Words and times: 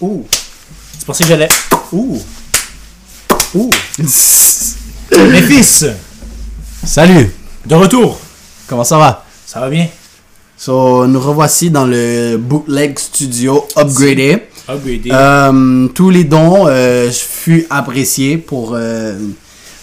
Ouh. 0.00 0.24
Tu 0.98 1.04
pensais 1.06 1.24
que 1.24 1.30
j'allais. 1.30 1.48
Ouh. 1.92 2.18
Ouh. 3.54 3.70
Mes 3.98 5.42
fils, 5.42 5.86
Salut, 6.84 7.30
de 7.64 7.74
retour. 7.74 8.18
comment 8.66 8.84
ça 8.84 8.98
va? 8.98 9.24
Ça 9.46 9.60
va 9.60 9.68
bien? 9.70 9.88
So, 10.58 11.06
nous 11.06 11.20
revoici 11.20 11.70
dans 11.70 11.84
le 11.86 12.36
Bootleg 12.38 12.98
Studio 12.98 13.66
upgradé. 13.76 14.42
Upgradé. 14.68 15.10
Euh, 15.12 15.86
tous 15.88 16.10
les 16.10 16.24
dons 16.24 16.66
euh, 16.66 17.10
furent 17.10 17.64
appréciés 17.70 18.36
pour 18.38 18.72
euh, 18.74 19.18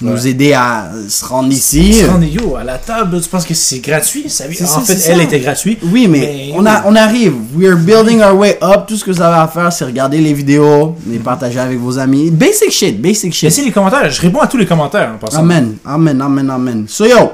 nous 0.01 0.11
Ouais. 0.13 0.27
aider 0.29 0.53
à 0.53 0.89
se 1.07 1.23
rendre 1.25 1.49
ici. 1.51 2.01
Te 2.03 2.09
rends, 2.09 2.21
yo, 2.21 2.55
à 2.55 2.63
la 2.63 2.77
table, 2.77 3.21
tu 3.21 3.29
penses 3.29 3.45
que 3.45 3.53
c'est 3.53 3.79
gratuit? 3.79 4.29
Ça, 4.29 4.45
en 4.45 4.53
ça, 4.65 4.81
fait, 4.81 4.93
elle 5.09 5.17
ça. 5.17 5.23
était 5.23 5.39
gratuite. 5.39 5.79
Oui, 5.83 6.07
mais, 6.07 6.19
Mais 6.19 6.51
on, 6.55 6.65
a, 6.65 6.83
on 6.85 6.95
arrive. 6.95 7.33
We 7.55 7.69
are 7.69 7.77
building 7.77 8.21
our 8.21 8.35
way 8.35 8.57
up. 8.61 8.85
Tout 8.87 8.97
ce 8.97 9.03
que 9.05 9.11
vous 9.11 9.21
avez 9.21 9.37
à 9.37 9.47
faire, 9.47 9.71
c'est 9.71 9.85
regarder 9.85 10.19
les 10.19 10.33
vidéos, 10.33 10.95
les 11.07 11.19
partager 11.19 11.59
avec 11.59 11.79
vos 11.79 11.97
amis. 11.99 12.31
Basic 12.31 12.71
shit, 12.71 13.01
basic 13.01 13.33
shit. 13.33 13.43
Laissez 13.43 13.63
les 13.63 13.71
commentaires. 13.71 14.09
Je 14.09 14.21
réponds 14.21 14.39
à 14.41 14.47
tous 14.47 14.57
les 14.57 14.65
commentaires 14.65 15.11
en 15.15 15.17
passant. 15.17 15.39
Amen, 15.39 15.77
amen, 15.85 16.21
amen, 16.21 16.49
amen. 16.49 16.85
So 16.87 17.05
yo, 17.05 17.31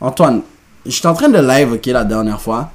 Antoine, 0.00 0.42
j'étais 0.84 1.06
en 1.08 1.14
train 1.14 1.28
de 1.28 1.38
live, 1.40 1.72
ok, 1.72 1.86
la 1.86 2.04
dernière 2.04 2.40
fois. 2.40 2.70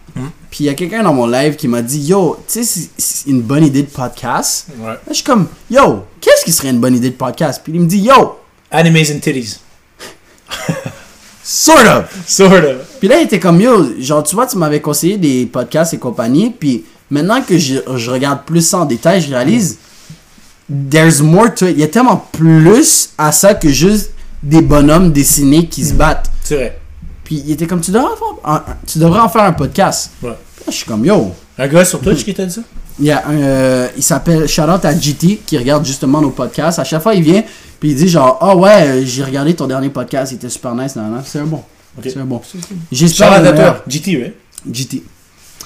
Puis 0.49 0.63
il 0.63 0.65
y 0.65 0.69
a 0.69 0.73
quelqu'un 0.73 1.03
dans 1.03 1.13
mon 1.13 1.27
live 1.27 1.55
qui 1.55 1.67
m'a 1.67 1.81
dit, 1.83 1.99
yo, 1.99 2.37
tu 2.47 2.53
sais, 2.53 2.63
c'est- 2.63 2.89
c'est 2.97 3.29
une 3.29 3.41
bonne 3.41 3.63
idée 3.63 3.83
de 3.83 3.87
podcast. 3.89 4.65
Ouais. 4.79 4.87
Là, 4.87 4.97
je 5.09 5.13
suis 5.13 5.23
comme, 5.23 5.45
yo, 5.69 6.05
qu'est-ce 6.19 6.43
qui 6.43 6.51
serait 6.51 6.71
une 6.71 6.79
bonne 6.79 6.95
idée 6.95 7.11
de 7.11 7.15
podcast? 7.15 7.61
Puis 7.63 7.71
il 7.75 7.79
me 7.81 7.85
dit, 7.85 7.99
yo, 7.99 8.35
Animes 8.71 9.11
and 9.11 9.19
titties. 9.19 9.59
sort 11.43 11.87
of. 11.87 12.05
Sort 12.27 12.53
of. 12.53 12.99
Puis 12.99 13.07
là, 13.07 13.19
il 13.19 13.25
était 13.25 13.39
comme, 13.39 13.59
yo, 13.59 13.99
genre, 13.99 14.23
tu 14.23 14.35
vois, 14.35 14.45
tu 14.47 14.57
m'avais 14.57 14.81
conseillé 14.81 15.17
des 15.17 15.45
podcasts 15.45 15.93
et 15.93 15.97
compagnie. 15.97 16.51
Puis 16.51 16.85
maintenant 17.09 17.41
que 17.41 17.57
je, 17.57 17.79
je 17.95 18.11
regarde 18.11 18.45
plus 18.45 18.61
ça 18.61 18.79
en 18.79 18.85
détail, 18.85 19.21
je 19.21 19.29
réalise, 19.29 19.77
there's 20.89 21.21
more 21.21 21.53
to 21.53 21.67
it. 21.67 21.75
Il 21.75 21.79
y 21.79 21.83
a 21.83 21.87
tellement 21.87 22.27
plus 22.31 23.09
à 23.17 23.31
ça 23.31 23.55
que 23.55 23.69
juste 23.69 24.11
des 24.43 24.61
bonhommes 24.61 25.11
dessinés 25.11 25.65
qui 25.67 25.83
se 25.83 25.93
battent. 25.93 26.29
C'est 26.43 26.55
vrai. 26.55 26.79
Puis 27.23 27.43
il 27.45 27.51
était 27.51 27.67
comme, 27.67 27.81
tu 27.81 27.91
devrais 27.91 28.11
en 28.11 28.15
faire 28.15 28.51
un, 28.51 28.63
tu 28.87 28.99
devrais 28.99 29.19
en, 29.19 29.29
faire 29.29 29.43
un 29.43 29.53
podcast. 29.53 30.11
Ouais. 30.21 30.29
Là, 30.29 30.35
je 30.67 30.71
suis 30.71 30.85
comme, 30.85 31.05
yo. 31.05 31.33
Un 31.57 31.67
gars 31.67 31.83
sur 31.83 31.99
Twitch 31.99 32.23
qui 32.23 32.33
t'a 32.33 32.45
dit 32.45 32.53
ça? 32.53 32.61
Il, 32.99 33.05
y 33.05 33.11
a 33.11 33.25
un, 33.27 33.33
euh, 33.33 33.87
il 33.95 34.03
s'appelle 34.03 34.47
out 34.69 34.83
à 34.83 34.97
GT 34.97 35.41
qui 35.45 35.57
regarde 35.57 35.85
justement 35.85 36.21
nos 36.21 36.31
podcasts. 36.31 36.79
À 36.79 36.83
chaque 36.83 37.01
fois, 37.01 37.13
il 37.13 37.23
vient 37.23 37.43
puis 37.79 37.91
il 37.91 37.95
dit 37.95 38.09
genre, 38.09 38.37
ah 38.41 38.55
ouais, 38.55 38.87
euh, 38.87 39.05
j'ai 39.05 39.23
regardé 39.23 39.53
ton 39.53 39.65
dernier 39.65 39.89
podcast, 39.89 40.31
il 40.33 40.35
était 40.35 40.49
super 40.49 40.75
nice. 40.75 40.97
C'est 41.25 41.39
un 41.39 41.45
bon. 41.45 41.63
C'est 42.03 42.17
un 42.17 42.25
bon. 42.25 42.41
J'espère 42.91 43.29
Charlotte 43.31 43.53
à 43.53 43.53
toi. 43.53 43.83
GT, 43.87 44.17
oui. 44.17 44.73
GT. 44.73 45.03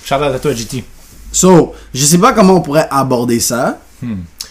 Charlotte 0.05 0.35
à 0.35 0.39
toi, 0.39 0.53
GT. 0.53 0.83
So, 1.31 1.73
je 1.93 2.05
sais 2.05 2.19
pas 2.19 2.33
comment 2.33 2.57
on 2.57 2.61
pourrait 2.61 2.87
aborder 2.91 3.39
ça. 3.39 3.79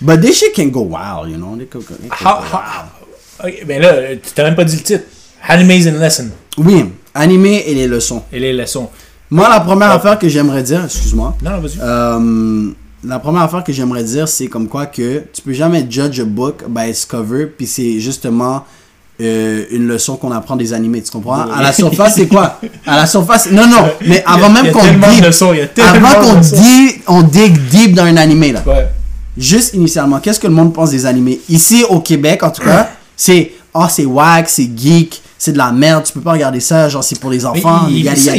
But 0.01 0.21
this 0.21 0.39
shit 0.39 0.55
can 0.55 0.67
go 0.69 0.81
wild, 0.81 1.31
you 1.31 1.37
know. 1.37 1.57
They 1.57 1.67
could 1.67 1.85
How, 2.11 2.41
go 2.41 2.47
how, 2.51 3.49
ben 3.67 3.81
là, 3.81 4.17
tu 4.17 4.33
t'as 4.35 4.45
même 4.45 4.57
pas 4.57 4.65
dit 4.65 4.77
le 4.77 4.83
titre. 4.83 5.05
Animes 5.47 5.87
and 5.89 5.99
Lesson. 6.01 6.31
wild. 6.57 6.67
Oui, 6.67 6.85
animé 7.15 7.65
et 7.69 7.75
les 7.75 7.87
leçons. 7.87 8.23
Et 8.33 8.41
les 8.41 8.53
leçons. 8.53 8.89
Moi, 9.33 9.49
la 9.49 9.61
première 9.61 9.91
affaire 9.93 10.19
que 10.19 10.29
j'aimerais 10.29 10.63
dire, 10.63 10.85
excuse-moi. 10.85 11.35
Non, 11.43 11.53
non, 11.53 11.61
vas-y. 11.61 11.79
Euh, 11.81 12.71
la 13.03 13.19
première 13.19 13.41
affaire 13.41 13.65
que 13.65 13.73
j'aimerais 13.73 14.05
dire, 14.05 14.29
c'est 14.29 14.47
comme 14.47 14.69
quoi 14.69 14.85
que 14.85 15.23
tu 15.33 15.41
peux 15.41 15.55
jamais 15.55 15.87
judge 15.89 16.21
a 16.21 16.25
book 16.25 16.65
by 16.69 16.91
its 16.91 17.07
cover, 17.09 17.47
puis 17.47 17.67
c'est 17.67 17.99
justement 17.99 18.65
euh, 19.23 19.65
une 19.71 19.89
leçon 19.89 20.17
qu'on 20.17 20.33
apprend 20.33 20.55
des 20.55 20.75
animés, 20.75 21.01
tu 21.01 21.11
comprends? 21.11 21.51
À 21.51 21.63
la 21.63 21.73
surface, 21.73 22.17
c'est 22.17 22.27
quoi? 22.27 22.61
À 22.87 22.97
la 22.99 23.07
surface, 23.07 23.51
non, 23.51 23.67
non, 23.67 23.89
mais 24.07 24.23
avant 24.27 24.51
même 24.51 24.71
qu'on 24.71 24.81
tellement 24.81 25.09
de 25.09 25.15
dig, 25.15 25.25
leçons, 25.25 25.55
il 25.55 25.61
y 25.61 25.63
a 25.63 25.67
tellement 25.67 26.09
avant 26.09 26.35
qu'on 26.35 26.41
dig, 26.41 27.03
on 27.07 27.23
dig 27.23 27.59
deep 27.71 27.95
dans 27.95 28.05
un 28.05 28.19
animé, 28.19 28.53
là. 28.53 28.63
Ouais. 28.67 28.87
Juste 29.39 29.73
initialement, 29.73 30.21
qu'est-ce 30.21 30.41
que 30.41 30.47
le 30.47 30.53
monde 30.53 30.75
pense 30.75 30.91
des 30.91 31.07
animés? 31.07 31.41
Ici, 31.49 31.87
au 31.89 32.01
Québec, 32.01 32.43
en 32.43 32.51
tout 32.51 32.63
cas, 32.63 32.91
c'est, 33.17 33.53
ah, 33.73 33.89
c'est 33.89 34.05
wack, 34.05 34.51
c'est 34.51 34.69
geek, 34.77 35.23
c'est 35.45 35.51
de 35.51 35.59
la 35.59 35.73
merde, 35.73 36.05
tu 36.05 36.13
peux 36.13 36.21
pas 36.21 36.31
regarder 36.35 36.61
ça, 36.61 36.89
genre, 36.89 37.03
c'est 37.03 37.19
pour 37.19 37.29
les 37.31 37.45
enfants, 37.45 37.89
il, 37.91 38.05
que 38.05 38.15
c'est- 38.15 38.37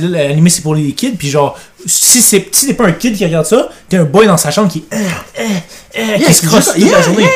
l'animé 0.00 0.48
c'est 0.48 0.62
pour 0.62 0.76
les 0.76 0.92
kids, 0.92 1.16
puis 1.18 1.28
genre, 1.28 1.58
si 1.84 2.22
c'est 2.22 2.46
si 2.52 2.68
t'es 2.68 2.74
pas 2.74 2.86
un 2.86 2.92
kid 2.92 3.16
qui 3.16 3.24
regarde 3.24 3.46
ça, 3.46 3.68
t'es 3.88 3.96
un 3.96 4.04
boy 4.04 4.28
dans 4.28 4.36
sa 4.36 4.52
chambre 4.52 4.68
qui. 4.70 4.84
euh, 4.92 4.96
euh, 5.40 5.42
euh, 5.98 6.18
qui 6.24 6.32
se 6.32 6.46
crosse 6.46 6.66
toute 6.66 6.78
la 6.78 6.86
yeah, 6.86 7.02
journée. 7.02 7.22
yeah, 7.24 7.30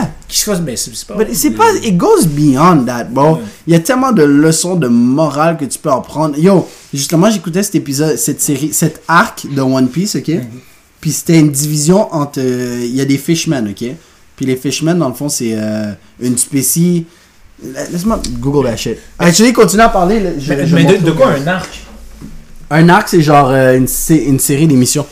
yeah. 0.00 0.10
Qui 0.26 0.38
se 0.38 0.44
crosse, 0.46 0.60
mais 0.64 0.76
c'est 0.76 1.06
pas. 1.06 1.14
C'est 1.34 1.50
pas, 1.50 1.70
it 1.82 1.94
goes 1.98 2.24
beyond 2.26 2.84
that, 2.86 3.04
bro. 3.04 3.38
Il 3.66 3.74
y 3.74 3.76
a 3.76 3.80
tellement 3.80 4.12
de 4.12 4.22
leçons 4.22 4.76
de 4.76 4.88
morale 4.88 5.58
que 5.58 5.66
tu 5.66 5.78
peux 5.78 5.90
en 5.90 6.00
prendre. 6.00 6.38
Yo, 6.38 6.66
justement, 6.94 7.28
j'écoutais 7.30 7.62
cet 7.62 7.74
épisode, 7.74 8.16
cette 8.16 8.40
série, 8.40 8.72
cet 8.72 9.02
arc 9.08 9.44
de 9.54 9.60
One 9.60 9.88
Piece, 9.88 10.16
ok? 10.16 10.30
Puis 11.02 11.12
c'était 11.12 11.38
une 11.38 11.50
division 11.50 12.12
entre, 12.14 12.40
euh, 12.40 12.80
il 12.82 12.96
y 12.96 13.02
a 13.02 13.04
des 13.04 13.18
fishmen, 13.18 13.68
ok? 13.68 13.90
Puis 14.36 14.46
les 14.46 14.56
fishmen, 14.56 14.98
dans 14.98 15.08
le 15.08 15.14
fond, 15.14 15.28
c'est 15.28 15.52
euh, 15.52 15.92
une 16.18 16.38
spécie. 16.38 17.04
Laisse-moi 17.62 18.20
Google 18.38 18.68
that 18.68 18.76
shit. 18.76 18.98
Actually, 19.18 19.52
continue 19.52 19.82
à 19.82 19.88
parler. 19.88 20.20
là, 20.20 20.30
je- 20.38 20.52
Mais, 20.54 20.66
je 20.66 20.74
mais 20.76 20.84
de, 20.98 21.10
quoi 21.10 21.28
un 21.32 21.46
arc? 21.46 21.80
Un 22.70 22.88
arc, 22.88 23.08
c'est 23.08 23.22
genre 23.22 23.48
euh, 23.50 23.76
une, 23.76 23.86
une 24.10 24.38
série 24.38 24.66
d'émissions. 24.68 25.06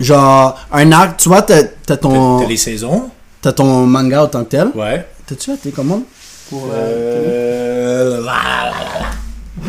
Genre, 0.00 0.56
un 0.72 0.92
arc, 0.92 1.16
tu 1.18 1.28
vois, 1.28 1.42
t'as 1.42 1.64
t'as 1.84 1.96
ton, 1.96 2.40
T'as 2.40 2.46
les 2.46 2.56
saisons? 2.56 3.10
t'as 3.42 3.52
ton 3.52 3.84
manga 3.86 4.24
en 4.24 4.26
tant 4.28 4.44
que 4.44 4.50
tel. 4.50 4.68
Ouais. 4.74 5.04
T'as-tu 5.26 5.50
tes 5.58 5.70
commandes 5.72 6.02
pour 6.48 6.68
Euh. 6.72 8.20
la, 8.20 8.32
la, 8.32 8.70
la, 8.70 8.70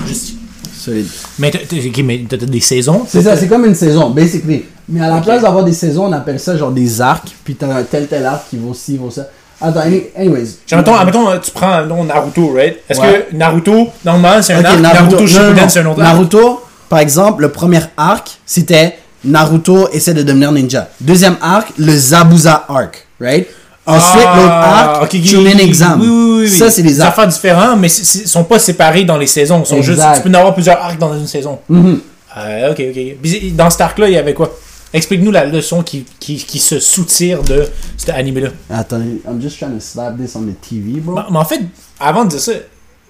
la. 0.02 0.08
Juste. 0.08 0.34
Solide. 0.74 1.08
Mais 1.40 1.52
t'as 1.52 2.38
des 2.38 2.60
saisons? 2.62 3.06
C'est 3.08 3.22
ça, 3.24 3.36
c'est 3.36 3.48
comme 3.50 3.66
une 3.66 3.76
saison, 3.76 4.12
basically. 4.12 4.64
Mais 4.88 5.02
à 5.02 5.10
la 5.10 5.20
place 5.20 5.42
d'avoir 5.42 5.66
des 5.66 5.74
saisons, 5.74 6.06
on 6.06 6.14
appelle 6.14 6.40
ça 6.40 6.56
genre 6.56 6.72
des 6.72 7.02
arcs, 7.02 7.36
puis 7.44 7.56
t'as 7.56 7.76
un 7.76 7.84
tel 7.84 8.08
tel 8.08 8.26
arc 8.26 8.50
qui 8.50 8.58
vaut 8.58 8.74
ci, 8.74 8.98
vaut 8.98 9.12
ça. 9.12 9.28
Attends, 9.62 9.82
any- 9.82 10.04
anyways. 10.18 10.58
Mettons, 10.72 10.96
admettons, 10.96 11.30
euh, 11.30 11.38
tu 11.40 11.52
prends 11.52 11.84
non, 11.86 12.06
Naruto, 12.06 12.54
right? 12.56 12.78
Est-ce 12.90 13.00
Ouais. 13.02 13.28
que 13.30 13.36
Naruto, 13.36 13.90
normalement, 14.06 14.42
c'est 14.42 14.54
un 14.54 14.60
Ok, 14.60 14.66
arc, 14.66 14.80
Naruto, 14.80 15.20
non, 15.20 15.28
Shippuden, 15.28 15.70
c'est 15.70 15.80
un 15.80 15.86
autre 15.88 16.02
arc? 16.02 16.14
Naruto, 16.14 16.62
par 16.88 17.00
exemple, 17.00 17.42
le 17.42 17.50
premier 17.52 17.82
arc, 17.98 18.30
c'était 18.46 18.98
Naruto 19.26 19.90
essaie 19.92 20.14
de 20.14 20.24
devenir 20.24 20.52
ninja. 20.54 20.88
Deuxième 21.02 21.36
arc, 21.42 21.74
le 21.78 21.92
Zabuza 21.96 22.66
arc, 22.70 23.06
right? 23.20 23.48
Ensuite, 23.86 24.24
Ah, 24.26 24.36
l'autre 24.38 24.52
arc, 24.54 25.04
ok, 25.04 25.10
ok, 25.16 25.26
Chunin 25.26 25.54
ok. 25.56 25.62
Exam. 25.62 26.00
Oui, 26.00 26.08
oui, 26.08 26.14
oui, 26.14 26.40
oui. 26.44 26.50
Ça, 26.50 26.70
c'est 26.70 26.84
des 26.84 27.02
arcs. 27.02 27.10
affaires 27.10 27.28
différents, 27.28 27.76
mais 27.76 27.90
c'est- 27.90 28.06
c'est- 28.06 28.28
sont 28.28 28.44
pas 28.44 28.60
séparés 28.60 29.04
dans 29.04 29.18
les 29.18 29.26
saisons. 29.28 29.62
Ils 29.66 29.68
sont 29.68 29.82
juste, 29.82 30.00
tu 30.16 30.22
peux 30.22 30.30
en 30.30 30.34
avoir 30.36 30.54
plusieurs 30.54 30.78
arcs 30.82 31.00
dans 31.00 31.14
une 31.18 31.26
saison. 31.28 31.60
Euh, 32.38 32.72
ok, 32.72 32.82
ok. 32.92 33.52
Dans 33.56 33.70
cet 33.70 33.82
arc-là, 33.82 34.08
il 34.08 34.14
y 34.14 34.18
avait 34.18 34.34
quoi? 34.36 34.52
Explique-nous 34.94 35.32
la 35.32 35.46
leçon 35.46 35.84
qui, 35.84 36.06
qui, 36.20 36.38
qui 36.38 36.58
se 36.60 36.80
soutire 36.80 37.44
de 37.44 37.68
cet 37.98 38.10
animé-là. 38.10 38.50
Attends, 38.72 39.02
I'm 39.28 39.40
just 39.42 39.58
trying 39.58 39.74
to 39.76 39.80
slap 39.80 40.18
this 40.18 40.36
on 40.36 40.42
the 40.42 40.56
TV, 40.68 41.00
bro. 41.00 41.16
Mais, 41.16 41.22
mais 41.30 41.38
en 41.38 41.46
fait, 41.46 41.62
avant 42.00 42.26
de 42.26 42.30
dire 42.32 42.40
ça, 42.40 42.54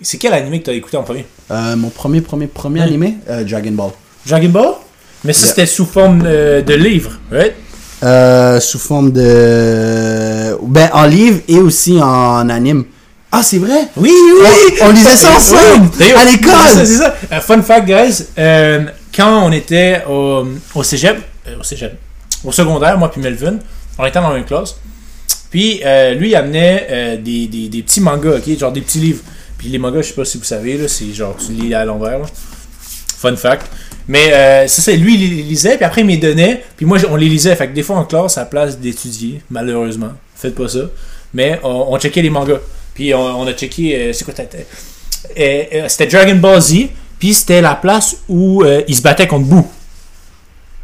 c'est 0.02 0.18
quel 0.18 0.34
animé 0.34 0.60
que 0.60 0.66
t'as 0.66 0.74
écouté 0.74 0.98
en 0.98 1.04
premier? 1.04 1.26
Euh, 1.52 1.76
mon 1.78 1.90
premier, 1.90 2.20
premier, 2.22 2.48
premier 2.48 2.82
Ouais. 2.82 2.86
animé, 2.88 3.18
euh, 3.30 3.44
Dragon 3.46 3.72
Ball. 3.72 3.92
Dragon 4.28 4.50
Ball? 4.50 4.70
Mais 5.24 5.32
ça, 5.34 5.42
Yeah. 5.42 5.50
c'était 5.50 5.66
sous 5.66 5.86
forme 5.86 6.24
euh, 6.26 6.62
de 6.62 6.74
livre, 6.74 7.12
right? 7.32 7.54
Sous 8.62 8.80
forme 8.80 9.12
de. 9.12 10.58
Ben, 10.64 10.90
en 10.94 11.06
livre 11.06 11.40
et 11.48 11.60
aussi 11.60 12.02
en 12.02 12.50
anime. 12.50 12.86
Ah, 13.32 13.44
c'est 13.44 13.58
vrai? 13.60 13.88
Oui, 13.96 14.12
oui 14.12 14.78
On, 14.82 14.88
on 14.88 14.92
lisait 14.92 15.16
ça 15.16 15.32
ensemble! 15.38 15.90
À 16.18 16.26
l'école! 16.26 16.52
c'est 16.74 16.86
ça. 16.86 17.12
Fun 17.42 17.62
fact, 17.62 17.86
guys. 17.88 18.24
euh, 18.38 18.86
quand 19.16 19.46
on 19.46 19.52
était 19.52 20.02
au, 20.10 20.46
au 20.76 20.84
cégep, 20.84 21.18
au 21.60 21.64
cégep, 21.64 21.98
au 22.44 22.52
secondaire, 22.52 22.98
moi 22.98 23.12
puis 23.12 23.22
Melvin, 23.22 23.60
on 23.98 24.06
était 24.06 24.20
dans 24.20 24.30
la 24.30 24.36
même 24.36 24.46
classe. 24.46 24.76
Puis 25.50 25.82
euh, 25.84 26.14
lui, 26.14 26.30
il 26.30 26.36
amenait 26.36 26.88
euh, 26.90 27.18
des, 27.18 27.48
des, 27.48 27.82
petits 27.82 28.02
mangas, 28.02 28.38
ok? 28.38 28.58
Genre 28.58 28.72
des 28.72 28.82
petits 28.82 29.00
livres. 29.00 29.24
Puis 29.58 29.68
les 29.70 29.78
mangas, 29.78 30.04
je 30.04 30.08
sais 30.10 30.14
pas 30.14 30.26
si 30.26 30.38
vous 30.38 30.44
savez, 30.44 30.78
là, 30.78 30.88
c'est 30.88 31.12
genre 31.14 31.36
tu 31.38 31.52
lis 31.52 31.74
à 31.74 31.86
l'envers. 31.86 32.20
Fun 33.18 33.36
fact. 33.36 33.68
Mais 34.08 34.32
euh, 34.34 34.68
c'est 34.68 34.96
lui, 34.96 35.16
il 35.16 35.38
les 35.38 35.44
lisait, 35.44 35.76
puis 35.76 35.86
après, 35.86 36.02
il 36.02 36.08
me 36.08 36.18
donnait. 36.18 36.64
Puis 36.78 36.86
moi, 36.86 36.98
on 37.10 37.16
les 37.16 37.28
lisait. 37.28 37.56
Fait 37.56 37.68
que 37.68 37.74
des 37.74 37.84
fois, 37.84 37.98
en 37.98 38.06
classe, 38.06 38.38
à 38.38 38.42
la 38.42 38.46
place 38.46 38.80
d'étudier, 38.80 39.42
malheureusement, 39.50 40.12
faites 40.36 40.56
pas 40.56 40.68
ça. 40.68 40.90
Mais 41.34 41.60
on, 41.64 41.98
checkait 42.00 42.22
les 42.22 42.30
mangas. 42.30 42.60
Puis 42.94 43.14
on, 43.14 43.46
a 43.46 43.54
checké, 43.54 43.96
euh, 43.96 44.14
c'est 44.14 44.24
quoi 44.26 44.34
ta? 44.34 44.44
Euh, 45.38 45.64
euh, 45.74 45.86
c'était 45.88 46.08
Dragon 46.08 46.36
Ball 46.36 46.62
Z, 46.62 46.88
puis 47.18 47.34
c'était 47.34 47.62
la 47.62 47.76
place 47.76 48.18
où 48.28 48.64
euh, 48.64 48.82
il 48.88 48.96
se 48.96 49.02
battait 49.02 49.28
contre 49.28 49.46
Boo. 49.46 49.68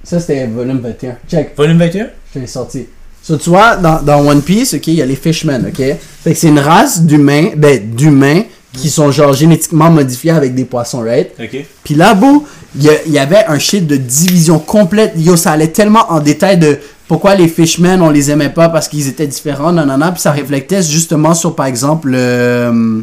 Ça, 0.05 0.19
c'était 0.19 0.45
volume 0.45 0.79
21. 0.79 1.17
Check, 1.29 1.57
Volume 1.57 1.79
21? 1.79 2.07
je 2.33 2.39
l'ai 2.39 2.47
sorti. 2.47 2.85
So, 3.23 3.37
tu 3.37 3.49
vois, 3.49 3.75
dans, 3.75 4.03
dans 4.03 4.19
One 4.27 4.43
Piece, 4.43 4.75
ok, 4.75 4.87
il 4.87 4.95
y 4.95 5.01
a 5.01 5.05
les 5.05 5.15
Fishmen, 5.15 5.65
ok? 5.67 5.83
Fait 6.23 6.33
que 6.33 6.37
c'est 6.37 6.49
une 6.49 6.59
race 6.59 7.01
d'humains, 7.01 7.49
ben, 7.57 7.79
d'humains 7.95 8.43
qui 8.71 8.89
sont 8.89 9.09
genre 9.11 9.33
génétiquement 9.33 9.89
modifiés 9.89 10.31
avec 10.31 10.53
des 10.53 10.65
poissons, 10.65 10.99
right? 10.99 11.31
Ok. 11.39 11.65
Puis 11.83 11.95
là, 11.95 12.13
beau, 12.13 12.45
il 12.75 12.91
y, 13.07 13.17
avait 13.17 13.45
un 13.47 13.57
shit 13.57 13.87
de 13.87 13.95
division 13.95 14.59
complète. 14.59 15.13
Yo, 15.17 15.37
ça 15.37 15.53
allait 15.53 15.69
tellement 15.69 16.11
en 16.11 16.19
détail 16.19 16.57
de 16.59 16.77
pourquoi 17.07 17.33
les 17.35 17.47
Fishmen, 17.47 18.01
on 18.01 18.09
les 18.09 18.29
aimait 18.29 18.49
pas 18.49 18.69
parce 18.69 18.87
qu'ils 18.87 19.07
étaient 19.07 19.27
différents, 19.27 19.71
nanana. 19.71 20.11
Puis 20.11 20.21
ça 20.21 20.31
reflétait 20.31 20.83
justement 20.83 21.33
sur, 21.33 21.55
par 21.55 21.65
exemple, 21.65 22.09
le. 22.09 22.17
euh, 22.19 23.01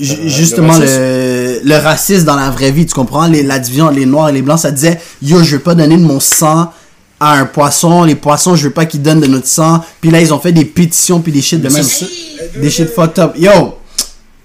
justement, 0.00 0.72
racisme. 0.74 0.96
le, 0.98 1.60
le 1.64 1.76
racisme 1.76 2.24
dans 2.24 2.36
la 2.36 2.50
vraie 2.50 2.70
vie, 2.72 2.86
tu 2.86 2.94
comprends? 2.94 3.26
Les, 3.26 3.42
la 3.42 3.58
division 3.58 3.86
entre 3.86 3.94
les 3.96 4.06
noirs 4.06 4.28
et 4.28 4.32
les 4.32 4.42
blancs, 4.42 4.58
ça 4.58 4.70
disait, 4.70 4.98
yo, 5.22 5.42
je 5.42 5.56
veux 5.56 5.62
pas 5.62 5.74
donner 5.74 5.96
de 5.96 6.02
mon 6.02 6.20
sang 6.20 6.72
à 7.20 7.34
un 7.38 7.44
poisson, 7.46 8.02
les 8.04 8.16
poissons, 8.16 8.56
je 8.56 8.64
veux 8.64 8.72
pas 8.72 8.86
qu'ils 8.86 9.02
donnent 9.02 9.20
de 9.20 9.26
notre 9.26 9.46
sang. 9.46 9.80
Puis 10.00 10.10
là, 10.10 10.20
ils 10.20 10.34
ont 10.34 10.40
fait 10.40 10.52
des 10.52 10.64
pétitions, 10.64 11.20
puis 11.20 11.32
des 11.32 11.40
shit 11.42 11.60
de 11.60 11.68
Mais 11.68 11.74
même. 11.74 11.86
Des 12.60 12.70
shit 12.70 12.88
fucked 12.88 13.18
up. 13.18 13.34
Yo! 13.38 13.78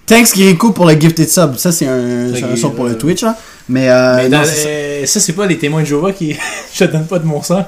Thanks 0.05 0.31
Kirikou 0.31 0.71
pour 0.71 0.85
le 0.85 0.93
gifted 0.99 1.29
sub. 1.29 1.55
Ça, 1.57 1.71
c'est 1.71 1.85
un, 1.87 2.33
un 2.33 2.55
son 2.55 2.71
pour 2.71 2.85
le 2.85 2.97
Twitch, 2.97 3.21
là. 3.21 3.37
Mais, 3.67 3.89
euh, 3.89 4.15
Mais 4.17 4.29
dans- 4.29 4.43
ça. 4.43 4.51
euh, 4.65 5.05
ça, 5.05 5.19
c'est 5.19 5.33
pas 5.33 5.45
les 5.45 5.57
témoins 5.57 5.81
de 5.81 5.87
Jéhovah 5.87 6.11
qui. 6.13 6.35
je 6.73 6.85
te 6.85 6.91
donne 6.91 7.05
pas 7.05 7.19
de 7.19 7.25
mon 7.25 7.41
sang. 7.43 7.63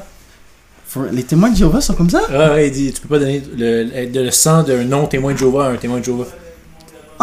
Les 1.12 1.24
témoins 1.24 1.50
de 1.52 1.56
Jéhovah 1.58 1.80
sont 1.82 1.94
comme 1.94 2.10
ça? 2.10 2.22
Ah, 2.34 2.52
ouais, 2.54 2.68
il 2.68 2.72
dit 2.74 2.92
tu 2.92 3.02
peux 3.02 3.08
pas 3.08 3.20
donner 3.20 3.42
le, 3.58 3.84
le, 3.84 4.24
le 4.26 4.32
sang 4.32 4.64
d'un 4.64 4.84
non-témoin 4.84 5.34
de 5.34 5.38
Jéhovah 5.38 5.66
à 5.66 5.70
un 5.70 5.76
témoin 5.78 6.00
de 6.00 6.04
Jéhovah. 6.06 6.26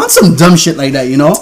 On 0.00 0.08
some 0.08 0.36
dumb 0.36 0.56
shit 0.56 0.76
like 0.76 0.92
that, 0.92 1.06
you 1.06 1.16
know? 1.16 1.32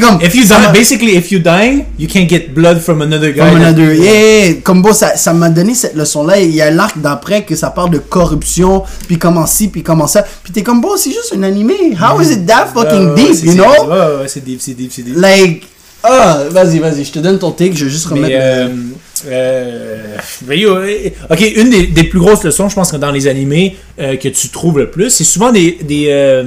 Comme. 0.00 0.20
If 0.22 0.34
you 0.34 0.44
die, 0.44 0.72
basically, 0.72 1.16
if 1.16 1.30
you 1.30 1.38
die, 1.38 1.86
you 1.98 2.08
can't 2.08 2.28
get 2.28 2.54
blood 2.54 2.78
from 2.80 3.02
another 3.02 3.30
guy. 3.32 3.46
From 3.50 3.56
another- 3.60 3.94
yeah, 3.94 4.46
yeah. 4.46 4.54
Comme 4.62 4.80
bon, 4.82 4.92
ça, 4.92 5.16
ça 5.16 5.32
m'a 5.34 5.50
donné 5.50 5.74
cette 5.74 5.94
leçon-là. 5.94 6.40
Il 6.40 6.54
y 6.54 6.62
a 6.62 6.70
l'arc 6.70 6.98
d'après 6.98 7.42
que 7.44 7.54
ça 7.54 7.70
parle 7.70 7.90
de 7.90 7.98
corruption, 7.98 8.84
puis 9.06 9.18
comment 9.18 9.46
ci, 9.46 9.68
puis 9.68 9.82
comment 9.82 10.06
ça. 10.06 10.24
Puis 10.42 10.52
t'es 10.52 10.62
comme 10.62 10.80
bon, 10.80 10.96
c'est 10.96 11.10
juste 11.10 11.34
un 11.36 11.42
animé. 11.42 11.74
How 12.00 12.20
is 12.22 12.32
it 12.32 12.46
that 12.46 12.68
fucking 12.74 13.14
deep, 13.14 13.44
you 13.44 13.52
know? 13.54 13.64
Ouais, 13.64 13.88
ouais, 13.88 14.20
ouais, 14.22 14.28
c'est 14.28 14.42
deep, 14.44 14.60
c'est 14.62 14.72
deep, 14.74 14.90
c'est 14.94 15.02
deep. 15.02 15.16
Like, 15.16 15.66
ah, 16.02 16.40
vas-y, 16.50 16.78
vas-y, 16.78 17.04
je 17.04 17.12
te 17.12 17.18
donne 17.18 17.38
ton 17.38 17.50
take, 17.50 17.74
je 17.74 17.84
vais 17.84 17.90
juste 17.90 18.06
remettre. 18.06 18.28
Mais, 18.28 18.34
euh, 18.34 18.68
euh, 19.28 20.16
yo, 20.54 20.76
euh, 20.76 21.08
ok, 21.30 21.52
une 21.56 21.70
des, 21.70 21.86
des 21.88 22.04
plus 22.04 22.18
grosses 22.18 22.44
leçons, 22.44 22.68
je 22.68 22.74
pense 22.74 22.90
que 22.90 22.96
dans 22.96 23.10
les 23.10 23.26
animés 23.28 23.76
euh, 24.00 24.16
que 24.16 24.28
tu 24.28 24.48
trouves 24.48 24.78
le 24.78 24.90
plus, 24.90 25.10
c'est 25.10 25.24
souvent 25.24 25.52
des, 25.52 25.78
des, 25.82 26.06
euh, 26.08 26.44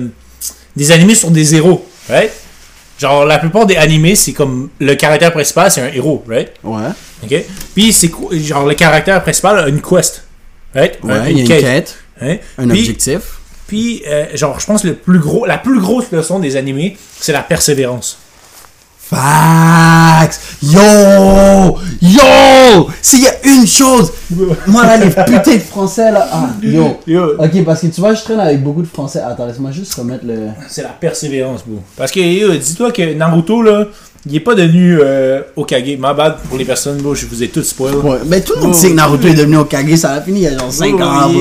des 0.76 0.92
animés 0.92 1.16
sur 1.16 1.32
des 1.32 1.56
héros, 1.56 1.86
right? 2.10 2.32
Genre, 3.00 3.26
la 3.26 3.40
plupart 3.40 3.66
des 3.66 3.76
animés, 3.76 4.16
c'est 4.16 4.32
comme 4.34 4.70
le 4.80 4.96
caractère 4.96 5.32
principal, 5.34 5.70
c'est 5.70 5.82
un 5.82 5.92
héros, 5.92 6.24
right? 6.28 6.52
Ouais, 6.64 6.82
Ok? 7.24 7.44
Puis, 7.74 7.92
c'est 7.92 8.10
genre, 8.32 8.66
le 8.66 8.74
caractère 8.76 9.22
principal 9.22 9.60
a 9.60 9.68
une 9.68 9.82
quest, 9.82 10.24
right? 10.74 10.98
Un- 11.04 11.08
ouais, 11.08 11.32
il 11.32 11.38
y 11.38 11.40
a 11.40 11.44
une 11.44 11.62
quête, 11.62 11.98
hein? 12.22 12.38
un 12.58 12.68
Puis- 12.70 12.80
objectif. 12.80 13.22
Puis, 13.68 14.04
euh, 14.08 14.26
genre, 14.36 14.60
je 14.60 14.66
pense 14.68 14.84
que 14.84 14.88
le 14.90 14.94
plus 14.96 15.18
gros, 15.20 15.46
la 15.46 15.58
plus 15.58 15.80
grosse 15.80 16.12
leçon 16.12 16.38
des 16.40 16.56
animés, 16.56 16.96
c'est 17.20 17.34
la 17.34 17.42
persévérance. 17.42 18.20
Facts! 19.08 20.40
Yo! 20.64 21.78
Yo! 22.02 22.90
S'il 23.02 23.22
y 23.22 23.28
a 23.28 23.34
une 23.44 23.68
chose, 23.68 24.12
moi 24.66 24.84
là, 24.84 24.98
les 24.98 25.10
putains 25.12 25.54
de 25.54 25.60
français 25.60 26.12
là, 26.12 26.28
ah, 26.32 26.50
yo. 26.60 27.00
Yo, 27.06 27.34
Ok, 27.38 27.64
parce 27.64 27.82
que 27.82 27.88
tu 27.88 28.02
vois, 28.02 28.16
je 28.16 28.24
traîne 28.24 28.40
avec 28.40 28.64
beaucoup 28.64 28.82
de 28.82 28.88
français. 28.88 29.22
Attends, 29.22 29.46
laisse-moi 29.46 29.70
juste 29.72 29.94
remettre 29.94 30.26
le. 30.26 30.48
C'est 30.68 30.82
la 30.82 30.90
persévérance, 30.90 31.64
bro. 31.68 31.82
Parce 31.96 32.12
que, 32.12 32.20
yo, 32.20 32.56
dis-toi 32.56 32.92
que 32.92 33.14
Naruto, 33.14 33.62
là, 33.62 33.86
il 34.28 34.36
est 34.36 34.40
pas 34.40 34.56
devenu 34.56 34.98
euh, 35.02 35.42
Okage. 35.56 35.98
Ma 36.00 36.14
bad 36.14 36.38
pour 36.50 36.58
les 36.58 36.66
personnes, 36.66 36.98
bro, 36.98 37.14
je 37.16 37.26
vous 37.26 37.44
ai 37.44 37.48
tout 37.50 37.62
spoil. 37.64 37.96
Ouais, 37.96 38.18
mais 38.28 38.42
tout 38.42 38.54
le 38.56 38.62
monde 38.62 38.72
Oh. 38.74 38.78
sait 38.78 38.90
que 38.90 38.96
Naruto 38.96 39.28
est 39.28 39.34
devenu 39.34 39.58
Okage, 39.58 39.96
ça 39.96 40.14
a 40.14 40.22
fini 40.22 40.40
il 40.40 40.44
y 40.44 40.48
a 40.48 40.58
genre 40.58 40.72
5 40.72 40.96
Bro, 40.96 41.04
ans. 41.04 41.32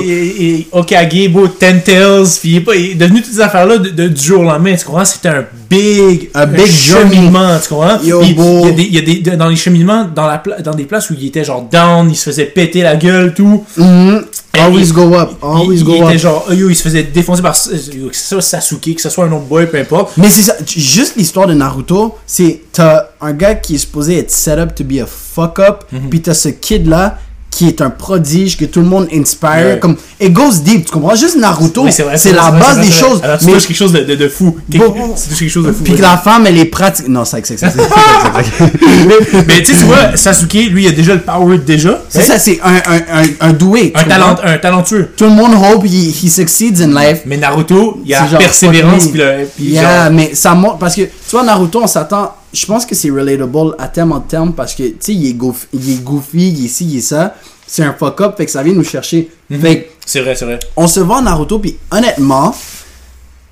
Okage, 0.73 1.29
bro, 1.31 1.49
Ten 1.49 1.81
Tails, 1.83 2.27
puis 2.41 2.51
il 2.51 2.57
est, 2.57 2.61
pas, 2.61 2.75
il 2.77 2.91
est 2.93 2.95
devenu 2.95 3.23
toutes 3.23 3.33
ces 3.33 3.41
affaires-là 3.41 3.79
de, 3.79 3.89
de- 3.91 4.09
du 4.09 4.23
jour 4.23 4.41
au 4.41 4.45
lendemain, 4.45 4.75
tu 4.77 4.85
comprends? 4.85 5.05
C'était 5.05 5.29
un 5.29 5.45
big, 5.71 6.31
Un 6.35 6.47
big 6.47 6.67
cheminement, 6.67 7.59
tu 7.63 7.69
comprends? 7.69 7.99
Yo. 8.03 8.23
Il 8.23 8.31
y 8.31 8.69
a, 8.69 8.73
des, 8.73 8.83
il 8.83 8.95
y 8.95 8.99
a 8.99 9.03
des, 9.03 9.17
de- 9.31 9.37
dans 9.37 9.49
les 9.49 9.57
cheminements, 9.57 10.07
dans, 10.15 10.27
la, 10.27 10.43
dans 10.63 10.75
des 10.75 10.85
places 10.85 11.11
où 11.11 11.15
il 11.19 11.27
était 11.27 11.45
genre 11.45 11.63
down, 11.71 12.09
il 12.11 12.17
se 12.17 12.25
faisait 12.31 12.47
péter 12.47 12.83
la 12.83 12.97
gueule, 12.97 13.33
tout. 13.35 13.65
Mhm. 13.77 14.25
Always 14.61 14.83
il- 14.89 14.93
go 14.93 15.15
up, 15.15 15.31
Il, 15.43 15.45
always 15.47 15.77
il 15.79 15.85
go 15.85 15.95
était 15.95 16.05
up. 16.15 16.19
genre, 16.19 16.45
oh, 16.49 16.53
yo, 16.53 16.69
il 16.71 16.75
se 16.77 16.83
faisait 16.83 17.03
défoncer 17.03 17.43
par 17.43 17.55
euh, 17.73 17.77
yo, 17.95 18.09
que 18.09 18.17
ce 18.17 18.23
soit 18.29 18.43
Sasuke, 18.43 18.95
que 18.95 19.01
ce 19.03 19.11
soit 19.11 19.25
un 19.25 19.33
autre 19.33 19.45
boy, 19.45 19.67
peu 19.67 19.79
importe. 19.79 20.17
Mais 20.17 20.29
c'est 20.31 20.43
ça, 20.43 20.55
juste 20.67 21.17
l'histoire 21.17 21.47
de 21.47 21.55
Naruto, 21.55 22.15
c'est 22.27 22.61
t'as 22.73 23.09
un 23.21 23.33
gars 23.33 23.55
qui 23.55 23.75
est 23.75 23.79
supposé 23.79 24.19
être 24.19 24.31
set 24.31 24.59
up 24.59 24.75
to 24.75 24.85
be 24.85 24.99
a 25.03 25.07
fuck 25.07 25.59
up, 25.59 25.85
Mhm. 25.93 26.09
puis 26.11 26.23
t'as 26.23 26.35
ce 26.35 26.49
kid 26.51 26.87
là 26.87 27.19
qui 27.55 27.69
est 27.69 27.81
un 27.81 27.91
prodige 27.91 28.57
que 28.57 28.65
tout 28.65 28.81
le 28.81 28.87
monde 28.87 29.07
inspire, 29.15 29.51
Ouais. 29.55 29.79
comme 29.81 29.97
it 30.21 30.33
goes 30.33 30.59
deep, 30.65 30.87
tu 30.87 30.91
comprends? 30.91 31.15
Juste 31.15 31.37
Naruto, 31.37 31.85
Oui, 31.85 31.93
c'est 31.93 32.03
la 32.33 32.51
vrai, 32.51 32.59
base 32.59 32.77
vrai, 32.79 32.87
des 32.87 32.91
choses. 32.93 33.21
Alors, 33.23 33.39
tu 33.39 33.47
mais 33.47 33.53
touches 33.53 33.67
quelque 33.69 33.77
chose 33.77 33.93
de, 33.93 34.01
de, 34.01 34.17
de 34.17 34.29
fou. 34.29 34.57
Bon, 34.71 34.89
bon. 34.89 35.15
Tu 35.15 35.29
touches 35.29 35.39
quelque 35.39 35.49
chose 35.51 35.67
de 35.67 35.73
fou. 35.73 35.85
puis 35.85 35.95
que 35.95 36.03
la 36.03 36.17
femme 36.17 36.47
elle 36.49 36.59
est 36.59 36.65
pratique. 36.65 37.07
Non, 37.09 37.25
c'est 37.25 37.47
c'est- 37.47 37.57
mais 37.63 39.43
mais 39.47 39.63
tu 39.63 39.73
sais, 39.73 39.79
tu 39.79 39.85
vois, 39.85 40.17
Sasuke, 40.17 40.53
lui, 40.71 40.85
il 40.85 40.89
a 40.89 40.93
déjà 40.93 41.15
le 41.15 41.21
power 41.21 41.59
déjà. 41.59 42.01
c'est 42.09 42.19
right? 42.21 42.33
ça, 42.33 42.39
c'est 42.39 42.61
un, 42.63 42.75
un, 42.75 43.23
un, 43.23 43.49
un 43.49 43.53
doué. 43.53 43.93
Un, 43.95 44.05
talent, 44.05 44.37
un 44.43 44.59
talentueux. 44.59 45.11
Tout 45.17 45.25
le 45.25 45.31
monde 45.31 45.53
hope 45.55 45.85
he, 45.85 46.11
he 46.11 46.29
succeeds 46.29 46.83
in 46.83 46.89
life. 46.89 47.21
Mais 47.27 47.37
Naruto, 47.37 48.01
il 48.05 48.11
y 48.11 48.15
a 48.15 48.23
la 48.23 48.27
genre, 48.29 48.39
persévérance. 48.39 49.07
Puis 49.07 49.19
le, 49.19 49.49
puis 49.57 49.65
Yeah, 49.67 50.05
genre, 50.07 50.13
mais 50.13 50.35
ça 50.35 50.55
montre 50.55 50.79
parce 50.79 50.95
que 50.97 51.03
tu 51.03 51.11
vois 51.31 51.45
Naruto 51.45 51.81
on 51.83 51.87
s'attend 51.87 52.33
je 52.55 52.67
pense 52.67 52.87
que 52.87 52.95
c'est 52.95 53.11
relatable 53.11 53.75
à 53.79 53.89
terme 53.89 54.13
en 54.13 54.21
terme 54.21 54.53
parce 54.55 54.75
que 54.75 54.85
tu 54.85 54.97
sais 55.01 55.15
il 55.15 55.27
est 55.29 55.33
goofy 55.35 55.67
il 55.73 55.91
est 55.91 56.03
goofy 56.03 56.49
il 56.51 56.65
est 56.65 56.69
ci 56.69 56.85
il 56.87 56.99
est 56.99 57.01
ça 57.01 57.35
c'est 57.67 57.83
un 57.83 57.93
fuck 57.93 58.21
up 58.21 58.37
fait 58.37 58.47
que 58.47 58.53
ça 58.53 58.63
vient 58.63 58.75
nous 58.75 58.85
chercher 58.85 59.31
fait 59.61 59.83
que 59.83 59.87
c'est 60.07 60.21
vrai, 60.21 60.35
c'est 60.37 60.45
vrai. 60.45 60.59
on 60.77 60.87
se 60.87 61.01
voit 61.01 61.21
Naruto 61.21 61.59
puis 61.59 61.77
honnêtement 61.91 62.55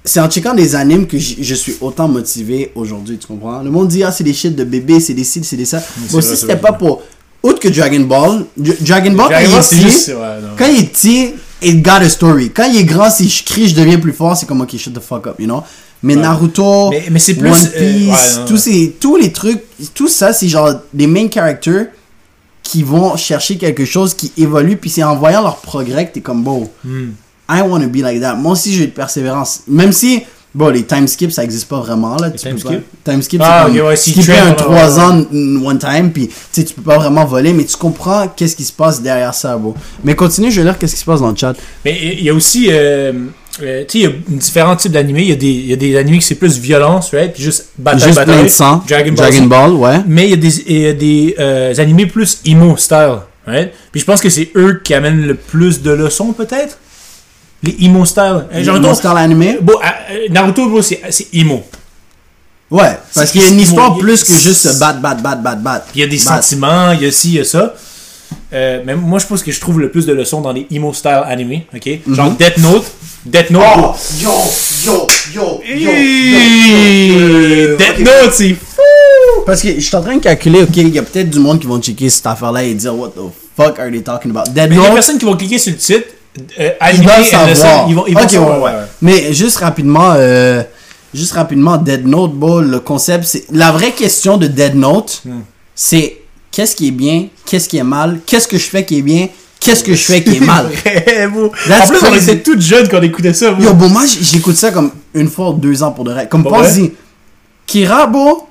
c'est 0.05 0.21
en 0.21 0.29
checkant 0.29 0.55
des 0.55 0.75
animes 0.75 1.07
que 1.07 1.19
je 1.19 1.55
suis 1.55 1.77
autant 1.81 2.09
motivé 2.09 2.73
aujourd'hui 2.75 3.19
tu 3.19 3.27
comprends? 3.27 3.63
Le 3.63 3.71
monde 3.71 3.89
dit 3.89 4.03
ah 4.03 4.11
c'est 4.13 4.25
des 4.25 4.33
shit 4.33 4.55
de 4.55 4.65
bébé 4.65 5.01
c'est 5.01 5.15
des 5.15 5.25
ci 5.25 5.43
c'est 5.45 5.57
des 5.57 5.65
ça 5.65 5.83
moi 6.11 6.19
aussi 6.19 6.37
c'était 6.37 6.57
pas 6.57 6.73
pour 6.73 7.03
outre 7.43 7.59
que 7.61 7.69
Dragon 7.69 8.01
Ball 8.01 8.45
Dra- 8.57 8.75
Dragon 8.81 9.13
Ball 9.13 9.29
Dragon 9.29 9.47
quand 9.51 9.51
Ball, 9.51 9.65
il 9.73 9.87
est 9.87 9.91
petit 9.91 10.13
ouais, 10.13 10.57
quand 10.59 10.67
il 10.67 10.81
est 10.81 10.93
petit, 10.93 11.35
it 11.61 11.83
got 11.83 12.01
a 12.03 12.09
story. 12.09 12.51
Quand 12.51 12.65
il 12.71 12.77
est 12.79 12.85
grand, 12.85 13.11
si 13.11 13.29
je 13.29 13.45
crie, 13.45 13.69
je 13.69 13.75
deviens 13.75 13.99
plus 13.99 14.13
fort, 14.13 14.37
c'est 14.37 14.47
comme, 14.47 14.61
ok, 14.61 14.77
shut 14.77 14.93
the 14.95 15.01
fuck 15.01 15.27
up, 15.27 15.37
you 15.41 15.47
know? 15.47 15.63
Mais 16.03 16.17
Ouais. 16.17 16.23
Naruto, 16.23 16.91
Mais- 16.91 17.05
mais 17.11 17.19
c'est 17.19 17.35
plus, 17.35 17.49
One 17.51 17.55
euh, 17.77 17.79
Piece, 17.79 18.09
ouais, 18.09 18.41
non, 18.41 18.45
tous, 18.47 18.53
ouais. 18.55 18.59
ces, 18.59 18.97
tous 18.99 19.17
les 19.17 19.31
trucs, 19.33 19.63
tout 19.95 20.09
ça, 20.09 20.33
c'est 20.33 20.49
genre 20.49 20.73
des 20.93 21.07
main 21.07 21.29
characters 21.33 21.87
qui 22.63 22.83
vont 22.83 23.17
chercher 23.17 23.57
quelque 23.57 23.85
chose 23.85 24.15
qui 24.15 24.33
évolue, 24.37 24.77
puis 24.77 24.91
c'est 24.91 25.03
en 25.03 25.17
voyant 25.17 25.43
leur 25.43 25.57
progrès 25.59 26.07
que 26.09 26.15
t'es 26.15 26.21
comme, 26.21 26.43
bon, 26.43 26.69
Hmm. 26.85 27.11
I 27.51 27.61
want 27.63 27.81
to 27.83 27.89
be 27.89 27.97
like 27.99 28.21
that. 28.21 28.35
Moi 28.35 28.53
aussi, 28.53 28.73
j'ai 28.73 28.87
de 28.87 28.93
persévérance. 28.93 29.61
Même 29.69 29.93
si, 29.93 30.23
bon, 30.55 30.69
les 30.69 30.85
time 30.85 31.07
skips, 31.07 31.33
ça 31.33 31.45
existe 31.45 31.69
pas 31.69 31.81
vraiment, 31.81 32.17
là. 32.17 32.31
tu 32.31 32.39
time 32.39 32.55
peux 32.57 32.63
pas- 32.63 32.69
skips? 32.71 32.85
Time 33.05 33.23
skip, 33.23 33.41
Ah, 33.45 33.67
c'est 33.73 33.81
ouais, 33.83 33.97
si 33.97 34.11
skipper 34.13 34.39
un 34.39 34.53
pendant- 34.53 34.65
3 34.71 35.01
ans 35.01 35.25
one 35.65 35.79
time, 35.79 36.11
puis 36.13 36.29
tu 36.29 36.35
sais, 36.53 36.65
tu 36.65 36.75
peux 36.75 36.83
pas 36.83 36.99
vraiment 36.99 37.25
voler, 37.27 37.53
mais 37.53 37.65
tu 37.65 37.77
comprends 37.77 38.27
qu'est-ce 38.29 38.57
qui 38.57 38.65
se 38.65 38.73
passe 38.73 39.03
derrière 39.03 39.35
ça, 39.35 39.57
bro. 39.57 39.75
Mais 40.03 40.15
continue, 40.15 40.51
je 40.51 40.61
vais 40.61 40.65
lire 40.65 40.79
qu'est-ce 40.79 40.95
qui 40.95 41.01
se 41.01 41.05
passe 41.05 41.21
dans 41.21 41.31
le 41.31 41.37
chat. 41.37 41.55
Mais 41.85 41.99
il 42.19 42.25
y 42.25 42.31
a 42.31 42.35
aussi. 42.35 42.69
euh, 42.71 43.13
euh, 43.63 43.85
tu 43.87 43.99
sais, 43.99 43.99
il 43.99 44.03
y 44.05 44.07
a 44.07 44.13
différents 44.29 44.77
types 44.77 44.93
d'animés. 44.93 45.23
Il 45.23 45.29
y, 45.29 45.33
a 45.33 45.37
des- 45.37 45.47
il 45.47 45.67
y 45.67 45.73
a 45.73 45.77
des 45.77 45.97
animés 45.97 46.19
qui 46.19 46.25
c'est 46.25 46.37
plus 46.37 46.59
violence, 46.59 47.11
right? 47.13 47.33
Puis 47.35 47.43
juste 47.43 47.67
bataille, 47.77 48.01
Juste 48.03 48.15
bataille. 48.17 48.35
plein 48.37 48.45
de 48.45 48.49
sang. 48.49 48.83
Dragon 48.89 49.13
Ball. 49.13 49.31
Dragon 49.31 49.47
Ball, 49.47 49.71
ouais. 49.73 50.01
Mais 50.07 50.25
il 50.25 50.31
y 50.31 50.33
a 50.33 50.37
des, 50.37 50.73
y 50.73 50.87
a 50.87 50.93
des 50.93 51.35
euh, 51.39 51.75
animés 51.79 52.07
plus 52.07 52.41
emo 52.47 52.77
style. 52.77 53.19
Right? 53.47 53.73
Puis 53.91 54.01
je 54.01 54.05
pense 54.07 54.21
que 54.21 54.31
c'est 54.31 54.51
eux 54.57 54.81
qui 54.85 54.95
amènent 54.95 55.27
le 55.27 55.35
plus 55.35 55.83
de 55.83 55.91
leçons, 55.91 56.33
peut-être. 56.33 56.79
Les 57.65 57.77
emo 57.81 58.05
style. 58.05 58.45
Euh, 58.55 58.63
Genre, 58.65 58.79
non, 58.81 58.95
style 58.95 59.11
animé. 59.17 59.59
bon, 59.61 59.75
euh, 59.75 60.29
Naruto, 60.31 60.69
bro, 60.69 60.81
c'est 60.83 61.01
emo. 61.33 61.63
Ouais, 62.71 62.97
parce 63.15 63.31
qu'il 63.33 63.43
y 63.43 63.45
a 63.45 63.49
une 63.49 63.61
histoire 63.61 63.99
plus 63.99 64.25
que 64.25 64.33
juste 64.33 64.67
se 64.67 64.79
battre, 64.79 65.01
battre, 65.01 65.23
battre, 65.23 65.43
battre, 65.43 65.61
battre. 65.61 65.87
Il 65.95 66.01
y 66.01 66.05
a 66.05 66.07
des 66.07 66.17
sentiments, 66.19 66.93
il 66.93 67.03
y 67.03 67.07
a 67.07 67.11
ci, 67.13 67.29
il 67.29 67.35
y 67.35 67.41
a 67.41 67.45
ça. 67.45 67.75
Euh, 68.55 68.81
mais 68.87 68.95
moi, 68.97 69.19
je 69.19 69.27
pense 69.27 69.43
que 69.43 69.53
je 69.53 69.61
trouve 69.61 69.79
le 69.79 69.91
plus 69.91 70.07
de 70.07 70.13
leçons 70.15 70.41
dans 70.41 70.53
les 70.53 70.67
emo 70.71 70.93
style 70.95 71.21
animés. 71.27 71.67
ok 71.75 71.89
Genre 72.11 72.31
Mhm. 72.31 72.37
Death 72.39 72.59
Note. 72.59 72.85
Death 73.25 73.51
Note. 73.51 73.63
Oh, 73.65 73.95
yo, 74.21 74.31
yo, 74.85 75.07
yo, 75.33 75.61
yo, 75.65 75.77
yo, 75.77 75.91
yo. 77.71 77.77
Death. 77.77 77.99
Note, 78.01 78.33
c'est 78.33 78.55
fou! 78.55 79.43
Parce 79.47 79.63
que 79.63 79.75
je 79.75 79.81
suis 79.81 79.95
en 79.97 80.03
train 80.03 80.17
de 80.17 80.21
calculer, 80.23 80.63
ok, 80.63 80.77
il 80.77 80.89
y 80.89 80.99
a 80.99 81.03
peut-être 81.03 81.31
du 81.31 81.39
monde 81.39 81.61
qui 81.61 81.67
vont 81.67 81.81
checker 81.81 82.11
cette 82.11 82.27
affaire-là 82.27 82.65
et 82.65 82.75
dire, 82.75 82.95
what 82.97 83.11
the 83.11 83.21
fuck 83.57 83.79
are 83.79 83.91
they 83.91 84.03
talking 84.03 84.31
about? 84.33 84.51
Dead 84.51 84.71
Mais 84.71 84.77
il 84.77 84.79
y 84.79 84.81
a 84.81 84.83
des 84.83 84.89
Note, 84.89 84.95
personnes 84.95 85.19
qui 85.19 85.25
vont 85.25 85.37
cliquer 85.37 85.59
sur 85.59 85.73
le 85.73 85.79
titre. 85.79 86.09
Euh, 86.59 86.71
ils 86.81 86.85
animé, 87.09 87.25
savoir. 87.25 87.89
Ils 87.89 87.95
vont, 87.95 88.07
ils 88.09 88.15
vont 88.15 88.29
savoir, 88.29 88.61
ouais, 88.61 88.71
ouais. 88.71 88.87
Mais 89.03 89.33
juste 89.35 89.59
rapidement, 89.59 90.15
euh, 90.17 90.63
juste 91.15 91.33
rapidement, 91.35 91.77
Dead 91.77 92.05
Note, 92.07 92.33
bro, 92.33 92.61
le 92.61 92.81
concept, 92.81 93.25
c'est. 93.25 93.45
La 93.53 93.71
vraie 93.71 93.93
question 93.93 94.37
de 94.37 94.47
Dead 94.49 94.75
Note, 94.75 95.23
Hmm. 95.25 95.41
c'est 95.75 96.19
qu'est-ce 96.51 96.75
qui 96.75 96.89
est 96.89 96.93
bien, 96.93 97.27
qu'est-ce 97.47 97.69
qui 97.69 97.77
est 97.79 97.85
mal, 97.85 98.19
qu'est-ce 98.27 98.49
que 98.49 98.59
je 98.59 98.65
fais 98.69 98.85
qui 98.85 98.99
est 98.99 99.03
bien, 99.03 99.29
qu'est-ce 99.65 99.85
que 99.85 99.95
je 99.95 100.03
fais 100.05 100.23
qui 100.23 100.37
est 100.37 100.41
mal? 100.41 100.67
Vrai, 100.85 101.29
bro. 101.29 101.53
That's 101.69 101.85
en 101.85 101.87
plus, 101.89 101.99
on 102.03 102.11
crazy. 102.11 102.31
était 102.31 102.43
toutes 102.43 102.61
jeunes 102.61 102.89
quand 102.89 102.99
on 102.99 103.03
écoutait 103.03 103.33
ça. 103.35 103.51
bro. 103.53 103.63
Yo, 103.63 103.75
bon, 103.75 103.89
moi, 103.89 104.03
j'écoute 104.07 104.57
ça 104.57 104.71
comme 104.71 104.91
une 105.15 105.29
fois 105.29 105.51
ou 105.51 105.55
deux 105.55 105.83
ans 105.83 105.93
pour 105.93 106.05
de 106.05 106.13
vrai. 106.13 106.29
Comme 106.29 106.43
Pour 106.43 106.53
pense-y. 106.53 106.93
Kira, 107.67 108.07
bro, 108.07 108.49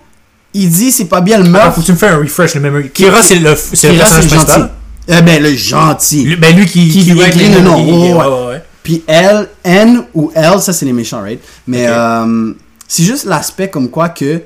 il 0.53 0.69
dit 0.69 0.91
c'est 0.91 1.05
pas 1.05 1.21
bien 1.21 1.37
le 1.37 1.45
Ah, 1.45 1.49
meurtre. 1.49 1.75
faut 1.75 1.81
que 1.81 1.85
tu 1.85 1.91
me 1.91 1.97
fasses 1.97 2.13
un 2.13 2.17
refresh, 2.17 2.55
le 2.55 2.61
memory. 2.61 2.89
Kira, 2.89 3.21
c'est 3.21 3.35
le, 3.35 3.55
c'est 3.55 3.91
le 3.91 3.97
personnage 3.97 4.27
principal? 4.27 4.69
Eh 5.07 5.21
ben, 5.21 5.41
le 5.43 5.53
gentil. 5.55 6.23
Lui, 6.23 6.35
ben, 6.35 6.55
lui 6.55 6.65
qui, 6.65 6.87
Qui- 6.89 7.03
qui 7.03 7.11
écrit 7.11 7.49
le 7.49 7.59
nom. 7.61 7.83
Ouais, 7.83 8.13
ouais, 8.13 8.47
ouais. 8.53 8.63
Puis 8.83 9.03
L, 9.07 9.47
N 9.63 10.03
ou 10.13 10.31
L, 10.33 10.59
ça 10.59 10.73
c'est 10.73 10.85
les 10.85 10.93
méchants, 10.93 11.21
right? 11.21 11.39
Mais 11.67 11.87
Ok. 11.87 11.93
euh, 11.95 12.53
c'est 12.87 13.03
juste 13.03 13.25
l'aspect 13.25 13.69
comme 13.69 13.89
quoi 13.89 14.09
que 14.09 14.41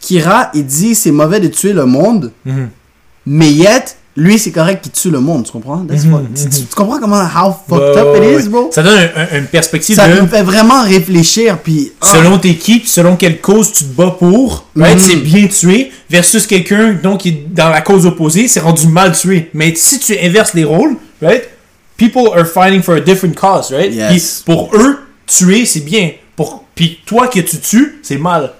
Kira, 0.00 0.50
il 0.54 0.64
dit 0.66 0.94
c'est 0.94 1.10
mauvais 1.12 1.40
de 1.40 1.48
tuer 1.48 1.72
le 1.72 1.84
monde, 1.86 2.32
Mhm. 2.44 2.68
mais 3.26 3.50
yet, 3.52 3.96
lui 4.16 4.38
c'est 4.38 4.50
correct 4.52 4.82
qu'il 4.82 4.92
tue 4.92 5.10
le 5.10 5.20
monde, 5.20 5.44
tu 5.44 5.52
comprends? 5.52 5.76
Mhm, 5.78 6.12
what- 6.12 6.22
tu, 6.34 6.44
tu- 6.48 6.64
tu 6.66 6.74
comprends 6.74 6.98
comment, 6.98 7.20
how 7.22 7.54
fucked 7.68 7.96
up 7.98 8.16
it 8.22 8.44
is, 8.44 8.48
bro? 8.48 8.70
Ça 8.72 8.82
donne 8.82 8.98
un- 8.98 9.20
un- 9.36 9.38
une 9.40 9.46
perspective 9.46 9.94
Ça 9.96 10.08
de. 10.08 10.20
me 10.20 10.26
fait 10.26 10.42
vraiment 10.42 10.82
réfléchir, 10.82 11.58
puis... 11.58 11.92
ah, 12.00 12.12
Selon 12.14 12.38
tes 12.38 12.54
qui, 12.56 12.78
puis 12.80 12.88
selon 12.88 13.16
quelle 13.16 13.40
cause 13.40 13.72
tu 13.72 13.84
te 13.84 13.92
bats 13.94 14.16
pour, 14.18 14.66
right, 14.76 14.96
Mhm. 14.96 15.00
c'est 15.02 15.16
bien 15.16 15.46
tué, 15.48 15.92
versus 16.08 16.46
quelqu'un 16.46 16.94
donc 16.94 17.20
qui 17.20 17.28
est 17.28 17.46
dans 17.52 17.68
la 17.68 17.80
cause 17.82 18.06
opposée, 18.06 18.48
c'est 18.48 18.60
rendu 18.60 18.86
mal 18.88 19.12
tué. 19.12 19.50
Mais 19.54 19.74
si 19.76 19.98
tu 19.98 20.16
inverses 20.18 20.54
les 20.54 20.64
rôles, 20.64 20.96
right? 21.20 21.42
People 21.96 22.28
are 22.34 22.46
fighting 22.46 22.82
for 22.82 22.94
a 22.96 23.00
different 23.00 23.34
cause, 23.34 23.70
right? 23.72 23.92
Yes. 23.92 24.42
Puis 24.44 24.54
pour 24.54 24.70
eux, 24.74 24.98
tuer, 25.26 25.64
c'est 25.66 25.80
bien. 25.80 26.10
Pour, 26.36 26.64
puis 26.74 27.00
toi 27.06 27.28
que 27.28 27.40
tu 27.40 27.58
tues, 27.58 27.98
c'est 28.02 28.18
mal. 28.18 28.52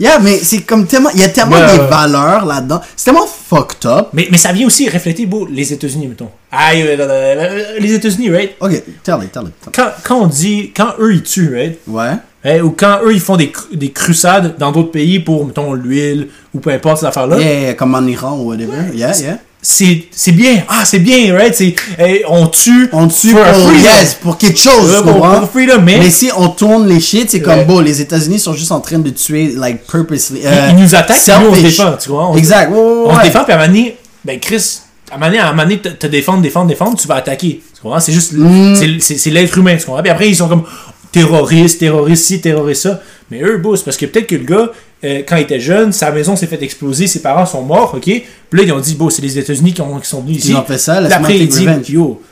Yeah, 0.00 0.18
mais 0.18 0.38
c'est 0.38 0.62
comme 0.62 0.86
tellement. 0.86 1.10
Il 1.14 1.20
y 1.20 1.24
a 1.24 1.28
tellement 1.28 1.56
Ouais, 1.56 1.72
des 1.72 1.78
ouais. 1.80 1.88
valeurs 1.88 2.44
là-dedans. 2.44 2.80
C'est 2.96 3.04
tellement 3.06 3.26
fucked 3.26 3.86
up. 3.86 4.08
Mais, 4.12 4.26
mais 4.30 4.38
ça 4.38 4.52
vient 4.52 4.66
aussi 4.66 4.88
refléter 4.88 5.24
beau, 5.26 5.46
les 5.50 5.72
États-Unis, 5.72 6.08
mettons. 6.08 6.30
Aïe, 6.50 6.82
euh, 6.86 7.78
les 7.78 7.94
États-Unis, 7.94 8.30
right? 8.30 8.52
Ok, 8.60 8.70
tell 9.02 9.16
it, 9.22 9.30
tell 9.32 9.44
it. 9.44 9.52
tell 9.60 9.72
Quand, 9.74 9.90
quand 10.02 10.20
on 10.22 10.26
dit, 10.26 10.72
quand 10.76 10.94
eux 10.98 11.14
ils 11.14 11.22
tuent, 11.22 11.54
right? 11.54 11.72
it. 11.72 11.78
Ouais. 11.86 12.10
Hein, 12.46 12.60
ou 12.62 12.70
quand 12.72 12.98
eux 13.04 13.12
ils 13.14 13.20
font 13.20 13.36
des, 13.36 13.50
des 13.72 13.90
crusades 13.90 14.56
dans 14.58 14.70
d'autres 14.70 14.90
pays 14.90 15.18
pour, 15.20 15.46
mettons, 15.46 15.72
l'huile 15.72 16.28
ou 16.52 16.60
peu 16.60 16.70
importe 16.70 16.98
ces 16.98 17.06
affaires-là, 17.06 17.38
Yeah, 17.38 17.60
yeah, 17.60 17.74
comme 17.74 17.94
en 17.94 18.06
Iran 18.06 18.38
ou 18.38 18.48
whatever. 18.48 18.76
Yeah, 18.92 19.16
yeah. 19.18 19.38
C'est 19.66 20.04
c'est 20.10 20.32
bien. 20.32 20.62
Ah, 20.68 20.84
c'est 20.84 20.98
bien, 20.98 21.34
right? 21.34 21.54
C'est, 21.54 21.74
hey, 21.98 22.22
on 22.28 22.46
tue. 22.46 22.88
On 22.92 23.08
tue 23.08 23.32
pour, 23.32 23.72
yes, 23.72 24.14
pour 24.22 24.36
quelque 24.38 24.58
chose, 24.58 24.90
Ouais, 24.90 25.02
pour, 25.12 25.20
pour 25.20 25.50
freedom, 25.50 25.80
mais, 25.82 25.98
Mais 25.98 26.10
si 26.10 26.30
on 26.36 26.48
tourne 26.50 26.86
les 26.86 27.00
shit, 27.00 27.30
c'est 27.30 27.40
comme 27.40 27.58
Ouais. 27.60 27.64
bon, 27.64 27.80
les 27.80 28.00
États-Unis 28.00 28.38
sont 28.38 28.52
juste 28.52 28.72
en 28.72 28.80
train 28.80 28.98
de 28.98 29.10
tuer, 29.10 29.54
like, 29.56 29.86
purposely. 29.86 30.40
ils, 30.42 30.46
euh, 30.46 30.68
ils 30.70 30.76
nous 30.76 30.94
attaquent, 30.94 31.26
nous 31.40 31.48
on 31.50 31.54
se 31.54 31.60
défend, 31.62 31.92
tu 32.00 32.10
vois? 32.10 32.28
On, 32.28 32.36
Exact, 32.36 32.70
ouais, 32.70 32.78
on 32.78 33.16
se 33.18 33.22
défend, 33.22 33.44
puis 33.44 33.52
à 33.52 33.56
un 33.56 33.58
moment 33.60 33.72
donné, 33.72 33.96
ben 34.24 34.38
Chris, 34.38 34.80
à 35.10 35.14
un 35.14 35.18
moment 35.18 35.26
donné, 35.30 35.38
à 35.40 35.48
un 35.48 35.50
moment 35.52 35.62
donné, 35.64 35.78
te, 35.80 35.88
te 35.88 36.06
défendre, 36.06 36.42
défendre, 36.42 36.66
défendre, 36.68 36.98
tu 36.98 37.08
vas 37.08 37.16
attaquer. 37.16 37.62
Tu 37.74 37.80
comprends? 37.82 38.00
C'est 38.00 38.12
juste, 38.12 38.32
Mm. 38.34 38.74
c'est- 39.00 39.30
l'être 39.30 39.56
humain, 39.58 39.76
tu 39.76 39.86
comprends? 39.86 40.02
Puis 40.02 40.10
après, 40.10 40.28
ils 40.28 40.36
sont 40.36 40.48
comme 40.48 40.64
terroristes, 41.12 41.78
terroristes 41.80 42.24
ci, 42.26 42.40
terroristes 42.40 42.82
ça. 42.82 43.00
Mais 43.30 43.40
eux, 43.42 43.56
beau, 43.58 43.76
c'est 43.76 43.84
parce 43.84 43.96
que 43.96 44.06
peut-être 44.06 44.26
que 44.26 44.34
le 44.36 44.44
gars, 44.44 44.70
euh, 45.04 45.22
quand 45.28 45.36
il 45.36 45.42
était 45.42 45.60
jeune, 45.60 45.92
sa 45.92 46.10
maison 46.10 46.34
s'est 46.36 46.46
fait 46.46 46.62
exploser, 46.62 47.06
ses 47.06 47.20
parents 47.20 47.46
sont 47.46 47.62
morts, 47.62 47.94
ok? 47.94 48.02
Puis 48.04 48.24
là, 48.52 48.62
ils 48.62 48.72
ont 48.72 48.80
dit, 48.80 48.94
bon, 48.94 49.10
c'est 49.10 49.22
les 49.22 49.38
États-Unis 49.38 49.72
qui, 49.74 49.80
ont- 49.82 49.98
qui 50.00 50.08
sont 50.08 50.22
venus 50.22 50.38
ici. 50.38 50.48
Ils 50.50 50.56
ont 50.56 50.64
fait 50.64 50.78
ça, 50.78 51.00
laisse-moi 51.00 51.18
après, 51.18 51.38
il 51.38 51.48
dit, 51.48 51.92
yo, 51.92 52.22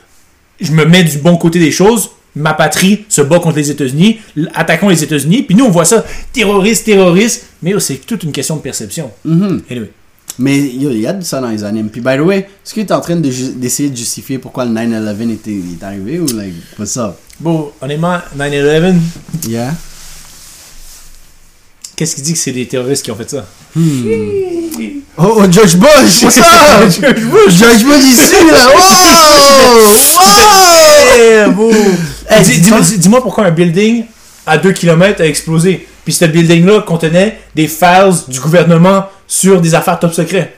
je 0.59 0.71
me 0.71 0.85
mets 0.85 1.03
du 1.03 1.17
bon 1.19 1.37
côté 1.37 1.59
des 1.59 1.71
choses. 1.71 2.09
Ma 2.35 2.55
patrie 2.55 3.05
se 3.09 3.21
bat 3.21 3.37
contre 3.39 3.57
les 3.57 3.69
États-Unis. 3.69 4.19
Attaquons 4.55 4.89
les 4.89 5.03
États-Unis. 5.03 5.43
Puis 5.43 5.55
nous, 5.55 5.65
on 5.65 5.69
voit 5.69 5.85
ça, 5.85 6.03
terroriste, 6.31 6.85
terroriste. 6.85 7.45
Mais 7.61 7.79
c'est 7.79 7.97
toute 7.97 8.23
une 8.23 8.31
question 8.31 8.55
de 8.55 8.61
perception. 8.61 9.11
Mhm. 9.23 9.61
Anyway. 9.69 9.91
Mais 10.39 10.57
il 10.57 10.99
y 10.99 11.05
a 11.05 11.13
de 11.13 11.23
ça 11.23 11.39
dans 11.39 11.49
les 11.49 11.63
animes. 11.63 11.89
Puis, 11.89 12.01
by 12.01 12.15
the 12.17 12.21
way, 12.21 12.37
est-ce 12.39 12.73
que 12.73 12.81
tu 12.81 12.87
es 12.87 12.91
en 12.91 13.01
train 13.01 13.17
de 13.17 13.29
d'essayer 13.55 13.89
de 13.91 13.95
justifier 13.95 14.39
pourquoi 14.39 14.65
le 14.65 14.71
9-11 14.71 15.29
était, 15.31 15.51
est 15.51 15.83
arrivé 15.83 16.19
ou, 16.19 16.25
like, 16.35 16.53
what's 16.79 16.97
up? 16.97 17.11
Bon, 17.39 17.69
honnêtement, 17.79 18.17
9-11, 18.35 18.95
Yeah? 19.47 19.75
Qu'est-ce 21.95 22.15
qui 22.15 22.21
dit 22.21 22.33
que 22.33 22.39
c'est 22.39 22.51
des 22.51 22.65
terroristes 22.67 23.03
qui 23.03 23.11
ont 23.11 23.15
fait 23.15 23.29
ça? 23.29 23.45
Oh, 25.17 25.35
oh, 25.37 25.43
George 25.51 25.75
Bush! 25.77 26.23
Up? 26.23 26.31
George 26.91 26.99
Bush! 26.99 27.59
Bush 27.83 28.03
ici, 28.03 28.35
là! 28.51 28.69
Wow! 30.15 31.47
Wow! 31.47 31.53
Beau. 31.53 31.71
Hey, 32.29 32.43
Dis- 32.43 32.51
dis- 32.53 32.59
Dis-moi 32.61 32.81
dis-moi 32.97 33.21
pourquoi 33.21 33.45
un 33.45 33.51
building 33.51 34.05
à 34.45 34.57
2 34.57 34.71
km 34.73 35.21
a 35.21 35.25
explosé. 35.25 35.87
Puis 36.03 36.13
ce 36.13 36.25
building-là 36.25 36.81
contenait 36.81 37.39
des 37.55 37.67
files 37.67 38.11
du 38.27 38.39
gouvernement 38.39 39.05
sur 39.27 39.61
des 39.61 39.73
affaires 39.75 39.99
top 39.99 40.13
secret. 40.13 40.55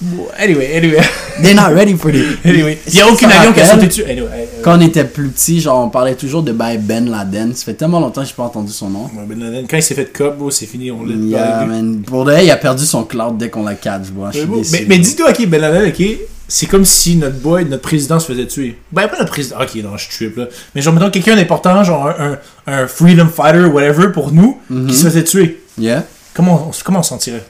Bon, 0.00 0.26
Anyway, 0.38 0.76
anyway, 0.76 1.00
They're 1.42 1.54
not 1.54 1.72
ready 1.74 1.96
for 1.96 2.10
it. 2.14 2.38
anyway. 2.44 2.78
Il 2.86 2.94
n'y 2.94 3.00
a 3.00 3.08
aucun 3.08 3.28
avion 3.28 3.52
qui 3.52 3.60
a 3.60 3.66
sauté 3.66 3.86
dessus. 3.86 4.04
Anyway, 4.04 4.28
euh, 4.32 4.44
Quand 4.62 4.76
on 4.76 4.80
était 4.80 5.04
plus 5.04 5.28
petit, 5.28 5.60
genre, 5.60 5.84
on 5.84 5.88
parlait 5.88 6.14
toujours 6.14 6.42
de 6.42 6.52
by 6.52 6.78
Ben 6.78 7.08
Laden. 7.10 7.54
Ça 7.54 7.64
fait 7.64 7.74
tellement 7.74 8.00
longtemps 8.00 8.22
que 8.22 8.28
j'ai 8.28 8.34
pas 8.34 8.42
entendu 8.44 8.72
son 8.72 8.90
nom. 8.90 9.04
Ouais, 9.04 9.24
Ben 9.26 9.38
Laden, 9.40 9.66
quand 9.68 9.76
il 9.76 9.82
s'est 9.82 9.94
fait 9.94 10.12
cop, 10.12 10.34
c'est 10.50 10.66
fini, 10.66 10.90
on 10.90 11.04
l'a 11.04 11.14
Yeah, 11.14 11.64
man. 11.66 12.02
Pour 12.02 12.24
vrai, 12.24 12.44
il 12.44 12.50
a 12.50 12.56
perdu 12.56 12.84
son 12.84 13.04
cloud 13.04 13.38
dès 13.38 13.50
qu'on 13.50 13.64
l'a 13.64 13.74
catch. 13.74 14.02
Je 14.32 14.38
suis 14.38 14.48
Mais, 14.72 14.84
mais, 14.88 14.98
dis-toi, 14.98 15.30
ok, 15.30 15.46
Ben 15.46 15.60
Laden, 15.60 15.88
ok, 15.88 16.06
c'est 16.46 16.66
comme 16.66 16.84
si 16.84 17.16
notre 17.16 17.38
boy, 17.38 17.64
notre 17.64 17.82
président 17.82 18.18
se 18.20 18.26
faisait 18.32 18.46
tuer. 18.46 18.76
Ben, 18.92 19.08
pas 19.08 19.18
notre 19.18 19.30
président, 19.30 19.56
ok, 19.62 19.74
non, 19.82 19.96
je 19.96 20.08
trip 20.08 20.36
là. 20.36 20.46
Mais 20.74 20.82
genre, 20.82 20.92
mettons 20.92 21.10
quelqu'un 21.10 21.36
d'important, 21.36 21.82
genre 21.84 22.08
un, 22.08 22.32
un, 22.66 22.72
un 22.82 22.86
freedom 22.86 23.28
fighter, 23.28 23.64
whatever, 23.64 24.08
pour 24.12 24.30
nous, 24.32 24.58
Mhm. 24.68 24.86
qui 24.88 24.94
se 24.94 25.04
faisait 25.04 25.24
tuer. 25.24 25.62
Yeah? 25.78 26.04
Comment 26.34 26.68
on, 26.68 26.70
comment 26.84 26.98
on 27.00 27.02
s'en 27.04 27.16
tirait 27.16 27.44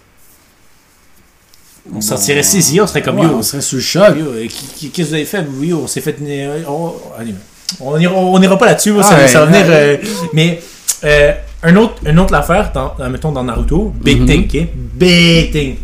On 1.92 2.00
s'en 2.00 2.16
tirait 2.16 2.42
saisi, 2.42 2.80
on 2.80 2.86
serait 2.86 3.02
comme 3.02 3.18
Ouais, 3.18 3.26
yo. 3.26 3.34
on 3.38 3.42
serait 3.42 3.60
sous 3.60 3.76
le 3.76 3.82
choc. 3.82 4.14
euh, 4.16 4.46
Qu'est-ce 4.80 4.88
que 4.90 5.02
vous 5.02 5.14
avez 5.14 5.24
fait 5.24 5.44
Yo, 5.62 5.80
on 5.84 5.86
s'est 5.86 6.00
fait. 6.00 6.16
euh, 6.22 6.62
oh, 6.68 6.96
on 7.80 7.98
ira, 7.98 8.14
on 8.14 8.40
ira 8.40 8.56
pas 8.58 8.66
là-dessus, 8.66 8.94
ça, 9.02 9.16
Ah, 9.22 9.28
ça 9.28 9.40
va 9.40 9.46
venir. 9.46 9.66
ouais. 9.66 9.72
euh, 9.72 9.96
mais 10.32 10.62
euh, 11.04 11.32
un 11.62 11.76
autre, 11.76 11.94
une 12.06 12.18
autre 12.18 12.34
affaire, 12.34 12.70
dans, 12.72 12.94
dans- 12.98 13.10
mettons 13.10 13.32
dans 13.32 13.44
Naruto, 13.44 13.92
big 14.02 14.20
Mhm. 14.20 14.26
thing, 14.26 14.44
ok? 14.62 14.68
Big 14.94 15.52
thing. 15.52 15.76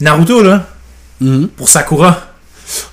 Naruto, 0.00 0.42
là, 0.42 0.66
Mhm. 1.20 1.48
pour 1.48 1.68
Sakura. 1.68 2.18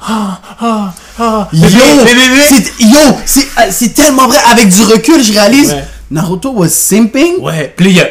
Ah, 0.01 0.39
ah, 0.60 0.94
ah. 1.20 1.48
Yo, 1.54 1.68
c'est, 1.70 2.84
yo, 2.84 3.00
c'est, 3.25 3.42
euh, 3.42 3.68
c'est 3.72 3.94
tellement 3.94 4.27
vrai. 4.27 4.39
Avec 4.51 4.68
du 4.70 4.82
recul, 4.82 5.24
je 5.24 5.32
réalise. 5.32 5.75
Naruto 6.12 6.51
was 6.51 6.70
simping. 6.70 7.39
Ouais, 7.42 7.72
puis 7.75 7.86
là, 7.86 7.92
il 7.92 7.98
y 7.98 8.01
a, 8.01 8.08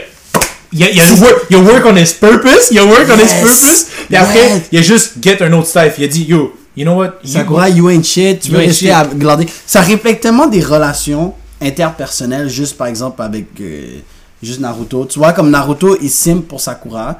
il 0.72 0.80
y 0.80 0.84
a, 0.84 0.90
il 0.90 0.96
y 0.96 1.00
a, 1.00 1.04
work, 1.20 1.46
il 1.50 1.56
y 1.56 1.60
a 1.60 1.62
work 1.62 1.84
on 1.86 1.96
his 1.96 2.14
purpose, 2.20 2.68
il 2.70 2.76
y 2.76 2.78
a 2.78 2.84
work 2.84 3.08
on 3.10 3.16
his 3.16 3.22
Yes. 3.22 3.40
purpose, 3.40 3.86
et 4.10 4.16
après, 4.16 4.48
Yes. 4.48 4.62
il 4.72 4.76
y 4.76 4.78
a 4.80 4.82
juste 4.82 5.12
get 5.22 5.42
un 5.42 5.52
autre 5.52 5.68
stuff. 5.68 5.94
Il 5.98 6.04
a 6.04 6.08
dit, 6.08 6.24
yo, 6.24 6.52
you 6.76 6.84
know 6.84 6.96
what? 6.96 7.14
You- 7.24 7.30
Sakura, 7.32 7.68
you 7.68 7.88
ain't 7.90 8.04
shit. 8.04 8.40
Tu 8.40 8.48
You 8.48 8.54
veux 8.54 8.60
rester 8.64 8.90
à 8.90 9.04
glander. 9.06 9.46
Ça 9.66 9.80
reflète 9.82 10.20
tellement 10.20 10.46
des 10.46 10.60
relations 10.60 11.34
interpersonnelles, 11.62 12.48
juste 12.48 12.76
par 12.76 12.86
exemple 12.86 13.22
avec 13.22 13.46
euh, 13.60 13.98
juste 14.42 14.60
Naruto. 14.60 15.04
Tu 15.06 15.18
vois, 15.18 15.32
comme 15.32 15.50
Naruto, 15.50 15.96
il 16.00 16.10
simp 16.10 16.46
pour 16.48 16.60
Sakura. 16.60 17.18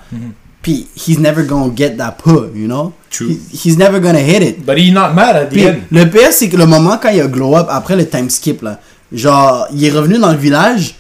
Puis, 0.63 0.89
he's 0.97 1.19
never 1.21 1.45
gonna 1.45 1.73
get 1.77 1.91
that 1.97 2.17
pull, 2.23 2.51
you 2.55 2.67
know? 2.67 2.93
True. 3.09 3.29
He- 3.31 3.41
he's 3.69 3.77
never 3.79 4.01
gonna 4.01 4.19
hit 4.21 4.43
it. 4.43 4.65
But 4.67 4.77
he's 4.79 4.93
not 4.93 5.13
mad 5.15 5.37
at 5.37 5.45
the 5.47 5.51
Puis, 5.53 5.65
end. 5.67 5.75
le 5.93 6.11
pire, 6.11 6.33
c'est 6.33 6.49
que 6.49 6.57
le 6.57 6.67
moment 6.67 6.99
quand 7.01 7.11
il 7.11 7.21
a 7.21 7.27
glow 7.29 7.55
up, 7.57 7.69
après 7.71 7.95
le 7.95 8.07
time 8.09 8.29
skip, 8.31 8.63
là, 8.63 8.81
genre, 9.13 9.69
il 9.73 9.85
est 9.85 9.91
revenu 9.91 10.19
dans 10.19 10.33
le 10.33 10.39
village. 10.39 10.97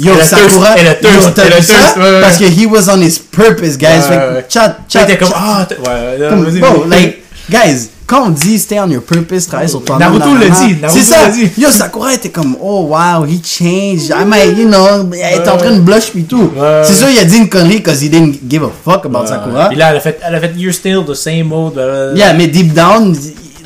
Yo, 0.00 0.12
Et 0.14 0.16
la 0.18 0.24
Sakura, 0.24 0.78
et 0.78 0.84
la 0.84 0.94
thirst, 0.94 1.14
vu 1.16 1.22
ça? 1.22 1.30
thirst, 1.74 1.96
ouais, 1.96 2.02
ouais. 2.02 2.20
Parce 2.22 2.38
que 2.38 2.44
he 2.44 2.66
was 2.66 2.88
on 2.88 3.00
his 3.00 3.18
purpose, 3.18 3.76
guys. 3.76 4.08
Ouais, 4.08 4.16
ouais. 4.16 4.46
chat, 4.48 4.78
chat, 4.88 5.04
comme, 5.16 5.28
chat. 5.28 5.34
ah, 5.36 5.66
ouais, 5.70 6.28
Comme, 6.28 6.44
vas-y, 6.44 6.60
bro, 6.60 6.84
vas-y. 6.84 7.00
like, 7.02 7.22
guys, 7.50 7.88
quand 8.06 8.26
on 8.26 8.30
dit 8.30 8.58
stay 8.58 8.80
on 8.80 8.88
your 8.90 9.02
purpose, 9.02 9.46
travaille 9.46 9.68
sur 9.68 9.84
toi 9.84 9.96
Naruto 9.98 10.34
l'a 10.34 10.48
dit, 10.48 10.76
Naruto 10.80 10.88
C'est 11.00 11.04
ça. 11.04 11.28
dit. 11.28 11.48
Yo, 11.58 11.70
Sakura 11.70 12.14
était 12.14 12.30
comme, 12.30 12.56
oh 12.60 12.86
wow, 12.88 13.24
he 13.24 13.40
changed. 13.44 14.10
I 14.10 14.24
might, 14.24 14.56
you 14.58 14.66
know, 14.68 15.08
elle 15.12 15.40
était 15.40 15.48
en 15.48 15.56
train 15.56 15.72
de 15.72 15.80
blush 15.80 16.10
pis 16.10 16.24
tout. 16.24 16.50
Ouais. 16.56 16.82
C'est 16.84 16.94
sûr, 16.94 17.08
il 17.08 17.18
a 17.18 17.24
dit 17.24 17.36
une 17.36 17.48
connerie 17.48 17.76
because 17.78 18.02
he 18.02 18.08
didn't 18.08 18.38
give 18.48 18.62
a 18.64 18.70
fuck 18.84 19.04
about 19.06 19.26
Sakura. 19.26 19.68
Puis 19.68 19.76
là, 19.78 19.90
elle 19.90 19.98
a 19.98 20.00
fait, 20.00 20.18
elle 20.26 20.34
a 20.34 20.40
fait, 20.40 20.52
you're 20.56 20.74
still 20.74 21.04
the 21.06 21.14
same 21.14 21.48
blablabla. 21.50 22.14
Yeah, 22.16 22.32
mais 22.34 22.48
deep 22.48 22.72
down, 22.74 23.14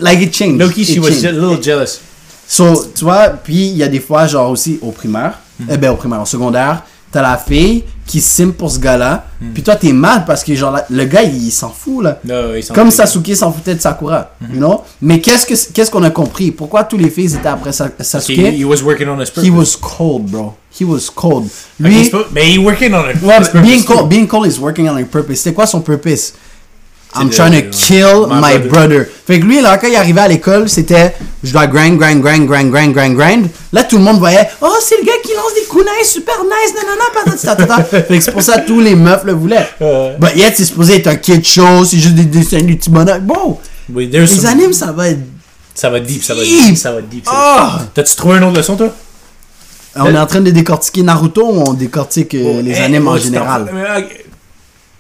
like 0.01 0.21
it 0.21 0.35
changed. 0.35 0.59
Loki, 0.61 0.85
she 0.85 0.99
was 0.99 1.25
a 1.25 1.31
little 1.33 1.63
jealous. 1.63 2.01
So, 2.47 2.75
tu 2.95 3.05
vois, 3.05 3.29
puis 3.43 3.69
il 3.69 3.77
y 3.79 3.83
a 3.83 3.89
des 3.89 4.01
fois, 4.01 4.27
genre 4.27 4.51
aussi 4.51 4.79
au 4.83 4.91
primaire, 4.91 5.39
Hmm. 5.61 5.67
eh 5.71 5.77
ben 5.77 5.91
au 5.91 5.97
primaire, 5.97 6.21
au 6.23 6.27
secondaire, 6.27 6.83
t'as 7.13 7.23
la 7.23 7.37
fille 7.37 7.85
qui 8.07 8.21
sim 8.21 8.51
pour 8.51 8.71
ce 8.71 8.79
gars-là, 8.79 9.25
Hmm. 9.41 9.53
puis 9.55 9.63
toi 9.63 9.77
t'es 9.77 9.93
mal 9.93 10.25
parce 10.25 10.43
que 10.43 10.55
genre 10.55 10.77
le 10.91 11.05
gars 11.05 11.23
il, 11.23 11.51
s'en 11.53 11.71
fout 11.71 12.03
là. 12.03 12.19
No, 12.25 12.61
sont 12.61 12.75
Comme 12.75 12.91
Sasuke 12.91 13.35
s'en 13.37 13.53
foutait 13.53 13.75
de 13.77 13.81
Sakura, 13.81 14.31
Hmm. 14.41 14.53
you 14.55 14.59
know? 14.59 14.83
Mais 15.01 15.21
qu'est-ce 15.21 15.47
que 15.47 15.73
qu'est-ce 15.73 15.91
qu'on 15.91 16.03
a 16.03 16.11
compris? 16.11 16.51
Pourquoi 16.51 16.85
tous 16.85 16.97
les 16.99 17.09
filles 17.11 17.35
étaient 17.35 17.47
après 17.49 17.73
Sa- 17.73 17.91
Sasuke? 18.01 18.37
He, 18.39 18.61
he 18.61 18.65
was 18.65 18.83
working 18.83 19.09
on 19.09 19.21
his 19.21 19.31
purpose. 19.31 19.45
He 19.45 19.51
was 19.51 19.77
cold, 19.81 20.27
bro. 20.31 20.55
He 20.81 20.85
was 20.85 21.09
cold. 21.15 21.47
Lui, 21.79 22.11
mais 22.33 22.53
he 22.53 22.59
working 22.59 22.93
on 22.95 23.09
it. 23.09 23.23
ouais, 23.23 23.63
being 23.63 23.85
cold, 23.85 24.09
being 24.09 24.27
cold 24.27 24.47
is 24.51 24.59
working 24.59 24.89
on 24.89 24.97
a 24.97 25.05
purpose. 25.05 25.39
C'était 25.39 25.55
quoi 25.55 25.67
son 25.67 25.81
purpose? 25.81 26.35
I'm 27.17 27.31
trying 27.31 27.53
to 27.53 27.71
kill 27.71 28.27
my 28.29 28.59
brother. 28.59 29.07
Fait 29.27 29.39
que 29.41 29.45
lui, 29.45 29.61
là, 29.61 29.79
quand 29.79 29.87
il 29.89 29.97
arrivait 29.97 30.21
à 30.23 30.29
l'école, 30.29 30.69
c'était 30.69 31.15
je 31.43 31.53
dois 31.53 31.67
grind, 31.67 31.99
grind, 31.99 32.21
grind, 32.21 32.47
grind, 32.47 32.71
grind, 32.73 32.93
grind, 32.93 33.17
grind. 33.17 33.47
Là, 33.73 33.85
tout 33.85 33.97
le 33.97 34.03
monde 34.03 34.19
voyait 34.19 34.49
Oh, 34.61 34.75
c'est 34.83 34.99
le 34.99 35.05
gars 35.05 35.13
qui 35.23 35.33
lance 35.35 35.55
des 35.55 35.67
kunai 35.71 36.05
super 36.05 36.35
nice, 36.45 36.75
nanana, 36.75 37.05
patati, 37.15 37.47
tatata. 37.47 37.85
Fait 37.85 38.19
que 38.19 38.21
c'est 38.21 38.33
pour 38.33 38.43
ça 38.43 38.59
que 38.61 38.67
tous 38.67 38.81
les 38.81 38.95
meufs 38.95 39.25
le 39.25 39.33
voulaient. 39.33 39.69
But 40.19 40.37
yet, 40.37 40.55
c'est 40.57 40.65
supposé 40.65 40.97
être 40.97 41.07
un 41.07 41.17
kid 41.17 41.45
show, 41.45 41.85
c'est 41.85 41.99
juste 41.99 42.15
des 42.17 42.25
dessins, 42.25 42.61
des 42.61 42.75
petits 42.77 42.91
bonhommes. 42.91 43.21
Bon, 43.23 43.59
les 43.95 44.47
animes, 44.47 44.73
ça 44.73 44.93
va 44.93 45.09
être. 45.11 45.21
Ça 45.75 45.91
va 45.91 45.99
deep, 46.01 46.23
ça 46.23 46.35
va 46.35 46.43
Deep. 46.43 46.67
deep, 46.67 46.77
ça 46.77 46.93
va 46.93 47.01
deep. 47.03 47.25
Ah! 47.27 47.79
deep. 47.81 47.95
T'as-tu 47.95 48.15
trouvé 48.15 48.37
une 48.39 48.45
autre 48.45 48.57
leçon, 48.57 48.77
toi? 48.77 48.95
On 49.97 50.07
est 50.07 50.19
en 50.19 50.27
train 50.27 50.41
de 50.41 50.51
décortiquer 50.51 51.03
Naruto 51.03 51.43
ou 51.47 51.63
on 51.69 51.73
décortique 51.73 52.35
euh, 52.35 52.63
les 52.63 52.73
Hey, 52.73 52.83
animes 52.83 53.09
en 53.09 53.13
oh, 53.15 53.19
général? 53.19 53.69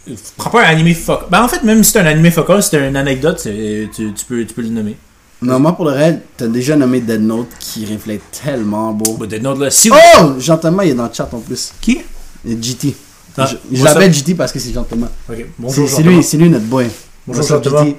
Ok. 0.08 0.14
Prends 0.36 0.50
pas 0.50 0.62
un 0.66 0.70
animé 0.70 0.94
fuck. 0.94 1.30
Ben 1.30 1.42
en 1.42 1.48
fait, 1.48 1.62
même 1.62 1.82
si 1.84 1.92
c'est 1.92 2.00
un 2.00 2.06
animé 2.06 2.30
focal, 2.30 2.62
c'est 2.62 2.76
une 2.88 2.96
anecdote, 2.96 3.40
tu, 3.42 3.88
tu, 3.94 4.24
peux, 4.28 4.44
tu 4.44 4.54
peux 4.54 4.62
le 4.62 4.68
nommer. 4.68 4.96
Non, 5.42 5.58
moi, 5.58 5.74
pour 5.76 5.84
le 5.84 5.90
reste, 5.92 6.20
t'as 6.38 6.46
déjà 6.46 6.74
nommé 6.76 7.00
Dead 7.00 7.20
Note 7.20 7.48
qui 7.58 7.84
reflète 7.92 8.22
tellement 8.44 8.92
beau. 8.92 9.14
But 9.18 9.28
Dead 9.28 9.42
Note, 9.42 9.58
là, 9.58 9.70
si 9.70 9.90
Oh! 9.90 10.34
Jean-Thomas, 10.38 10.84
il 10.84 10.90
est 10.92 10.94
dans 10.94 11.04
le 11.04 11.12
chat 11.12 11.28
en 11.32 11.38
plus. 11.40 11.72
Qui? 11.80 12.00
GT. 12.46 12.94
Ah, 13.36 13.48
je 13.72 13.82
l'appelle 13.84 14.12
GT 14.14 14.34
parce 14.34 14.52
que 14.52 14.58
c'est 14.58 14.72
Jean-Thomas. 14.72 15.08
Ok, 15.28 15.36
C'est 15.36 15.46
bonjour. 15.58 15.88
c'est 15.88 16.02
lui, 16.02 16.22
c'est 16.22 16.36
lui 16.36 16.48
notre 16.48 16.64
boy. 16.66 16.86
Bonjour. 17.26 17.62
GT? 17.62 17.96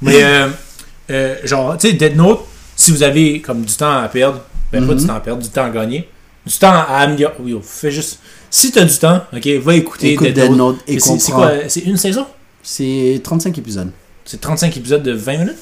Mais, 0.00 0.22
euh, 0.22 0.48
euh, 1.10 1.34
genre, 1.44 1.76
tu 1.76 1.88
sais, 1.88 1.94
Dead 1.94 2.16
Note, 2.16 2.40
si 2.76 2.92
vous 2.92 3.02
avez 3.02 3.40
comme 3.40 3.62
du 3.62 3.74
temps 3.74 3.98
à 3.98 4.08
perdre, 4.08 4.40
ben 4.72 4.86
pas 4.86 4.94
du 4.94 5.04
temps 5.06 5.14
à 5.16 5.20
perdre, 5.20 5.42
du 5.42 5.48
temps 5.48 5.64
à 5.64 5.70
gagner, 5.70 6.08
du 6.48 6.58
temps 6.58 6.72
à 6.72 6.98
améliorer. 7.02 7.34
Oh, 7.54 7.60
fais 7.62 7.90
juste. 7.90 8.18
Si 8.50 8.72
t'as 8.72 8.84
du 8.84 8.96
temps, 8.96 9.20
ok, 9.32 9.46
va 9.62 9.74
écouter 9.74 10.12
Écoute 10.12 10.28
Dead, 10.28 10.34
Dead 10.34 10.52
Note. 10.56 10.78
Et 10.88 10.98
C'est- 10.98 11.30
quoi 11.32 11.52
C'est 11.68 11.80
une 11.80 11.96
saison? 11.98 12.26
C'est 12.62 13.20
35 13.22 13.56
épisodes. 13.58 13.90
C'est 14.24 14.40
35 14.40 14.76
épisodes 14.76 15.02
de 15.02 15.12
20 15.12 15.38
minutes? 15.38 15.56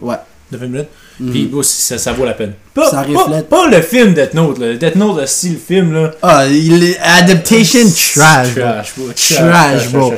Ouais. 0.00 0.16
De 0.50 0.56
20 0.56 0.66
minutes? 0.66 0.88
Mhm. 1.20 1.30
Puis 1.30 1.50
oh, 1.54 1.62
ça, 1.62 1.98
ça 1.98 2.12
vaut 2.14 2.24
la 2.24 2.32
peine. 2.32 2.54
Pas, 2.74 2.90
Ça 2.90 3.02
pas- 3.02 3.08
reflète. 3.22 3.48
Pas, 3.48 3.68
le 3.68 3.82
film 3.82 4.14
Death 4.14 4.32
Note. 4.34 4.58
Là. 4.58 4.74
Death 4.74 4.96
Note, 4.96 5.20
le 5.20 5.26
style 5.26 5.58
film, 5.58 5.92
là. 5.92 6.10
Ah, 6.22 6.46
il 6.46 6.82
est 6.82 6.98
adaptation 6.98 7.80
trash. 8.14 8.54
bro. 8.54 8.62
Trash, 8.64 8.94
bro. 8.96 9.08
Trash, 9.12 9.88
bro. 9.92 10.14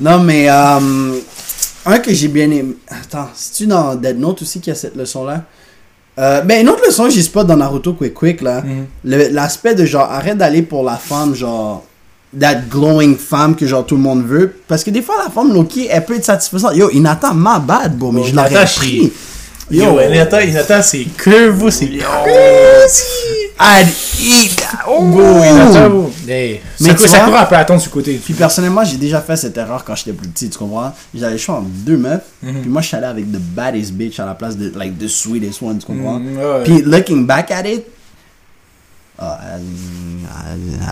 Non, 0.00 0.18
mais 0.20 0.48
euh, 0.48 1.18
un 1.86 1.98
que 1.98 2.14
j'ai 2.14 2.28
bien 2.28 2.50
aimé. 2.50 2.76
Attends, 2.88 3.28
c'est-tu 3.34 3.66
dans 3.66 3.94
Dead 3.96 4.18
Note 4.18 4.42
aussi 4.42 4.60
qu'il 4.60 4.72
y 4.72 4.76
a 4.76 4.78
cette 4.78 4.94
leçon-là? 4.96 5.44
Euh, 6.18 6.40
Ben, 6.42 6.60
une 6.62 6.68
autre 6.68 6.82
leçon, 6.86 7.08
j'ai 7.10 7.22
pas 7.24 7.44
dans 7.44 7.56
Naruto 7.56 7.92
Quick 7.94 8.14
Quick, 8.14 8.40
là. 8.42 8.62
Mhm. 8.62 8.86
L'aspect 9.32 9.74
de 9.74 9.84
genre, 9.84 10.10
arrête 10.10 10.38
d'aller 10.38 10.62
pour 10.62 10.84
la 10.84 10.96
femme, 10.96 11.34
genre, 11.34 11.84
that 12.38 12.62
glowing 12.70 13.16
femme 13.16 13.54
que 13.54 13.66
genre 13.66 13.86
tout 13.86 13.96
le 13.96 14.02
monde 14.02 14.24
veut. 14.24 14.56
Parce 14.68 14.84
que 14.84 14.90
des 14.90 15.02
fois, 15.02 15.16
la 15.24 15.30
femme 15.30 15.52
Loki, 15.52 15.88
elle 15.90 16.04
peut 16.04 16.16
être 16.16 16.24
satisfaisante. 16.24 16.76
Yo, 16.76 16.90
Hinata, 16.90 17.32
ma 17.32 17.58
bad, 17.58 17.96
bro, 17.96 18.12
mais 18.12 18.24
je 18.24 18.34
l'aurais 18.34 18.64
pris. 18.64 19.12
Yo, 19.70 20.00
Inata, 20.00 20.44
Inata, 20.44 20.82
c'est 20.82 21.04
que 21.16 21.48
vous, 21.48 21.70
c'est 21.70 21.90
I'd 23.60 23.86
eat 24.20 24.56
that. 24.56 24.84
Oh. 24.88 26.10
Hey, 26.26 26.60
Mais 26.80 26.94
cou- 26.94 27.06
ça 27.06 27.20
court 27.20 27.36
un 27.36 27.44
peu 27.44 27.54
attendre 27.54 27.80
sur 27.80 27.90
le 27.90 27.94
côté. 27.94 28.20
Puis 28.22 28.34
personnellement, 28.34 28.82
j'ai 28.84 28.96
déjà 28.96 29.20
fait 29.20 29.36
cette 29.36 29.56
erreur 29.56 29.84
quand 29.84 29.94
j'étais 29.94 30.12
plus 30.12 30.28
petit, 30.28 30.50
tu 30.50 30.58
comprends? 30.58 30.92
J'avais 31.14 31.32
le 31.32 31.38
choix 31.38 31.56
entre 31.56 31.68
deux 31.68 31.96
meufs. 31.96 32.22
Mhm. 32.42 32.60
Puis 32.62 32.70
moi, 32.70 32.82
je 32.82 32.88
suis 32.88 32.96
allé 32.96 33.06
avec 33.06 33.30
the 33.30 33.38
baddest 33.38 33.92
bitch 33.92 34.18
à 34.18 34.26
la 34.26 34.34
place 34.34 34.56
de, 34.56 34.72
like, 34.76 34.98
the 34.98 35.06
sweetest 35.06 35.62
one, 35.62 35.78
tu 35.78 35.86
comprends? 35.86 36.18
Mm, 36.18 36.36
ouais. 36.36 36.64
Puis 36.64 36.82
looking 36.82 37.26
back 37.26 37.50
at 37.52 37.62
it, 37.64 37.86
uh, 39.20 39.22
I, 39.22 39.60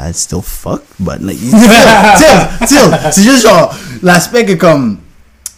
I, 0.06 0.08
I 0.10 0.12
still 0.14 0.42
fuck, 0.42 0.82
but 1.00 1.20
like, 1.20 1.38
still, 2.16 2.66
still, 2.66 2.90
c'est 3.10 3.22
juste 3.24 3.42
genre, 3.42 3.74
l'aspect 4.02 4.44
que 4.44 4.52
comme, 4.52 4.98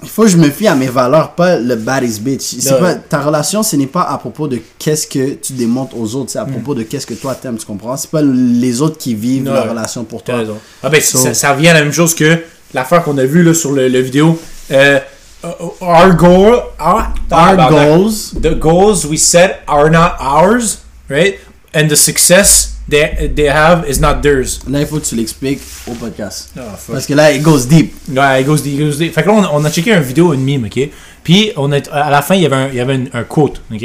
il 0.05 0.09
faut 0.11 0.23
que 0.23 0.29
je 0.29 0.37
me 0.37 0.51
fie 0.51 0.69
à 0.69 0.75
mes 0.75 0.87
valeurs, 0.89 1.33
pas 1.35 1.57
le 1.59 1.75
baddest 1.77 2.21
bitch. 2.21 2.43
C'est 2.61 2.73
Ouais. 2.75 2.79
pas, 2.81 2.95
ta 2.95 3.21
relation, 3.21 3.63
ce 3.63 3.75
n'est 3.77 3.87
pas 3.89 4.03
à 4.03 4.19
propos 4.19 4.47
de 4.47 4.61
qu'est-ce 4.79 5.07
que 5.07 5.35
tu 5.35 5.55
démontres 5.55 5.97
aux 5.99 6.15
autres, 6.15 6.31
c'est 6.31 6.39
à 6.39 6.45
propos 6.45 6.75
de 6.75 6.83
qu'est-ce 6.85 7.07
que 7.07 7.15
toi 7.15 7.35
t'aimes, 7.35 7.57
tu 7.57 7.67
comprends? 7.67 7.97
C'est 7.97 8.11
pas 8.11 8.23
les 8.23 8.81
autres 8.83 8.99
qui 8.99 9.15
vivent 9.15 9.45
la 9.47 9.63
Ouais. 9.65 9.69
relation 9.71 10.05
pour 10.05 10.23
toi. 10.23 10.37
raison. 10.37 10.59
Ah 10.83 10.89
ben, 10.91 11.01
So- 11.01 11.19
ça, 11.19 11.35
ça 11.35 11.53
revient 11.55 11.69
à 11.69 11.75
la 11.75 11.83
même 11.83 11.93
chose 11.93 12.15
que 12.15 12.39
l'affaire 12.73 13.03
qu'on 13.03 13.19
a 13.19 13.25
vue 13.25 13.43
là, 13.43 13.55
sur 13.55 13.73
le, 13.73 13.89
le 13.89 14.01
vidéo. 14.01 14.39
Euh, 14.71 14.99
uh, 15.43 15.47
our 15.81 16.15
goal, 16.15 16.55
our, 16.81 16.95
Our 16.97 17.05
tabarnak. 17.29 17.71
goals, 17.71 18.35
the 18.41 18.55
goals 18.59 19.05
we 19.07 19.19
set 19.19 19.63
are 19.67 19.91
not 19.91 20.13
ours, 20.21 20.79
right? 21.11 21.37
And 21.75 21.89
the 21.89 21.97
success 21.97 22.74
they, 22.89 23.31
they 23.35 23.49
have 23.49 23.85
is 23.89 23.99
not 24.01 24.17
theirs. 24.23 24.61
là, 24.69 24.81
il 24.81 24.87
faut 24.87 24.99
que 24.99 25.05
tu 25.07 25.15
l'expliques 25.17 25.61
au 25.87 25.93
podcast. 25.95 26.51
Oh. 26.57 26.61
Parce 26.93 27.07
que 27.07 27.15
là, 27.15 27.33
it 27.33 27.43
goes 27.43 27.67
deep. 27.67 27.95
Ouais, 28.15 28.43
it 28.43 28.47
goes 28.47 28.59
deep, 28.63 28.75
it 28.75 28.81
goes 28.81 28.99
deep. 28.99 29.15
Fait 29.15 29.23
que 29.23 29.29
là, 29.29 29.35
on, 29.53 29.61
on 29.61 29.65
a 29.65 29.71
checké 29.71 29.93
une 29.93 30.01
vidéo, 30.03 30.33
une 30.35 30.43
mime, 30.43 30.65
ok? 30.67 30.89
Puis, 31.23 31.53
on 31.57 31.73
a, 31.73 31.79
à 31.91 32.11
la 32.11 32.21
fin, 32.21 32.35
il 32.35 32.43
y 32.43 32.47
avait 32.47 32.57
un, 32.57 32.69
il 32.69 32.75
y 32.75 32.81
avait 32.81 32.95
un, 32.95 33.05
un 33.15 33.25
quote, 33.25 33.63
ok? 33.73 33.85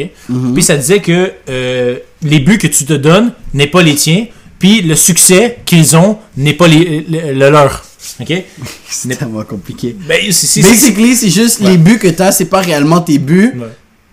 Puis, 0.53 0.63
ça 0.63 0.75
disait 0.75 1.00
que 1.00 1.32
euh, 1.50 1.98
les 2.22 2.39
buts 2.39 2.58
que 2.58 2.68
tu 2.68 2.84
te 2.86 2.94
donnes 2.94 3.32
n'est 3.53 3.68
pas 3.68 3.82
les 3.82 3.96
tiens, 3.96 4.25
puis 4.60 4.82
le 4.82 4.96
succès 4.96 5.60
qu'ils 5.65 5.96
ont 5.96 6.18
n'est 6.36 6.53
pas 6.53 6.68
les, 6.68 7.06
le, 7.10 7.34
le 7.34 7.50
leur, 7.50 7.86
ok? 8.20 8.34
C'est 8.89 9.15
tellement 9.18 9.44
compliqué. 9.44 9.96
Ben, 10.08 10.18
c'est- 10.32 10.48
c'est- 10.48 10.62
c'est- 10.62 10.70
Basically, 10.70 11.15
c'est 11.15 11.29
juste 11.29 11.62
Ouais. 11.62 11.70
les 11.72 11.77
buts 11.77 11.98
que 12.00 12.10
t'as, 12.10 12.32
c'est 12.34 12.46
pas 12.46 12.60
réellement 12.60 13.00
tes 13.00 13.20
buts. 13.20 13.53
Ouais. 13.56 13.68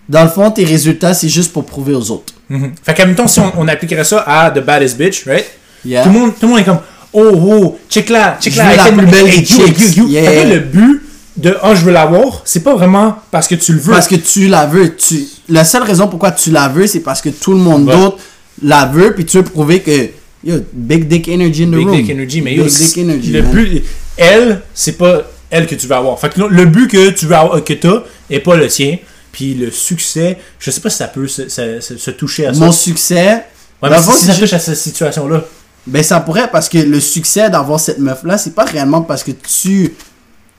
Dans 0.09 0.23
le 0.23 0.29
fond, 0.29 0.51
tes 0.51 0.63
résultats, 0.63 1.13
c'est 1.13 1.29
juste 1.29 1.51
pour 1.51 1.65
prouver 1.65 1.93
aux 1.93 2.11
autres. 2.11 2.33
Mhm. 2.49 2.71
Fait 2.81 2.93
qu'à 2.93 3.05
même 3.05 3.15
temps, 3.15 3.27
si 3.27 3.39
on, 3.39 3.51
on 3.57 3.67
appliquerait 3.67 4.03
ça 4.05 4.23
à 4.25 4.49
The 4.51 4.63
Baddest 4.63 4.97
Bitch, 4.97 5.25
right? 5.25 5.45
Yeah. 5.85 6.03
Tout, 6.03 6.09
le 6.11 6.19
monde, 6.19 6.31
tout 6.39 6.45
le 6.45 6.47
monde 6.49 6.59
est 6.59 6.63
comme, 6.63 6.79
oh, 7.13 7.31
oh, 7.33 7.79
check 7.89 8.09
là, 8.09 8.37
check 8.41 8.55
là, 8.55 8.75
la 8.75 8.91
plus 8.91 9.05
belle 9.05 9.27
hey, 9.27 9.43
you, 9.43 9.67
you, 9.67 9.89
you. 9.97 10.07
Yeah. 10.09 10.31
Fait 10.31 10.43
que 10.43 10.53
le 10.53 10.59
but 10.61 11.01
de, 11.35 11.55
oh, 11.63 11.75
je 11.75 11.81
veux 11.81 11.91
l'avoir, 11.91 12.41
c'est 12.45 12.63
pas 12.63 12.73
vraiment 12.75 13.17
parce 13.31 13.47
que 13.47 13.55
tu 13.55 13.73
le 13.73 13.79
veux. 13.79 13.91
Parce 13.93 14.07
que 14.07 14.15
tu 14.15 14.47
la 14.47 14.65
veux. 14.65 14.95
Tu... 14.95 15.25
La 15.49 15.65
seule 15.65 15.83
raison 15.83 16.07
pourquoi 16.07 16.31
tu 16.31 16.51
la 16.51 16.67
veux, 16.69 16.87
c'est 16.87 17.01
parce 17.01 17.21
que 17.21 17.29
tout 17.29 17.51
le 17.51 17.59
monde 17.59 17.87
Ouais. 17.87 17.95
d'autre 17.95 18.17
la 18.63 18.85
veut, 18.85 19.13
puis 19.13 19.25
tu 19.25 19.37
veux 19.37 19.43
prouver 19.43 19.81
que. 19.81 20.09
Yo, 20.43 20.55
big 20.71 21.07
dick 21.07 21.27
energy 21.27 21.63
in 21.63 21.67
the 21.67 21.71
Big 21.75 21.87
room. 21.87 21.97
Dick 21.97 22.09
Energy, 22.11 22.41
mais 22.41 22.51
big 22.51 22.59
yo, 22.59 22.63
dick 22.65 22.73
c'est- 22.73 23.01
energy. 23.01 23.31
le 23.31 23.41
man. 23.41 23.51
but, 23.51 23.83
elle, 24.15 24.61
c'est 24.73 24.97
pas 24.97 25.23
elle 25.49 25.67
que 25.67 25.75
tu 25.75 25.85
veux 25.87 25.95
avoir. 25.95 26.17
Fait 26.19 26.29
que 26.33 26.41
le 26.41 26.65
but 26.65 26.87
que 26.89 27.09
tu 27.09 27.25
veux 27.25 27.35
avoir, 27.35 27.63
que 27.63 27.73
t'as, 27.73 28.03
est 28.29 28.39
pas 28.39 28.55
le 28.55 28.67
tien. 28.67 28.97
Puis 29.37 29.53
le 29.53 29.69
succès, 29.69 30.39
je 30.57 30.71
sais 30.71 30.81
pas 30.81 30.89
si 30.89 30.97
ça 30.97 31.07
peut 31.07 31.27
se, 31.27 31.47
se- 31.47 31.79
se- 31.79 31.97
se 31.97 32.09
toucher 32.09 32.47
à 32.47 32.55
ça. 32.55 32.59
Mon 32.59 32.71
succès. 32.71 33.43
Ouais, 33.83 33.89
mais 33.91 34.01
si, 34.01 34.11
si 34.13 34.25
ça 34.25 34.33
touche 34.33 34.53
à 34.53 34.57
cette 34.57 34.77
situation-là. 34.77 35.43
Ben 35.85 36.01
ça 36.01 36.19
pourrait 36.21 36.49
parce 36.51 36.67
que 36.67 36.79
le 36.79 36.99
succès 36.99 37.47
d'avoir 37.51 37.79
cette 37.79 37.99
meuf 37.99 38.23
là, 38.23 38.39
c'est 38.39 38.55
pas 38.55 38.65
réellement 38.65 39.03
parce 39.03 39.23
que 39.23 39.29
tu 39.29 39.93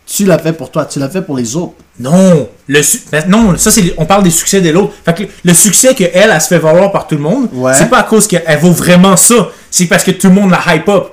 tu 0.07 0.25
l'as 0.25 0.39
fait 0.39 0.53
pour 0.53 0.71
toi, 0.71 0.85
tu 0.87 1.01
l'as 1.01 1.09
fait 1.09 1.23
pour 1.23 1.37
les 1.37 1.57
autres. 1.57 1.75
Non, 1.99 2.49
le 2.69 2.81
ben 3.11 3.25
non, 3.29 3.59
ça 3.59 3.73
c'est 3.73 3.93
on 3.99 4.07
parle 4.07 4.23
des 4.23 4.31
succès 4.31 4.61
de 4.61 4.71
l'autre. 4.71 4.95
Fait 5.05 5.13
que 5.15 5.23
le, 5.25 5.29
le 5.45 5.55
succès 5.55 5.93
que 5.97 6.05
elle, 6.05 6.31
elle 6.33 6.41
se 6.41 6.47
fait 6.47 6.61
valoir 6.61 6.93
par 6.93 7.09
tout 7.09 7.17
le 7.17 7.21
monde, 7.23 7.49
Ouais. 7.53 7.75
c'est 7.75 7.91
pas 7.91 7.99
à 7.99 8.03
cause 8.05 8.29
qu'elle 8.29 8.59
vaut 8.61 8.71
vraiment 8.71 9.17
ça, 9.17 9.49
c'est 9.73 9.87
parce 9.87 10.05
que 10.05 10.13
tout 10.13 10.29
le 10.29 10.35
monde 10.35 10.53
la 10.53 10.63
hype 10.77 10.89
up. 10.89 11.09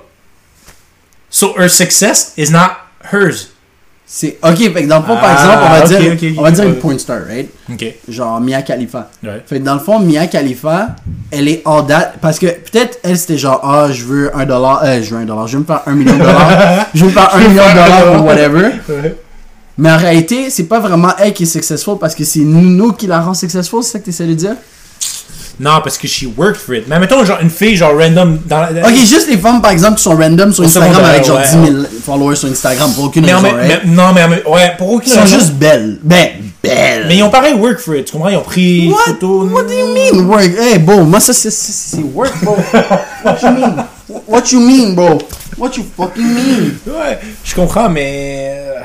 So 1.31 1.55
her 1.59 1.67
success 1.69 2.31
is 2.37 2.51
not 2.51 2.77
hers. 3.11 3.47
C'est 4.07 4.37
OK, 4.43 4.57
fait 4.57 4.83
que 4.83 4.87
dans 4.87 4.97
le 4.99 5.03
fond 5.03 5.15
par 5.15 5.25
Ah, 5.25 5.33
exemple, 5.33 5.63
on 5.65 5.69
va 5.69 5.79
ok, 5.83 5.87
dire 5.87 6.13
ok, 6.13 6.37
on 6.37 6.41
va 6.43 6.51
dire 6.51 6.63
une 6.65 6.75
porn 6.75 6.99
star, 6.99 7.21
right? 7.27 7.49
Genre 8.07 8.39
Mia 8.39 8.61
Khalifa. 8.61 9.09
Ouais. 9.23 9.43
Fait 9.47 9.59
que 9.59 9.63
dans 9.65 9.73
le 9.73 9.79
fond 9.79 9.97
Mia 9.99 10.27
Khalifa, 10.27 10.89
elle 11.31 11.47
est 11.47 11.63
en 11.65 11.81
date 11.81 12.15
parce 12.21 12.37
que 12.37 12.45
peut-être 12.45 12.99
elle 13.03 13.17
c'était 13.17 13.37
genre 13.39 13.59
ah, 13.63 13.91
je 13.91 14.03
veux 14.03 14.35
un 14.37 14.45
dollar, 14.45 14.81
euh, 14.83 15.01
je 15.01 15.15
veux 15.15 15.21
un 15.21 15.25
dollar, 15.25 15.47
je 15.47 15.53
veux 15.57 15.61
me 15.61 15.65
faire 15.65 15.81
un 15.87 15.93
million 15.93 16.13
de 16.13 16.19
dollars, 16.19 16.85
je 16.93 16.99
veux 17.01 17.07
me 17.07 17.11
faire 17.13 17.33
un 17.33 17.39
million 17.39 17.63
de 17.63 17.73
dollars 17.73 18.21
ou 18.21 18.25
whatever. 18.27 18.71
Mais 19.77 19.91
en 19.91 19.97
réalité, 19.97 20.49
c'est 20.51 20.65
pas 20.65 20.79
vraiment 20.79 21.09
elle 21.19 21.33
qui 21.33 21.43
est 21.43 21.47
successful 21.47 21.97
parce 21.99 22.13
que 22.15 22.23
c'est 22.23 22.39
nous 22.41 22.93
qui 22.93 23.07
la 23.07 23.19
rend 23.21 23.33
successful, 23.33 23.83
c'est 23.83 23.93
ça 23.93 23.99
que 23.99 24.03
tu 24.05 24.09
essaies 24.11 24.27
de 24.27 24.33
dire? 24.35 24.55
Non, 25.59 25.79
parce 25.83 25.97
que 25.97 26.07
she 26.07 26.25
worked 26.37 26.57
for 26.57 26.75
it. 26.75 26.85
Mais 26.87 26.99
mettons 26.99 27.23
genre 27.23 27.39
une 27.41 27.49
fille 27.49 27.75
genre 27.75 27.93
random 27.97 28.39
dans 28.45 28.59
la- 28.59 28.87
Ok, 28.87 28.95
juste 28.95 29.27
les 29.29 29.37
femmes 29.37 29.61
par 29.61 29.71
exemple 29.71 29.95
qui 29.97 30.03
sont 30.03 30.15
random 30.15 30.51
sur 30.53 30.63
Instagram 30.65 31.03
avec 31.05 31.25
genre 31.25 31.37
ouais, 31.37 31.43
10 31.65 31.71
000 31.71 31.83
followers 32.05 32.35
sur 32.35 32.49
Instagram 32.49 32.91
pour 32.93 33.05
aucune 33.05 33.25
mais, 33.25 33.33
raison, 33.33 33.43
même- 33.47 33.55
right? 33.55 33.81
mais- 33.85 33.91
non, 33.91 34.13
mais, 34.13 34.25
ouais, 34.49 34.73
pour 34.77 34.91
aucune 34.91 35.09
Ils 35.11 35.15
sont 35.15 35.21
raison. 35.21 35.39
juste 35.39 35.51
belles. 35.53 35.99
Ben, 36.03 36.27
belles. 36.61 37.05
Mais 37.07 37.17
ils 37.17 37.23
ont 37.23 37.29
pareil 37.29 37.53
work 37.53 37.79
for 37.79 37.95
it, 37.95 38.05
tu 38.05 38.11
comprends? 38.13 38.29
Ils 38.29 38.37
ont 38.37 38.41
pris 38.41 38.89
What? 38.89 38.97
photo. 39.05 39.47
What 39.49 39.63
do 39.63 39.73
you 39.73 39.93
mean 39.93 40.25
work? 40.27 40.51
Hey, 40.59 40.77
bro, 40.79 41.03
moi 41.03 41.19
ça 41.19 41.31
c'est 41.33 41.97
work, 42.13 42.33
bro. 42.43 42.57
What 43.23 43.37
you 43.41 43.51
mean? 43.51 43.85
What 44.27 44.43
you 44.51 44.59
mean, 44.59 44.93
bro? 44.95 45.17
What 45.57 45.71
you 45.77 45.83
fucking 45.97 46.23
mean? 46.23 46.71
Ouais, 46.87 47.17
je 47.43 47.55
comprends, 47.55 47.87
mais. 47.89 48.51
euh, 48.59 48.79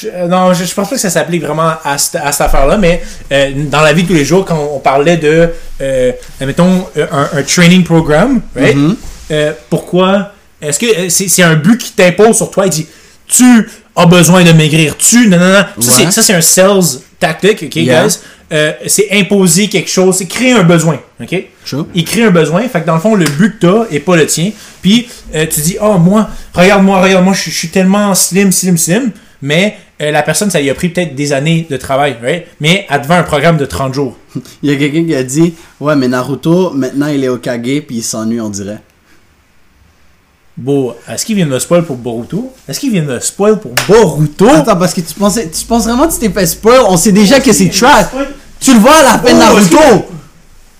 je- 0.00 0.26
non, 0.28 0.52
je, 0.54 0.64
je 0.64 0.74
pense 0.74 0.88
pas 0.88 0.94
que 0.96 1.00
ça 1.00 1.10
s'applique 1.10 1.42
vraiment 1.44 1.72
à, 1.84 1.98
cette- 1.98 2.20
à 2.22 2.32
cette 2.32 2.42
affaire-là, 2.42 2.76
mais 2.78 3.02
euh, 3.32 3.50
dans 3.70 3.80
la 3.82 3.92
vie 3.92 4.02
de 4.04 4.08
tous 4.08 4.14
les 4.14 4.24
jours, 4.24 4.44
quand 4.44 4.58
on 4.74 4.78
parlait 4.78 5.16
de, 5.16 5.50
euh, 5.80 6.12
mettons, 6.40 6.86
euh, 6.96 7.06
un, 7.10 7.38
un 7.38 7.42
training 7.42 7.82
program, 7.84 8.40
right? 8.56 8.76
Mhm. 8.76 8.96
Euh, 9.30 9.52
pourquoi 9.70 10.32
Est-ce 10.62 10.78
que 10.78 11.08
c'est 11.08 11.28
c'est 11.28 11.42
un 11.42 11.56
but 11.56 11.78
qui 11.78 11.92
t'impose 11.92 12.36
sur 12.36 12.50
toi 12.50 12.66
Il 12.66 12.70
dit 12.70 12.86
tu 13.26 13.68
as 13.96 14.06
besoin 14.06 14.44
de 14.44 14.52
maigrir, 14.52 14.96
tu. 14.96 15.28
Non, 15.28 15.38
non, 15.38 15.48
non. 15.52 15.64
Ça, 15.80 15.92
Ouais. 15.92 16.04
c'est- 16.04 16.10
ça, 16.10 16.22
c'est 16.22 16.34
un 16.34 16.40
sales 16.40 17.00
tactic, 17.18 17.62
ok, 17.64 17.76
Yeah. 17.76 18.04
guys 18.06 18.18
Euh, 18.52 18.72
C'est 18.86 19.08
imposer 19.10 19.68
quelque 19.68 19.88
chose, 19.90 20.16
c'est 20.18 20.26
créer 20.26 20.52
un 20.52 20.62
besoin, 20.64 21.00
ok? 21.20 21.44
Il 21.94 22.04
crée 22.04 22.24
un 22.24 22.30
besoin. 22.30 22.68
Fait 22.68 22.82
que 22.82 22.86
dans 22.86 22.94
le 22.94 23.00
fond, 23.00 23.14
le 23.14 23.24
but 23.24 23.58
que 23.58 23.66
t'as 23.66 23.94
est 23.96 24.00
pas 24.00 24.16
le 24.16 24.26
tien. 24.26 24.52
Puis 24.82 25.08
tu 25.50 25.60
dis, 25.60 25.76
oh, 25.80 25.96
moi, 25.98 26.28
regarde-moi, 26.52 27.00
regarde-moi, 27.00 27.32
je 27.34 27.50
suis 27.50 27.68
tellement 27.68 28.14
slim, 28.14 28.52
slim, 28.52 28.76
slim. 28.76 29.10
Mais 29.40 29.78
euh, 30.02 30.10
la 30.10 30.22
personne, 30.22 30.50
ça 30.50 30.60
lui 30.60 30.70
a 30.70 30.74
pris 30.74 30.88
peut-être 30.88 31.14
des 31.14 31.32
années 31.32 31.66
de 31.70 31.76
travail, 31.76 32.16
right? 32.20 32.46
Mais 32.60 32.86
elle 32.90 33.02
devant 33.02 33.14
un 33.14 33.22
programme 33.22 33.56
de 33.56 33.64
30 33.64 33.94
jours. 33.94 34.16
Il 34.62 34.70
y 34.70 34.74
a 34.74 34.76
quelqu'un 34.76 35.04
qui 35.04 35.14
a 35.14 35.22
dit 35.22 35.54
Ouais, 35.80 35.94
mais 35.94 36.08
Naruto, 36.08 36.70
maintenant 36.70 37.06
il 37.06 37.22
est 37.22 37.28
au 37.28 37.38
Kage 37.38 37.60
puis 37.60 37.96
il 37.96 38.02
s'ennuie, 38.02 38.40
on 38.40 38.50
dirait. 38.50 38.80
Bon, 40.56 40.94
est-ce 41.08 41.24
qu'il 41.26 41.34
vient 41.36 41.46
de 41.46 41.50
me 41.50 41.58
spoil 41.58 41.84
pour 41.84 41.96
Boruto? 41.96 42.52
Est-ce 42.68 42.78
qu'il 42.78 42.92
vient 42.92 43.02
de 43.02 43.08
me 43.08 43.20
spoil 43.20 43.58
pour 43.58 43.72
Boruto? 43.88 44.48
Attends, 44.48 44.76
parce 44.76 44.94
que 44.94 45.00
tu 45.00 45.14
pensais, 45.14 45.48
tu 45.48 45.64
penses 45.64 45.84
vraiment 45.84 46.06
que 46.06 46.12
tu 46.12 46.20
t'es 46.20 46.28
fait 46.28 46.46
spoil? 46.46 46.80
On 46.88 46.96
sait 46.96 47.10
déjà 47.10 47.40
que 47.40 47.52
c'est 47.52 47.68
trash. 47.70 48.06
Tu 48.60 48.72
le 48.72 48.78
vois 48.78 48.94
à 48.94 49.02
la 49.02 49.16
de 49.18 49.28
Oh, 49.30 49.36
Naruto. 49.36 50.06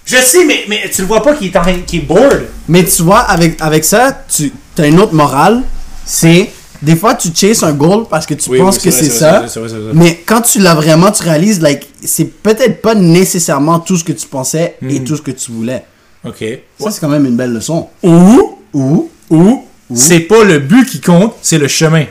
Je 0.07 0.17
sais, 0.17 0.45
mais, 0.45 0.65
mais 0.69 0.91
tu 0.93 1.01
le 1.03 1.07
vois 1.09 1.23
pas 1.23 1.35
qu'il 1.35 1.49
est 1.49 1.57
en 1.57 1.67
est 1.67 2.07
bored. 2.07 2.45
Mais 2.69 2.85
tu 2.85 3.03
vois, 3.03 3.21
avec, 3.21 3.61
avec 3.61 3.85
ça, 3.85 4.25
tu 4.29 4.53
as 4.79 4.87
une 4.87 5.01
autre 5.01 5.15
morale. 5.15 5.63
C'est 6.05 6.51
des 6.85 6.97
fois 6.97 7.15
tu 7.15 7.29
chases 7.35 7.63
un 7.63 7.73
goal 7.73 8.05
parce 8.09 8.27
que 8.27 8.35
tu 8.35 8.51
penses 8.59 8.79
que 8.79 8.91
c'est 8.91 9.09
ça. 9.11 9.45
Mais 9.93 10.23
quand 10.27 10.43
tu 10.43 10.59
l'as 10.61 10.75
vraiment, 10.75 11.11
tu 11.11 11.23
réalises, 11.23 11.61
like, 11.61 11.89
c'est 12.05 12.25
peut-être 12.27 12.81
pas 12.83 12.95
nécessairement 12.95 13.81
tout 13.81 13.97
ce 13.97 14.05
que 14.05 14.13
tu 14.13 14.27
pensais 14.27 14.77
et 14.83 15.01
Hmm. 15.01 15.05
tout 15.05 15.17
ce 15.17 15.23
que 15.23 15.31
tu 15.31 15.51
voulais. 15.53 15.85
Ok. 16.27 16.45
Ça, 16.81 16.91
c'est 16.91 17.01
quand 17.01 17.09
même 17.09 17.27
une 17.27 17.37
belle 17.37 17.53
leçon. 17.53 17.89
Ou, 18.03 18.59
Ou, 18.73 19.11
ou, 19.31 19.65
c'est 19.95 20.21
pas 20.21 20.43
le 20.45 20.59
but 20.59 20.89
qui 20.89 21.01
compte, 21.01 21.35
c'est 21.43 21.59
le 21.59 21.69
chemin. 21.69 22.05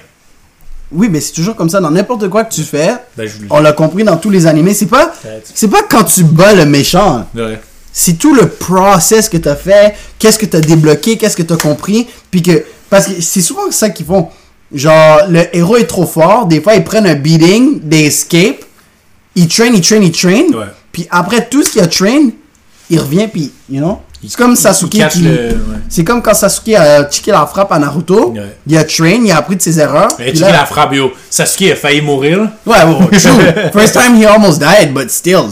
oui, 0.91 1.09
mais 1.09 1.19
c'est 1.21 1.31
toujours 1.33 1.55
comme 1.55 1.69
ça 1.69 1.79
dans 1.81 1.89
n'importe 1.91 2.29
quoi 2.29 2.43
que 2.43 2.53
tu 2.53 2.62
fais. 2.63 2.93
Ben, 3.17 3.27
On 3.49 3.59
l'a 3.59 3.73
compris 3.73 4.03
dans 4.03 4.17
tous 4.17 4.29
les 4.29 4.45
animés. 4.45 4.73
C'est 4.75 4.86
pas, 4.86 5.12
c'est 5.53 5.67
pas 5.67 5.81
quand 5.89 6.03
tu 6.03 6.23
bats 6.23 6.53
le 6.53 6.65
méchant. 6.65 7.27
Ouais. 7.36 7.59
C'est 7.91 8.13
tout 8.17 8.33
le 8.33 8.47
process 8.47 9.27
que 9.29 9.38
tu 9.38 9.49
as 9.49 9.55
fait, 9.55 9.95
qu'est-ce 10.19 10.38
que 10.39 10.45
tu 10.45 10.55
as 10.57 10.62
débloqué, 10.62 11.17
qu'est-ce 11.17 11.36
que 11.36 11.43
tu 11.43 11.53
as 11.53 11.57
compris, 11.57 12.07
puis 12.31 12.41
que 12.41 12.63
parce 12.89 13.07
que 13.07 13.21
c'est 13.21 13.41
souvent 13.41 13.69
ça 13.71 13.89
qu'ils 13.89 14.05
font. 14.05 14.29
Genre 14.73 15.19
le 15.29 15.55
héros 15.55 15.77
est 15.77 15.86
trop 15.88 16.05
fort, 16.05 16.45
des 16.47 16.59
fois 16.62 16.73
ils 16.75 16.83
prennent 16.83 17.05
un 17.07 17.15
beating, 17.15 17.79
they 17.89 18.05
escape, 18.07 18.63
il 19.36 19.47
train, 19.47 19.65
il 19.73 19.81
train, 19.81 19.97
il 19.97 20.12
train. 20.12 20.57
Ouais. 20.57 20.65
Puis 20.91 21.07
après 21.12 21.47
tout 21.47 21.63
ce 21.63 21.71
qu'il 21.71 21.81
a 21.81 21.88
train, 21.88 22.29
il 22.89 22.99
revient, 22.99 23.27
puis, 23.27 23.51
you 23.69 23.79
know? 23.79 23.99
C'est 24.25 24.38
comme 24.38 24.55
Sasuke 24.55 24.93
il 24.93 25.07
qui. 25.09 25.19
le- 25.21 25.31
ouais. 25.31 25.55
C'est 25.89 26.03
comme 26.05 26.21
quand 26.21 26.33
Sasuke 26.33 26.75
a 26.75 27.03
checké 27.09 27.31
la 27.31 27.45
frappe 27.45 27.71
à 27.73 27.77
Naruto. 27.79 28.31
Ouais. 28.31 28.55
Il 28.65 28.77
a 28.77 28.83
train, 28.86 29.19
il 29.23 29.29
a 29.31 29.38
appris 29.38 29.57
de 29.57 29.62
ses 29.62 29.79
erreurs. 29.79 30.15
Puis 30.17 30.31
tu 30.33 30.39
là- 30.39 30.51
la 30.51 30.65
frappe, 30.65 30.93
yo. 30.93 31.12
Sasuke 31.29 31.71
a 31.71 31.75
failli 31.75 32.01
mourir. 32.01 32.47
Ouais, 32.65 32.75
true. 33.12 33.71
First 33.73 33.93
time 33.99 34.15
he 34.15 34.25
almost 34.25 34.59
died, 34.59 34.93
but 34.93 35.09
still. 35.09 35.49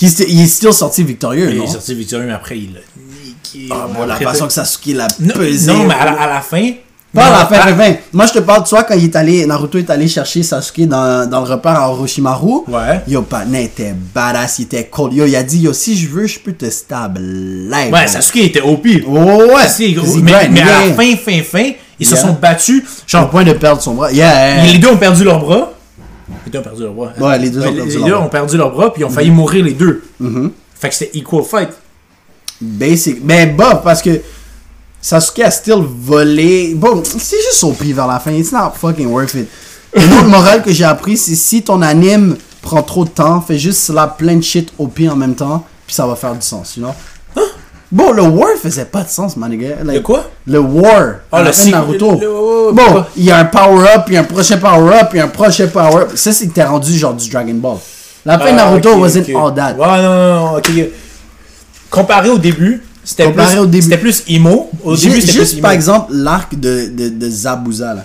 Il 0.00 0.40
est 0.42 0.46
still 0.46 0.72
sorti 0.72 1.02
victorieux, 1.02 1.50
Il 1.50 1.58
non? 1.58 1.64
est 1.64 1.68
sorti 1.72 1.94
victorieux, 1.94 2.26
mais 2.26 2.32
après, 2.34 2.56
il 2.58 2.74
l'a 2.74 2.80
niqué. 3.24 3.68
Ah, 3.72 3.88
bon, 3.92 4.06
la 4.06 4.16
façon 4.16 4.46
que 4.46 4.52
Sasuke 4.52 4.94
l'a 4.94 5.08
pesé. 5.34 5.72
non, 5.72 5.84
mais 5.84 5.94
à 5.94 6.04
la, 6.04 6.12
à 6.12 6.26
la 6.28 6.40
fin. 6.40 6.70
Pas 7.14 7.26
à 7.26 7.30
la 7.30 7.38
non, 7.42 7.46
fin, 7.46 7.60
fin, 7.68 7.74
fin. 7.76 7.94
Moi, 8.12 8.26
je 8.26 8.32
te 8.32 8.38
parle 8.40 8.64
de 8.64 8.68
toi 8.68 8.82
quand 8.82 8.94
il 8.94 9.04
est 9.04 9.16
allé, 9.16 9.46
Naruto 9.46 9.78
est 9.78 9.88
allé 9.88 10.08
chercher 10.08 10.42
Sasuke 10.42 10.88
dans, 10.88 11.28
dans 11.30 11.40
le 11.40 11.46
repère 11.46 11.72
à 11.78 11.88
Orochimaru. 11.90 12.62
Ouais. 12.66 13.00
Yo, 13.06 13.22
Patna 13.22 13.60
était 13.60 13.94
badass, 14.14 14.58
il 14.58 14.62
était 14.64 14.84
cold. 14.84 15.12
Yo, 15.14 15.24
il 15.24 15.36
a 15.36 15.42
dit, 15.44 15.60
yo, 15.60 15.72
si 15.72 15.96
je 15.96 16.08
veux, 16.08 16.26
je 16.26 16.40
peux 16.40 16.52
te 16.52 16.68
stab 16.68 17.18
live. 17.18 17.92
Ouais, 17.92 18.06
Sasuke 18.08 18.38
était 18.38 18.60
OP. 18.60 18.86
Oh, 19.06 19.12
ouais. 19.14 19.92
Gros. 19.92 20.16
Mais, 20.16 20.34
à 20.34 20.48
la 20.88 20.94
fin, 20.94 21.16
fin, 21.16 21.42
fin, 21.42 21.70
ils 22.00 22.06
se 22.06 22.16
sont 22.16 22.32
battus. 22.32 22.82
Au 22.82 23.02
Genre, 23.06 23.30
point 23.30 23.44
de 23.44 23.52
perdre 23.52 23.80
son 23.80 23.94
bras. 23.94 24.10
Yeah. 24.10 24.64
les 24.64 24.78
deux 24.78 24.88
ont 24.88 24.96
perdu 24.96 25.22
leurs 25.24 25.38
bras. 25.38 25.70
Les 26.46 26.50
deux 26.50 26.58
ont 26.58 26.62
perdu 26.62 26.82
leurs 26.82 26.92
bras. 26.94 27.12
hein. 27.16 27.22
Ouais, 27.22 27.38
les 27.38 27.50
deux 27.50 27.60
ont 27.60 27.62
perdu 27.62 27.76
les 27.76 27.94
leurs 27.94 28.04
deux 28.06 28.10
bras. 28.12 28.20
ont 28.22 28.28
perdu 28.28 28.56
leurs 28.56 28.70
bras, 28.72 28.92
puis 28.92 29.02
ils 29.02 29.04
ont 29.04 29.10
failli 29.10 29.30
mourir 29.30 29.64
les 29.64 29.72
deux. 29.74 30.02
Mhm. 30.18 30.50
Fait 30.80 30.88
que 30.88 30.94
c'était 30.96 31.16
equal 31.18 31.44
fight. 31.44 31.68
Basic. 32.60 33.18
Mais 33.22 33.46
bof, 33.46 33.82
parce 33.84 34.00
que 34.02 34.20
Sasuke 35.06 35.40
a 35.40 35.50
still 35.50 35.82
volé. 35.86 36.72
Bon, 36.74 37.02
c'est 37.04 37.36
juste 37.36 37.62
au 37.62 37.72
pire 37.72 37.94
vers 37.96 38.06
la 38.06 38.18
fin. 38.18 38.30
It's 38.32 38.50
not 38.52 38.70
fucking 38.74 39.06
worth 39.08 39.34
it. 39.34 39.48
Le 39.92 40.00
autre 40.16 40.28
morale 40.28 40.62
que 40.62 40.72
j'ai 40.72 40.84
appris, 40.84 41.18
c'est 41.18 41.34
si 41.34 41.60
ton 41.62 41.82
anime 41.82 42.38
prend 42.62 42.82
trop 42.82 43.04
de 43.04 43.10
temps, 43.10 43.42
fais 43.42 43.58
juste 43.58 43.80
slap 43.82 44.16
plein 44.16 44.36
de 44.36 44.42
shit 44.42 44.72
au 44.78 44.86
pire 44.86 45.12
en 45.12 45.16
même 45.16 45.34
temps, 45.34 45.62
puis 45.86 45.94
ça 45.94 46.06
va 46.06 46.16
faire 46.16 46.34
du 46.34 46.40
sens, 46.40 46.76
you 46.78 46.82
know? 46.84 46.94
Bon, 47.92 48.12
le 48.12 48.22
war 48.22 48.48
faisait 48.60 48.86
pas 48.86 49.02
de 49.02 49.10
sens, 49.10 49.36
man. 49.36 49.52
Le 49.52 50.00
quoi? 50.00 50.24
Le 50.46 50.58
war. 50.58 51.16
Ah, 51.30 51.42
le 51.42 51.50
la 51.50 51.70
Naruto. 51.70 52.18
le- 52.18 52.26
ouais, 52.28 52.72
Bon, 52.72 53.04
il 53.14 53.24
y 53.24 53.30
a 53.30 53.36
un 53.40 53.44
power-up, 53.44 54.04
puis 54.06 54.16
un 54.16 54.24
prochain 54.24 54.56
power-up, 54.56 55.10
puis 55.10 55.20
un 55.20 55.28
prochain 55.28 55.68
power-up. 55.68 56.12
Ça, 56.14 56.32
c'est 56.32 56.46
que 56.48 56.54
t'es 56.54 56.64
rendu 56.64 56.96
genre 56.96 57.12
du 57.12 57.28
Dragon 57.28 57.52
Ball. 57.54 57.76
La 58.24 58.38
fin 58.38 58.46
de 58.46 58.58
Ah, 58.58 58.70
Naruto 58.70 58.94
ok, 58.94 59.00
wasn't 59.02 59.28
all 59.36 59.54
that. 59.54 59.74
Ouais, 59.74 60.02
non, 60.02 60.14
non, 60.14 60.34
non, 60.52 60.56
ok. 60.56 60.70
Comparé 61.90 62.30
au 62.30 62.38
début, 62.38 62.82
c'était 63.04 63.30
plus, 63.30 63.58
au 63.58 63.66
début. 63.66 63.82
C'était 63.82 63.98
plus 63.98 64.24
emo. 64.28 64.70
Au 64.82 64.96
début, 64.96 65.20
c'était 65.20 65.32
juste 65.32 65.52
plus 65.54 65.60
par 65.60 65.72
exemple 65.72 66.12
l'arc 66.14 66.58
de, 66.58 66.88
de, 66.88 67.08
de 67.08 67.30
Zabuza 67.30 67.94
là. 67.94 68.04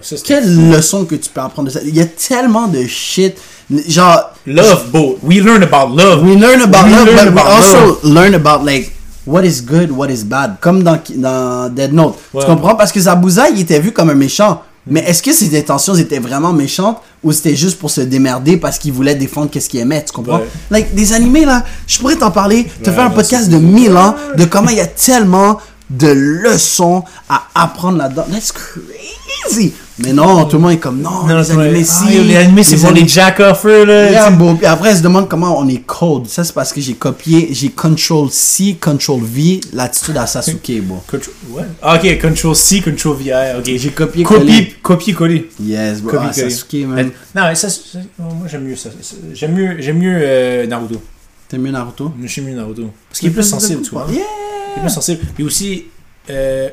Ça, 0.00 0.16
Quelle 0.24 0.70
leçon 0.70 1.04
que 1.04 1.14
tu 1.14 1.28
peux 1.28 1.40
apprendre 1.40 1.68
de 1.68 1.72
ça? 1.72 1.80
Il 1.84 1.94
y 1.94 2.00
a 2.00 2.06
tellement 2.06 2.68
de 2.68 2.86
shit. 2.86 3.34
Genre, 3.88 4.32
Love, 4.46 4.90
beau. 4.90 5.18
We 5.22 5.42
learn 5.42 5.62
about 5.62 5.94
love. 5.94 6.22
we 6.22 6.36
learn 6.36 6.62
about 6.62 6.84
We 6.86 6.92
love, 6.92 7.06
learn 7.06 7.34
but 7.34 7.44
we 7.44 7.50
also 7.50 7.98
learn 8.02 8.34
about 8.34 8.64
like 8.64 8.92
what 9.26 9.44
is 9.44 9.60
good, 9.62 9.90
what 9.90 10.08
is 10.10 10.24
bad. 10.24 10.56
Comme 10.60 10.82
dans, 10.82 10.98
dans 11.16 11.68
Dead 11.68 11.92
Note. 11.92 12.16
Ouais. 12.32 12.40
Tu 12.40 12.46
comprends? 12.46 12.74
Parce 12.76 12.92
que 12.92 13.00
Zabuza, 13.00 13.50
il 13.50 13.60
était 13.60 13.80
vu 13.80 13.92
comme 13.92 14.10
un 14.10 14.14
méchant. 14.14 14.62
Mais 14.86 15.00
est-ce 15.00 15.22
que 15.22 15.32
ses 15.32 15.58
intentions 15.58 15.94
étaient 15.94 16.18
vraiment 16.18 16.52
méchantes 16.52 16.98
ou 17.22 17.32
c'était 17.32 17.56
juste 17.56 17.78
pour 17.78 17.90
se 17.90 18.02
démerder 18.02 18.58
parce 18.58 18.78
qu'il 18.78 18.92
voulait 18.92 19.14
défendre 19.14 19.50
qu'est-ce 19.50 19.68
qu'il 19.68 19.80
aimait, 19.80 20.04
tu 20.04 20.12
comprends? 20.12 20.38
Ouais. 20.40 20.48
Like 20.70 20.94
des 20.94 21.12
animés 21.14 21.44
là, 21.46 21.64
je 21.86 21.98
pourrais 21.98 22.16
t'en 22.16 22.30
parler, 22.30 22.64
te 22.82 22.90
Ouais, 22.90 22.94
faire 22.94 23.06
un 23.06 23.08
non, 23.08 23.14
podcast 23.14 23.48
de 23.48 23.56
1000 23.56 23.96
ans 23.96 24.14
de 24.36 24.44
comment 24.44 24.68
il 24.70 24.76
y 24.76 24.80
a 24.80 24.86
tellement 24.86 25.58
de 25.88 26.08
leçons 26.08 27.02
à 27.28 27.44
apprendre 27.54 27.98
là-dedans. 27.98 28.26
That's 28.30 28.52
crazy. 28.52 29.72
Mais 30.00 30.12
non, 30.12 30.44
tout 30.46 30.56
le 30.56 30.62
monde 30.62 30.72
est 30.72 30.78
comme 30.78 31.00
non, 31.00 31.24
Non, 31.24 31.38
les 31.38 31.50
animés 31.52 31.80
Ah, 31.82 31.84
si, 31.84 32.16
yo, 32.16 32.24
les 32.24 32.36
animés, 32.36 32.64
c'est 32.64 32.76
pour 32.78 32.90
les 32.90 33.06
jack-offers, 33.06 33.86
là. 33.86 34.10
Yeah. 34.10 34.32
Puis 34.56 34.66
après, 34.66 34.90
elle 34.90 34.96
se 34.96 35.02
demande 35.02 35.28
comment 35.28 35.56
on 35.56 35.68
est 35.68 35.82
code. 35.86 36.26
Ça, 36.26 36.42
c'est 36.42 36.52
parce 36.52 36.72
que 36.72 36.80
j'ai 36.80 36.94
copié, 36.94 37.50
j'ai 37.52 37.68
Control 37.68 38.28
C, 38.28 38.76
Control 38.80 39.20
V, 39.22 39.60
l'attitude 39.72 40.16
à 40.16 40.26
Sasuke, 40.26 40.80
bro. 40.82 41.00
Control, 41.08 41.34
ouais. 41.50 41.62
Ah, 41.80 41.94
ok, 41.94 42.20
Control 42.20 42.56
C, 42.56 42.80
Control 42.80 43.16
V, 43.18 43.32
ah, 43.32 43.58
ok. 43.58 43.64
J'ai 43.76 43.90
copié 43.90 44.24
Copier, 44.24 44.24
collé. 44.24 44.74
copier, 44.82 45.12
coller. 45.14 45.50
Yes, 45.62 46.00
bro. 46.00 46.10
Copier, 46.18 46.28
Ah. 46.44 46.50
Sasuke, 46.50 46.86
man. 46.88 47.10
Non, 47.32 47.42
mais 47.44 47.54
ça, 47.54 47.68
c'est- 47.70 47.98
moi 48.18 48.48
j'aime 48.50 48.64
mieux 48.64 48.74
ça. 48.76 48.90
J'aime 49.32 49.52
mieux, 49.52 49.76
j'aime 49.78 49.98
mieux 49.98 50.18
euh, 50.20 50.66
Naruto. 50.66 51.00
T'aimes 51.48 51.62
mieux 51.62 51.70
Naruto? 51.70 52.10
J'aime 52.24 52.46
mieux 52.46 52.54
Naruto. 52.56 52.90
Parce 53.08 53.20
qu'il 53.20 53.28
est 53.28 53.32
plus 53.32 53.44
sensible, 53.44 53.82
tu 53.82 53.90
vois. 53.90 54.06
Yeah! 54.10 54.22
Il 54.76 54.78
est 54.80 54.82
plus 54.86 54.92
sensible. 54.92 55.20
Puis 55.36 55.44
aussi, 55.44 55.84
euh, 56.30 56.68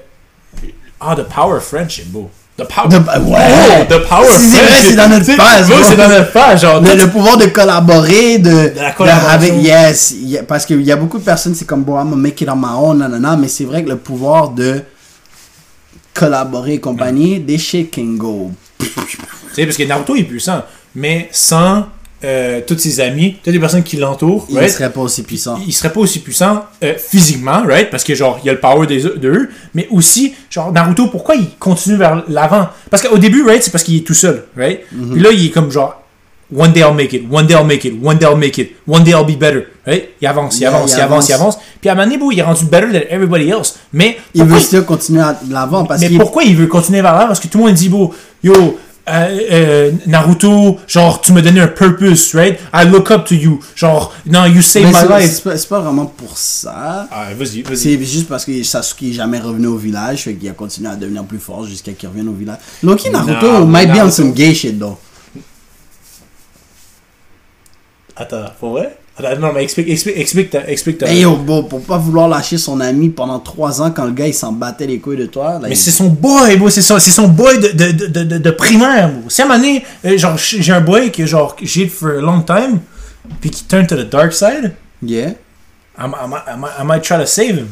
ah, 0.99 1.15
The 1.15 1.23
Power 1.29 1.57
of 1.57 1.63
Friendship, 1.63 2.07
beau. 2.12 2.31
The 2.63 2.67
Power. 2.67 2.89
The- 2.89 3.19
ouais. 3.28 3.38
Oh, 3.82 3.84
the 3.89 4.08
Power 4.08 4.28
of 4.28 4.38
C'est 4.38 4.62
vrai, 4.62 4.82
c'est 4.84 4.95
dans 4.95 5.10
notre 5.10 5.26
phase, 5.34 5.67
bro. 5.69 5.78
C'est 5.84 5.95
dans 5.95 6.08
notre 6.10 6.32
phase, 6.32 6.62
genre. 6.62 6.82
Le, 6.82 7.08
pouvoir 7.08 7.38
de 7.38 7.45
collaborer, 7.47 8.38
de, 8.39 8.71
la 8.76 8.91
de- 8.91 8.95
collaboration. 8.95 9.30
avec, 9.30 9.54
yes, 9.63 10.15
parce 10.47 10.65
qu'il 10.65 10.82
y 10.82 10.91
a 10.91 10.95
beaucoup 10.95 11.17
de 11.19 11.24
personnes, 11.24 11.56
c'est 11.56 11.65
comme, 11.65 11.84
bon, 11.84 11.97
I'm 11.97 12.10
gonna 12.10 12.15
make 12.21 12.39
it 12.41 12.50
on 12.50 12.56
my 12.56 12.67
own, 12.76 13.00
nanana, 13.00 13.36
mais 13.38 13.47
c'est 13.47 13.65
vrai 13.65 13.84
que 13.84 13.89
le 13.89 13.97
pouvoir 13.97 14.50
de 14.50 14.82
collaborer 16.13 16.74
et 16.74 16.80
compagnie, 16.80 17.39
des 17.39 17.58
shit 17.58 17.93
can 17.93 18.15
go. 18.17 18.52
Tu 18.80 18.88
sais, 19.54 19.65
parce 19.65 19.78
que 19.78 19.84
Naruto 19.84 20.15
est 20.15 20.24
puissant, 20.24 20.62
mais 20.95 21.30
sans 21.32 21.86
euh, 22.23 22.62
tous 22.65 22.77
ses 22.77 22.99
amis, 22.99 23.36
toutes 23.43 23.53
les 23.53 23.60
personnes 23.60 23.84
qui 23.84 23.97
l'entourent, 23.97 24.45
Il 24.49 24.57
right, 24.57 24.69
serait 24.69 24.91
pas 24.91 25.01
aussi 25.01 25.23
puissant. 25.23 25.57
il 25.65 25.73
serait 25.73 25.91
pas 25.91 25.99
aussi 26.01 26.19
puissant 26.19 26.65
euh, 26.84 26.93
physiquement, 26.97 27.63
right? 27.67 27.89
Parce 27.89 28.03
que 28.03 28.13
genre, 28.15 28.39
il 28.43 28.47
y 28.47 28.49
a 28.49 28.53
le 28.53 28.60
power 28.60 28.86
des, 28.88 29.01
de 29.01 29.29
eux, 29.29 29.49
mais 29.73 29.88
aussi, 29.91 30.34
genre, 30.49 30.71
Naruto, 30.71 31.07
pourquoi 31.07 31.36
il 31.36 31.49
continue 31.60 31.95
vers 31.97 32.23
l'avant? 32.27 32.69
Parce 32.89 33.01
qu'au 33.07 33.17
début, 33.17 33.43
right, 33.43 33.63
c'est 33.63 33.71
parce 33.71 33.84
qu'il 33.84 33.97
est 33.97 34.05
tout 34.05 34.13
seul, 34.13 34.43
right? 34.55 34.81
Mhm. 34.91 35.13
Puis 35.13 35.21
là, 35.21 35.29
il 35.31 35.45
est 35.45 35.49
comme 35.49 35.71
genre, 35.71 35.97
one 36.55 36.71
day 36.73 36.81
I'll 36.81 36.93
make 36.93 37.13
it, 37.13 37.23
one 37.31 37.47
day 37.47 37.53
I'll 37.55 37.65
make 37.65 37.86
it, 37.86 37.93
one 38.03 38.17
day 38.17 38.25
I'll 38.25 38.36
make 38.38 38.57
it, 38.57 38.75
one 38.86 39.03
day 39.03 39.12
I'll 39.13 39.25
be 39.25 39.38
better, 39.39 39.67
right? 39.88 40.10
Il 40.21 40.27
avance, 40.27 40.57
il 40.57 40.62
Yeah, 40.62 40.75
avance, 40.75 40.91
il 40.91 40.97
il 40.97 41.01
avance, 41.01 41.29
il 41.29 41.34
avance. 41.34 41.57
Puis 41.79 41.89
à 41.89 41.93
un 41.93 41.95
moment 41.95 42.07
donné, 42.12 42.34
il 42.34 42.39
est 42.39 42.43
rendu 42.43 42.65
better 42.65 42.88
than 42.91 43.05
everybody 43.10 43.49
else. 43.49 43.79
Mais 43.93 44.17
Il 44.34 44.43
veut 44.43 44.60
still 44.60 44.84
continuer 44.84 45.21
à 45.21 45.39
l'avant 45.49 45.86
parce 45.86 46.01
mais 46.01 46.10
pourquoi 46.10 46.43
il 46.43 46.55
veut 46.55 46.67
continuer 46.67 47.01
vers 47.01 47.15
là 47.15 47.25
Parce 47.25 47.39
que 47.39 47.47
tout 47.47 47.57
le 47.57 47.63
monde 47.63 47.73
dit, 47.73 47.89
bon, 47.89 48.12
yo, 48.43 48.77
euh, 49.09 49.39
euh, 49.51 49.91
Naruto, 50.05 50.79
genre, 50.87 51.21
tu 51.21 51.33
me 51.33 51.41
donnais 51.41 51.59
un 51.61 51.67
purpose, 51.67 52.33
right? 52.35 52.59
I 52.73 52.85
look 52.85 53.09
up 53.11 53.25
to 53.25 53.35
you. 53.35 53.59
Genre, 53.75 54.13
non, 54.25 54.45
you 54.45 54.61
saved 54.61 54.87
my 54.93 55.07
life. 55.21 55.31
c'est 55.31 55.43
pas, 55.43 55.57
c'est 55.57 55.67
pas 55.69 55.79
vraiment 55.79 56.05
pour 56.05 56.37
ça. 56.37 57.07
Ah, 57.11 57.27
vas-y, 57.37 57.61
vas-y. 57.63 57.77
C'est 57.77 58.03
juste 58.03 58.27
parce 58.27 58.45
que 58.45 58.61
Sasuke 58.63 59.03
est 59.03 59.13
jamais 59.13 59.39
revenu 59.39 59.67
au 59.67 59.77
village, 59.77 60.23
fait 60.23 60.35
qu'il 60.35 60.49
a 60.49 60.53
continué 60.53 60.89
à 60.89 60.95
devenir 60.95 61.23
plus 61.25 61.39
fort 61.39 61.65
jusqu'à 61.65 61.93
qu'il 61.93 62.07
revienne 62.09 62.29
au 62.29 62.33
village. 62.33 62.59
Loki 62.83 63.09
Naruto 63.09 63.51
Non, 63.51 63.65
might 63.65 63.87
be 63.87 63.93
on 63.93 64.05
Naruto. 64.05 64.11
some 64.11 64.33
gay 64.33 64.53
shit 64.53 64.77
though. 64.77 64.97
Attends, 68.15 68.45
pour 68.59 68.71
vrai? 68.71 68.97
Non, 69.39 69.51
mais 69.53 69.63
explique, 69.63 69.89
explique, 69.89 70.17
explique 70.17 70.49
ta. 70.49 70.67
Explique 70.69 70.97
ta... 70.99 71.07
Hey 71.12 71.21
yo, 71.21 71.36
bro, 71.38 71.63
pour 71.63 71.81
pas 71.81 71.97
vouloir 71.97 72.27
lâcher 72.27 72.57
son 72.57 72.79
ami 72.79 73.10
pendant 73.10 73.39
3 73.39 73.81
ans 73.81 73.91
quand 73.91 74.05
le 74.05 74.12
gars 74.12 74.27
il 74.27 74.34
s'en 74.34 74.51
battait 74.51 74.88
les 74.88 74.99
couilles 74.99 75.17
de 75.17 75.25
toi. 75.25 75.53
là, 75.53 75.60
mais 75.63 75.69
il- 75.71 75.77
c'est 75.77 75.91
son 75.91 76.07
boy, 76.07 76.57
bro, 76.57 76.69
c'est 76.69 76.81
son, 76.81 76.99
c'est 76.99 77.12
son 77.12 77.27
boy 77.27 77.60
de, 77.60 77.67
de, 77.69 78.07
de, 78.23 78.38
de, 78.38 78.51
primaire, 78.51 79.10
bro. 79.12 79.29
Si 79.29 79.41
à 79.41 79.45
un 79.45 79.57
donné, 79.57 79.84
euh, 80.05 80.17
genre, 80.17 80.38
j'ai 80.38 80.71
un 80.73 80.81
boy 80.81 81.12
que, 81.12 81.25
genre, 81.25 81.55
j'ai 81.62 81.88
for 81.88 82.10
a 82.10 82.21
long 82.21 82.41
time, 82.41 82.79
puis 83.39 83.49
qui 83.49 83.63
turn 83.65 83.86
to 83.88 83.95
the 83.95 84.10
dark 84.10 84.34
side, 84.34 84.73
Yeah. 85.03 85.29
I, 85.97 86.03
I, 86.05 86.07
might- 86.27 86.43
I, 86.47 86.57
might- 86.57 86.79
I 86.79 86.84
might 86.86 87.01
try 87.03 87.17
to 87.17 87.25
save 87.25 87.57
him. 87.57 87.67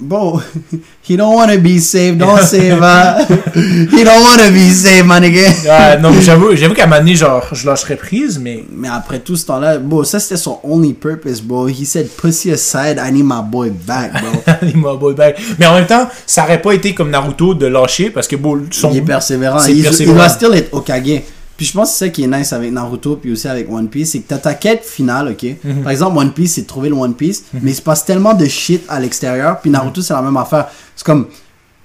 Bro, 0.00 0.42
he 1.02 1.16
don't 1.16 1.36
wanna 1.36 1.56
be 1.56 1.78
saved, 1.78 2.18
don't 2.18 2.42
save 2.42 2.80
her. 2.80 3.24
he 3.54 4.02
don't 4.02 4.22
wanna 4.22 4.50
be 4.50 4.68
saved, 4.70 5.06
my 5.06 5.20
nigga. 5.20 5.44
Ah, 5.70 5.96
non, 5.96 6.12
j'avoue, 6.20 6.54
j'avoue 6.56 6.74
qu'à 6.74 6.84
un 6.84 6.86
moment 6.86 7.00
donné, 7.00 7.14
genre, 7.14 7.46
je 7.52 7.66
lâcherais 7.66 7.96
prise, 7.96 8.38
mais. 8.38 8.64
Mais 8.70 8.88
après 8.88 9.20
tout 9.20 9.36
ce 9.36 9.46
temps-là, 9.46 9.78
bro, 9.78 10.02
ça 10.04 10.18
c'était 10.18 10.36
son 10.36 10.58
only 10.64 10.94
purpose, 10.94 11.40
bro. 11.40 11.68
He 11.68 11.86
said, 11.86 12.08
pussy 12.08 12.50
aside, 12.50 12.98
I 12.98 13.12
need 13.12 13.24
my 13.24 13.42
boy 13.44 13.70
back, 13.70 14.12
bro. 14.12 14.54
Il 14.62 14.76
m'a 14.78 14.94
boy 14.94 15.14
back. 15.14 15.40
Mais 15.58 15.66
en 15.66 15.74
même 15.74 15.86
temps, 15.86 16.08
ça 16.26 16.42
aurait 16.44 16.60
pas 16.60 16.72
été 16.72 16.92
comme 16.92 17.10
Naruto 17.10 17.54
de 17.54 17.66
lâcher 17.66 18.10
parce 18.10 18.26
que 18.26 18.36
bon, 18.36 18.62
son. 18.70 18.90
il 18.90 18.98
est 18.98 19.02
persévérant. 19.02 19.64
Il, 19.66 19.82
persévérant. 19.82 20.16
il 20.16 20.18
va 20.18 20.28
still 20.28 20.54
être 20.54 20.74
Okage. 20.74 21.22
Puis 21.56 21.66
je 21.66 21.72
pense 21.72 21.90
que 21.92 21.96
c'est 21.98 22.04
ça 22.06 22.08
qui 22.10 22.24
est 22.24 22.26
nice 22.26 22.52
avec 22.52 22.72
Naruto 22.72 23.16
puis 23.16 23.30
aussi 23.32 23.46
avec 23.46 23.70
One 23.70 23.88
Piece, 23.88 24.10
c'est 24.12 24.20
que 24.20 24.28
t'as 24.28 24.38
ta 24.38 24.54
quête 24.54 24.84
finale, 24.84 25.28
ok? 25.32 25.56
Mhm. 25.62 25.82
Par 25.82 25.92
exemple, 25.92 26.18
One 26.18 26.32
Piece, 26.32 26.54
c'est 26.54 26.62
de 26.62 26.66
trouver 26.66 26.88
le 26.88 26.96
One 26.96 27.14
Piece, 27.14 27.44
mais 27.54 27.70
il 27.70 27.74
se 27.74 27.82
passe 27.82 28.04
tellement 28.04 28.34
de 28.34 28.46
shit 28.46 28.82
à 28.88 28.98
l'extérieur, 28.98 29.60
puis 29.60 29.70
Naruto, 29.70 30.02
c'est 30.02 30.14
la 30.14 30.22
même 30.22 30.36
affaire. 30.36 30.66
C'est 30.96 31.04
comme, 31.06 31.28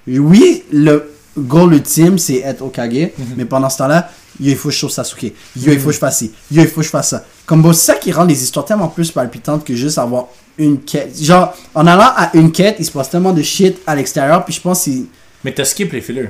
oui, 0.07 0.63
le 0.71 1.11
goal 1.37 1.73
ultime, 1.73 2.17
c'est 2.17 2.37
être 2.37 2.61
Okage, 2.63 3.11
Mhm. 3.17 3.25
mais 3.37 3.45
pendant 3.45 3.69
ce 3.69 3.77
temps-là, 3.77 4.09
il 4.39 4.55
faut 4.55 4.69
que 4.69 4.73
je 4.75 4.79
sauve 4.79 4.89
Sasuke. 4.91 5.33
Yo, 5.55 5.71
il 5.73 5.79
faut 5.79 5.87
que 5.87 5.93
je 5.93 5.99
fasse 5.99 6.17
ci. 6.19 6.31
Yo, 6.51 6.61
il 6.63 6.67
faut 6.67 6.79
que 6.81 6.85
je 6.85 6.89
fasse 6.91 7.09
ça. 7.09 7.23
Comme, 7.45 7.61
bon, 7.61 7.73
c'est 7.73 7.91
ça 7.91 7.95
qui 7.95 8.11
rend 8.11 8.23
les 8.23 8.41
histoires 8.41 8.65
tellement 8.65 8.87
plus 8.87 9.11
palpitantes 9.11 9.63
que 9.65 9.75
juste 9.75 9.97
avoir 9.97 10.27
une 10.57 10.79
quête. 10.79 11.21
Genre, 11.21 11.53
en 11.75 11.85
allant 11.87 12.11
à 12.15 12.31
une 12.35 12.51
quête, 12.51 12.77
il 12.79 12.85
se 12.85 12.91
passe 12.91 13.09
tellement 13.09 13.33
de 13.33 13.41
shit 13.43 13.77
à 13.85 13.95
l'extérieur, 13.95 14.43
puis 14.45 14.53
je 14.53 14.61
pense 14.61 14.85
que 14.85 14.91
c'est... 14.91 15.01
Mais 15.43 15.53
t'as 15.53 15.65
skip 15.65 15.91
les 15.93 16.01
fillers. 16.01 16.29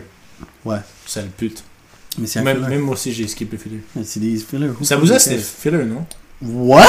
Ouais. 0.66 0.78
Sale 1.06 1.28
pute. 1.38 1.64
Mais 2.18 2.28
c'est 2.28 2.40
un 2.40 2.44
Même, 2.44 2.58
filler. 2.58 2.70
même 2.70 2.82
moi 2.82 2.94
aussi, 2.96 3.14
j'ai 3.14 3.28
skip 3.28 3.52
les 3.52 3.58
fillers. 3.58 3.82
C'est 4.04 4.20
des 4.20 4.38
fillers. 4.38 4.70
Fucking 4.84 5.20
c'était 5.20 5.38
filler, 5.38 5.84
non? 5.86 6.06
What? 6.42 6.84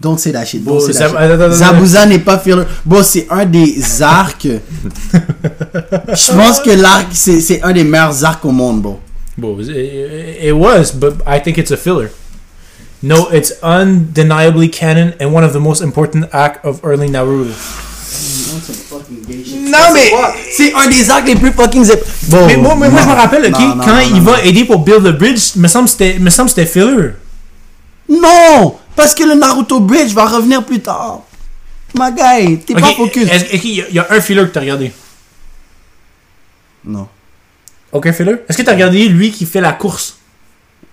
Don't 0.00 0.16
say 0.16 0.32
that 0.32 0.46
shit. 0.46 0.64
Don't 0.64 0.78
Bon, 0.78 0.80
say 0.80 0.92
that 0.94 1.08
shit. 1.08 1.52
Zabuza 1.58 2.06
n'est 2.06 2.20
pas 2.20 2.38
filler. 2.38 2.62
Bon, 2.86 3.02
c'est 3.02 3.26
un 3.28 3.44
des 3.44 4.00
arcs. 4.02 4.46
Je 5.12 6.32
pense 6.32 6.60
que 6.60 6.70
l'arc, 6.70 7.08
c'est 7.12 7.62
un 7.62 7.72
des 7.72 7.84
meilleurs 7.84 8.24
arcs 8.24 8.44
au 8.44 8.50
monde, 8.50 8.80
bro. 8.82 9.00
Bon, 9.36 9.58
it, 9.60 9.68
it 10.42 10.52
was, 10.52 10.92
but 10.94 11.14
I 11.26 11.40
think 11.42 11.58
it's 11.58 11.70
a 11.72 11.76
filler. 11.76 12.10
No, 13.02 13.28
it's 13.32 13.52
undeniably 13.62 14.68
canon 14.68 15.14
and 15.20 15.32
one 15.34 15.42
of 15.44 15.52
the 15.52 15.60
most 15.60 15.80
important 15.82 16.26
acts 16.32 16.60
of 16.64 16.80
early 16.84 17.08
Naruto. 17.08 17.50
Non, 19.66 19.78
mais 19.94 20.10
c'est 20.50 20.72
un 20.74 20.88
des 20.88 21.10
arcs 21.10 21.26
les 21.26 21.36
plus 21.36 21.52
fucking 21.52 21.84
zip. 21.84 22.00
Bon, 22.28 22.46
mais 22.46 22.56
moi, 22.56 22.74
mais 22.76 22.88
moi, 22.90 23.00
je 23.02 23.08
me 23.08 23.12
rappelle, 23.14 23.46
ok, 23.46 23.58
Non, 23.60 23.76
non, 23.76 23.84
quand 23.84 23.94
non, 23.94 24.00
il 24.00 24.14
non, 24.16 24.20
va 24.22 24.42
aider 24.44 24.64
pour 24.64 24.78
build 24.80 25.04
the 25.04 25.16
bridge, 25.18 25.56
me 25.56 25.68
semble 25.68 25.84
que 25.86 25.90
c'était, 25.92 26.18
me 26.18 26.30
semble 26.30 26.50
que 26.50 26.54
c'était 26.56 26.66
filler. 26.70 27.10
Non! 28.08 28.76
Parce 28.96 29.14
que 29.14 29.22
le 29.24 29.34
Naruto 29.34 29.80
Bridge 29.80 30.12
va 30.12 30.26
revenir 30.26 30.64
plus 30.64 30.80
tard. 30.80 31.20
My 31.94 32.10
guy, 32.12 32.58
t'es 32.58 32.74
Ok, 32.74 32.80
pas 32.80 32.92
focus. 32.94 33.28
qu'il 33.60 33.70
y, 33.74 33.80
a- 33.82 33.88
il 33.88 33.94
y 33.94 33.98
a 33.98 34.06
un 34.10 34.20
filler 34.20 34.42
que 34.42 34.48
t'as 34.52 34.60
regardé? 34.60 34.92
Non. 36.84 37.08
Aucun 37.92 38.12
filler? 38.12 38.36
Est-ce 38.48 38.58
que 38.58 38.62
t'as 38.62 38.72
regardé 38.72 39.08
lui 39.08 39.30
qui 39.32 39.46
fait 39.46 39.60
la 39.60 39.72
course? 39.72 40.16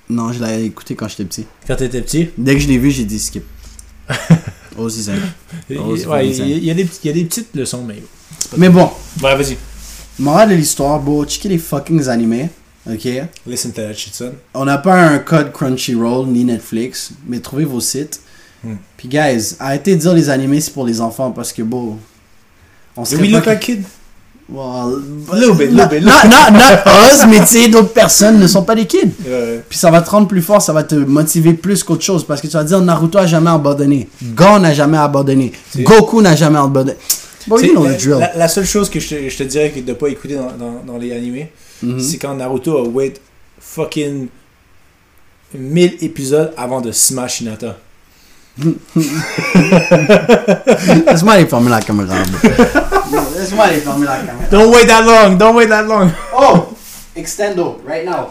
Non, 0.10 0.32
je 0.32 0.39
l'avais 0.39 0.65
écouté 0.65 0.95
quand 0.95 1.08
j'étais 1.08 1.25
petit. 1.25 1.45
quand 1.67 1.75
t'étais 1.75 2.01
petit? 2.01 2.30
Dès 2.38 2.53
que 2.56 2.60
je 2.62 2.67
l'ai 2.67 2.77
vu, 2.77 2.91
j'ai 2.91 3.03
dit 3.03 3.19
skip. 3.19 3.43
c'est 4.90 5.02
ça. 5.12 5.12
Il- 5.70 5.78
ouais, 5.80 6.28
y 6.30 6.72
a 6.72 6.74
des, 6.74 6.86
petits- 6.86 7.00
il 7.04 7.08
y 7.08 7.10
a 7.10 7.13
des 7.13 7.26
petites 7.26 7.56
leçons, 7.56 7.84
mais. 7.84 8.02
Mais 8.58 8.70
bon, 8.70 8.90
Ouais, 9.24 9.36
vas-y. 9.36 9.58
morale 10.20 10.50
de 10.50 10.56
l'histoire, 10.56 11.00
bro, 11.00 11.26
checker 11.26 11.50
les 11.50 11.58
fucking 11.58 12.08
animés. 12.08 12.50
Ok? 12.90 13.06
Listen 13.46 13.72
to 13.74 13.82
that 13.82 13.94
shit, 13.94 14.13
son. 14.16 14.32
On 14.54 14.63
n'a 14.66 14.78
pas 14.78 14.96
un 15.02 15.20
code 15.20 15.52
Crunchyroll 15.52 16.28
ni 16.28 16.46
Netflix, 16.46 17.12
mais 17.28 17.40
trouvez 17.40 17.66
vos 17.66 17.82
sites. 17.82 18.22
Hmm. 18.63 18.76
Puis, 18.96 19.08
guys, 19.10 19.56
arrêtez 19.60 19.96
de 19.96 20.02
dire 20.02 20.13
les 20.13 20.30
animés 20.30 20.62
c'est 20.62 20.72
pour 20.74 20.86
les 20.86 21.02
enfants 21.02 21.32
parce 21.32 21.52
que, 21.52 21.62
bon. 21.63 21.98
On 22.96 23.02
Do 23.02 23.06
serait 23.10 23.22
we 23.22 23.32
pas 23.32 23.38
look 23.38 23.46
like 23.46 23.60
kid? 23.60 23.84
Well, 24.50 25.02
Little 25.34 25.56
bit, 25.56 25.72
little 25.72 25.90
bit, 25.90 26.02
not, 26.04 26.24
not, 26.24 26.52
not 26.52 26.86
us, 27.12 27.26
mais 27.30 27.40
tu 27.42 27.48
sais, 27.48 27.68
d'autres 27.68 27.92
personnes 27.92 28.40
ne 28.40 28.48
sont 28.48 28.64
pas 28.64 28.76
des 28.76 28.86
kids. 28.86 29.12
Ouais. 29.28 29.62
Puis 29.68 29.78
ça 29.78 29.92
va 29.92 30.02
te 30.02 30.10
rendre 30.10 30.28
plus 30.28 30.42
fort, 30.42 30.62
ça 30.62 30.72
va 30.72 30.84
te 30.84 30.96
motiver 30.96 31.54
plus 31.54 31.84
qu'autre 31.84 32.04
chose. 32.04 32.24
Parce 32.26 32.40
que 32.40 32.48
tu 32.48 32.54
vas 32.54 32.64
dire 32.64 32.80
Naruto 32.80 33.18
a 33.18 33.26
jamais 33.28 33.50
abandonné. 33.50 34.08
Gon 34.24 34.60
n'a 34.60 34.74
jamais 34.74 34.98
abandonné. 34.98 35.52
Goku 35.80 36.22
n'a 36.22 36.34
jamais 36.36 36.60
abandonné. 36.60 36.98
Bon, 37.46 37.58
you 37.60 37.74
know 37.74 37.84
la, 37.86 37.94
the 37.96 38.00
drill. 38.02 38.20
la- 38.20 38.36
la 38.38 38.48
seule 38.48 38.66
chose 38.66 38.90
que 38.90 39.00
je 39.02 39.10
te, 39.10 39.30
je 39.30 39.38
te 39.38 39.44
dirais 39.44 39.70
que 39.72 39.82
de 39.82 39.92
pas 39.94 40.08
écouter 40.08 40.36
dans, 40.36 40.52
dans, 40.58 40.82
dans 40.86 40.98
les 40.98 41.12
animés, 41.14 41.52
Mhm. 41.84 42.00
c'est 42.00 42.18
quand 42.18 42.34
Naruto 42.34 42.78
a 42.78 42.84
wait 42.88 43.14
fucking 43.60 44.28
1000 45.54 45.98
épisodes 46.02 46.54
avant 46.58 46.80
de 46.82 46.92
smash 46.94 47.42
Hinata. 47.42 47.78
Laisse-moi 51.06 51.34
aller 51.34 51.46
fermer 51.46 51.70
la 51.70 51.82
caméra. 51.82 52.16
Don't 54.52 54.72
wait 54.74 54.86
that 54.88 55.02
long, 55.04 55.38
don't 55.38 55.56
wait 55.56 55.68
that 55.68 55.84
long. 55.84 56.10
Oh! 56.38 56.68
Extendo, 57.16 57.80
right 57.88 58.06
now. 58.06 58.30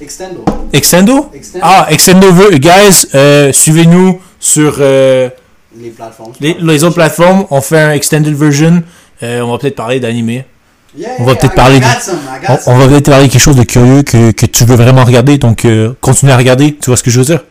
Extendo. 0.00 0.44
Extendo? 0.72 1.30
Extendo. 1.34 1.60
Ah, 1.62 1.86
Extendo, 1.90 2.32
veut- 2.32 2.58
guys, 2.58 3.06
euh, 3.14 3.52
suivez-nous 3.52 4.20
sur 4.38 4.76
euh, 4.80 5.28
Les 5.76 5.90
plateformes. 5.90 6.32
les, 6.40 6.56
les 6.58 6.84
autres 6.84 6.94
plateformes. 6.94 7.44
On 7.50 7.60
fait 7.60 7.80
un 7.80 7.92
extended 7.92 8.34
version. 8.34 8.82
Euh, 9.22 9.40
on 9.42 9.52
va 9.52 9.58
peut-être 9.58 9.76
parler 9.76 10.00
d'animé. 10.00 10.44
Yeah, 10.96 11.10
on 11.18 11.24
va 11.24 11.32
yeah, 11.32 11.40
peut-être 11.40 11.52
I 11.52 11.56
parler 11.56 11.80
got 11.80 11.86
de- 11.86 12.02
some, 12.02 12.18
I 12.26 12.46
got 12.46 12.58
On, 12.66 12.78
va 12.78 12.88
peut-être 12.88 13.10
parler 13.10 13.26
de 13.28 13.32
quelque 13.32 13.42
chose 13.42 13.56
de 13.56 13.62
curieux 13.62 14.02
que, 14.02 14.32
que 14.32 14.46
tu 14.46 14.64
veux 14.64 14.76
vraiment 14.76 15.04
regarder. 15.04 15.38
Donc, 15.38 15.64
euh, 15.64 15.92
continue 16.00 16.32
à 16.32 16.36
regarder. 16.36 16.74
Tu 16.76 16.86
vois 16.90 16.96
ce 16.96 17.02
que 17.02 17.10
je 17.10 17.18
veux 17.20 17.26
dire? 17.26 17.44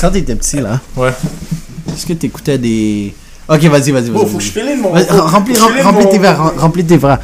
Quand 0.00 0.10
t'étais 0.10 0.36
petit, 0.36 0.60
là, 0.60 0.80
Ouais. 0.96 1.10
est-ce 1.92 2.06
que 2.06 2.12
t'écoutais 2.12 2.58
des... 2.58 3.14
Ok, 3.48 3.62
vas-y, 3.64 3.90
vas-y, 3.92 4.10
vas-y. 4.10 4.10
vas-y. 4.10 4.40
filer 4.40 4.76
mon. 4.76 4.92
Vas-y, 4.92 5.08
Remplis, 5.10 5.54
rem- 5.54 5.82
remplis 5.82 6.08
tes 6.10 6.18
verres, 6.18 6.38
rem- 6.42 6.58
remplis 6.58 6.84
tes 6.84 6.96
verres. 6.98 7.18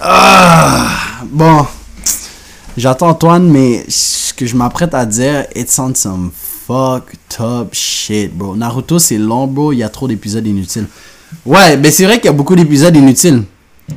Ah, 0.00 0.86
bon. 1.30 1.66
J'attends 2.76 3.08
Antoine, 3.08 3.48
mais 3.50 3.84
ce 3.88 4.34
que 4.34 4.44
je 4.44 4.54
m'apprête 4.56 4.92
à 4.94 5.06
dire, 5.06 5.46
it 5.54 5.70
sounds 5.70 5.94
some 5.94 6.30
fucked 6.66 7.16
up 7.40 7.68
shit, 7.72 8.36
bro. 8.36 8.54
Naruto, 8.56 8.98
c'est 8.98 9.16
long, 9.18 9.46
bro. 9.46 9.72
Il 9.72 9.78
y 9.78 9.82
a 9.82 9.88
trop 9.88 10.06
d'épisodes 10.08 10.46
inutiles. 10.46 10.86
Ouais, 11.46 11.76
mais 11.76 11.90
c'est 11.90 12.04
vrai 12.04 12.16
qu'il 12.16 12.26
y 12.26 12.28
a 12.28 12.32
beaucoup 12.32 12.54
d'épisodes 12.54 12.94
inutiles. 12.94 13.44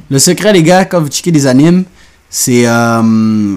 Le 0.10 0.20
secret, 0.20 0.54
les 0.54 0.64
gars, 0.64 0.86
quand 0.86 1.02
vous 1.02 1.10
checkez 1.10 1.32
des 1.32 1.46
animes, 1.48 1.84
c'est... 2.30 2.64
Euh, 2.66 3.56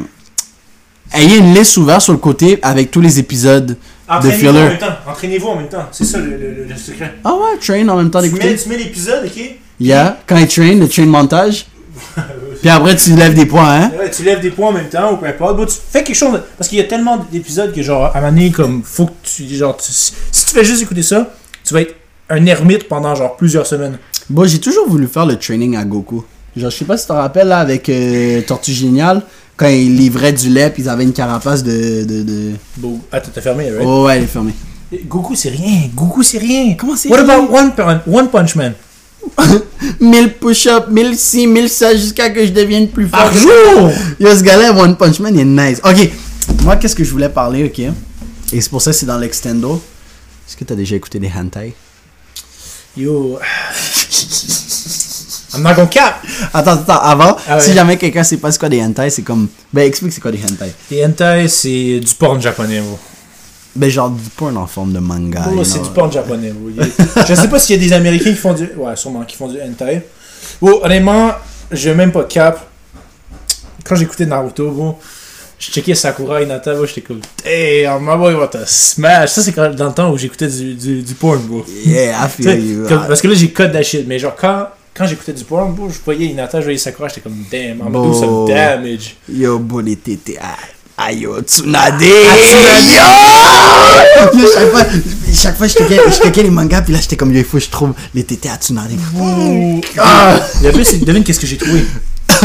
ayez 1.15 1.37
une 1.39 1.55
liste 1.55 1.77
ouverte 1.77 2.01
sur 2.01 2.13
le 2.15 2.19
côté 2.19 2.59
avec 2.63 2.91
tous 2.91 3.01
les 3.01 3.19
épisodes 3.19 3.67
de 3.67 3.77
Entraînez-vous 4.19 4.49
en 4.49 4.53
même 4.69 4.79
temps. 4.79 4.87
Entraînez-vous 5.09 5.49
en 5.49 5.57
même 5.57 5.69
temps. 5.69 5.89
C'est 5.93 6.05
ça 6.05 6.19
le, 6.19 6.27
le- 6.37 6.65
le 6.69 6.77
secret. 6.77 7.15
Ah 7.25 7.35
ouais, 7.35 7.59
train 7.61 7.89
en 7.89 7.97
même 7.97 8.11
temps 8.11 8.21
Tu 8.21 8.27
d'écouter. 8.29 8.51
mets, 8.51 8.57
tu 8.57 8.69
mets 8.69 8.77
l'épisode, 8.79 9.25
ok? 9.25 9.43
Yeah, 9.81 10.19
quand 10.27 10.37
il 10.37 10.47
train, 10.49 10.75
le 10.75 10.89
train 10.89 11.07
montage. 11.07 11.67
Puis 12.61 12.71
après, 12.71 12.95
tu 12.97 13.15
lèves 13.15 13.35
des 13.35 13.47
points, 13.47 13.69
hein? 13.83 13.93
Ouais, 13.99 14.11
tu 14.11 14.23
lèves 14.23 14.41
des 14.41 14.51
points 14.51 14.69
en 14.69 14.73
même 14.73 14.89
temps 14.89 15.13
ou 15.15 15.17
peu 15.17 15.27
importe. 15.27 15.57
Bon, 15.57 15.65
tu 15.67 15.75
fais 15.91 16.03
quelque 16.05 16.17
chose. 16.17 16.33
de- 16.35 16.43
Parce 16.57 16.69
qu'il 16.69 16.79
y 16.79 16.81
a 16.81 16.85
tellement 16.85 17.25
d'épisodes 17.31 17.73
que, 17.75 17.83
genre, 17.83 18.05
à 18.07 18.19
un 18.19 18.21
moment 18.21 18.33
donné, 18.33 18.51
comme, 18.51 18.83
faut 18.85 19.07
que 19.07 19.13
tu. 19.25 19.49
Genre, 19.55 19.77
tu- 19.77 19.91
si 19.93 20.13
tu 20.47 20.53
fais 20.55 20.65
juste 20.65 20.83
écouter 20.83 21.03
ça, 21.03 21.31
tu 21.65 21.75
vas 21.75 21.81
être 21.83 21.95
un 22.31 22.45
ermite 22.47 22.89
pendant, 22.89 23.15
genre, 23.15 23.37
plusieurs 23.37 23.67
semaines. 23.67 23.99
Bon, 24.31 24.45
j'ai 24.47 24.61
toujours 24.61 24.89
voulu 24.89 25.07
faire 25.09 25.27
le 25.27 25.37
training 25.37 25.77
à 25.77 25.85
Goku. 25.85 26.25
Genre, 26.57 26.71
je 26.71 26.77
sais 26.77 26.85
pas 26.85 26.97
si 26.97 27.05
tu 27.05 27.09
te 27.09 27.13
rappelles, 27.15 27.49
là, 27.49 27.59
avec 27.59 27.89
euh, 27.89 28.41
Tortue 28.43 28.73
Géniale, 28.73 29.23
quand 29.57 29.69
ils 29.69 29.97
livraient 29.97 30.33
du 30.33 30.49
lait, 30.49 30.71
puis 30.71 30.83
ils 30.83 30.89
avaient 30.89 31.05
une 31.05 31.13
carapace 31.13 31.63
de... 31.63 32.05
de, 32.05 32.23
de... 32.23 32.51
Bon, 32.79 32.99
attends, 33.11 33.31
t'as 33.35 33.41
fermé, 33.41 33.71
right? 33.71 33.85
Oh, 33.87 34.05
ouais, 34.07 34.17
elle 34.17 34.25
est 34.25 34.27
fermée. 34.27 34.55
Goku, 35.07 35.35
c'est 35.35 35.51
rien. 35.51 35.89
Goku, 35.95 36.23
c'est 36.23 36.39
rien. 36.39 36.75
Comment 36.79 36.97
c'est 36.97 37.09
What 37.09 37.19
rien? 37.25 37.29
about 37.29 37.55
One, 37.55 37.73
Pun- 37.75 38.03
One 38.07 38.29
Punch 38.29 38.55
Man? 38.57 38.75
1000 40.01 40.35
push-ups, 40.35 40.89
1000 40.91 41.17
ci, 41.17 41.47
1000 41.47 41.69
ça, 41.69 41.95
jusqu'à 41.97 42.31
que 42.31 42.45
je 42.45 42.51
devienne 42.53 42.89
plus 42.89 43.07
fort. 43.09 43.21
Par 43.21 43.33
jour! 43.35 43.91
Yo, 44.19 44.35
ce 44.37 44.43
gars-là, 44.43 44.73
One 44.77 44.97
Punch 44.97 45.21
Man, 45.21 45.33
il 45.35 45.41
est 45.41 45.45
nice. 45.45 45.81
Ok, 45.85 46.11
moi, 46.65 46.77
qu'est-ce 46.77 46.97
que 46.97 47.05
je 47.05 47.11
voulais 47.11 47.29
parler, 47.29 47.65
ok? 47.65 47.79
Et 48.53 48.61
c'est 48.61 48.69
pour 48.69 48.83
ça 48.83 48.91
que 48.91 48.97
c'est 48.97 49.07
dans 49.07 49.19
l'extendo. 49.19 49.81
Est-ce 50.49 50.57
que 50.57 50.65
t'as 50.65 50.75
déjà 50.75 50.97
écouté 50.97 51.19
des 51.21 51.31
hentai? 51.35 51.73
Yo. 52.97 53.39
I'm 55.55 55.63
not 55.63 55.75
gonna 55.75 55.87
cap. 55.87 56.23
Attends, 56.55 56.73
attends, 56.73 57.01
avant, 57.01 57.37
Ah 57.49 57.57
ouais. 57.57 57.61
si 57.63 57.73
jamais 57.75 57.97
quelqu'un 57.99 58.23
sait 58.25 58.37
pas 58.39 58.51
c'est 58.53 58.59
quoi 58.59 58.69
des 58.69 58.83
hentai, 58.83 59.11
c'est 59.11 59.23
comme... 59.23 59.49
Ben, 59.73 59.83
explique 59.87 60.13
c'est 60.13 60.21
quoi 60.21 60.31
des 60.33 60.39
hentai. 60.43 60.73
Les 60.91 61.05
hentai, 61.05 61.49
c'est 61.49 62.01
du 62.01 62.15
porn 62.19 62.41
japonais, 62.41 62.81
bro. 62.81 62.99
Ben, 63.75 63.89
genre, 63.91 64.11
du 64.11 64.29
porn 64.37 64.57
en 64.57 64.67
forme 64.67 64.93
de 64.93 64.99
manga. 64.99 65.45
Oh, 65.57 65.65
c'est 65.65 65.83
du 65.83 65.89
porn 65.91 66.13
japonais, 66.13 66.53
a- 66.81 67.25
Je 67.27 67.35
sais 67.35 67.49
pas 67.49 67.59
s'il 67.59 67.77
y 67.77 67.79
a 67.79 67.83
des 67.89 67.93
Américains 67.95 68.31
qui 68.31 68.37
font 68.37 68.53
du. 68.53 68.65
Ouais, 68.77 68.95
sûrement, 68.97 69.23
qui 69.25 69.37
font 69.37 69.49
du 69.49 69.59
hentai. 69.63 70.03
Bon, 70.61 70.79
honnêtement, 70.83 71.33
je 71.71 71.89
vais 71.89 71.95
même 71.95 72.13
pas 72.13 72.25
cap. 72.25 72.67
Quand 73.85 73.97
j'écoutais 73.97 74.27
Naruto, 74.27 74.71
bro, 74.71 74.99
je 75.59 75.71
checkais 75.71 75.95
Sakura 75.95 76.43
Hinata, 76.43 76.75
bro, 76.75 76.85
j'étais 76.87 77.01
comme, 77.01 77.21
damn, 77.45 78.01
my 78.03 78.17
boy, 78.17 78.35
what 78.35 78.55
a 78.57 78.67
smash. 78.67 79.31
Ça, 79.31 79.43
c'est 79.43 79.53
quand- 79.53 79.75
dans 79.75 79.87
le 79.89 79.93
temps 79.95 80.11
où 80.13 80.19
j'écoutais 80.19 80.49
du, 80.49 80.75
du, 80.75 81.03
du 81.03 81.15
porn, 81.15 81.39
bro. 81.39 81.65
Yeah, 81.87 82.27
I 82.27 82.29
feel 82.29 82.65
you. 82.65 82.87
comme- 82.89 83.07
parce 83.09 83.23
que 83.23 83.29
là, 83.29 83.35
j'ai 83.35 83.51
code 83.51 83.73
that 83.73 83.83
shit. 83.83 84.07
Mais 84.07 84.19
genre, 84.19 84.37
quand, 84.39 84.69
quand 84.95 85.07
j'écoutais 85.07 85.33
du 85.33 85.45
porn, 85.45 85.73
bro, 85.73 85.89
je 85.89 85.99
voyais 86.05 86.27
Hinata, 86.27 86.61
je 86.61 86.65
voyais 86.65 86.79
Sakura, 86.79 87.09
j'étais 87.09 87.23
comme, 87.23 87.45
damn, 87.51 87.79
I'm 87.79 87.93
gonna 87.93 88.09
do 88.09 88.15
some 88.15 88.47
damage. 88.47 89.17
Yo, 89.29 89.59
beau 89.59 89.81
les 89.81 89.97
tétés. 89.97 90.39
Ah, 90.41 90.57
Ayo, 90.99 91.41
Tsunade! 91.41 92.03
Tsunade! 92.03 92.93
Yo! 94.35 94.39
Yo, 94.39 94.47
chaque 94.53 94.71
fois, 94.71 94.85
chaque 95.35 95.57
fois 95.57 95.67
je 95.67 95.75
checkais, 96.23 96.43
les 96.43 96.51
mangas, 96.51 96.83
puis 96.83 96.93
là, 96.93 97.01
j'étais 97.01 97.17
comme, 97.17 97.33
yo, 97.33 97.39
il 97.39 97.45
faut 97.45 97.57
que 97.57 97.65
je 97.65 97.71
trouve 97.71 97.95
les 98.15 98.25
tétés 98.25 98.51
à 98.51 98.57
Tsunade. 98.57 98.91
Ah! 99.99 100.39
Plus, 100.73 101.01
devine 101.01 101.25
qu'est-ce 101.25 101.41
que 101.41 101.47
j'ai 101.47 101.57
trouvé. 101.57 101.85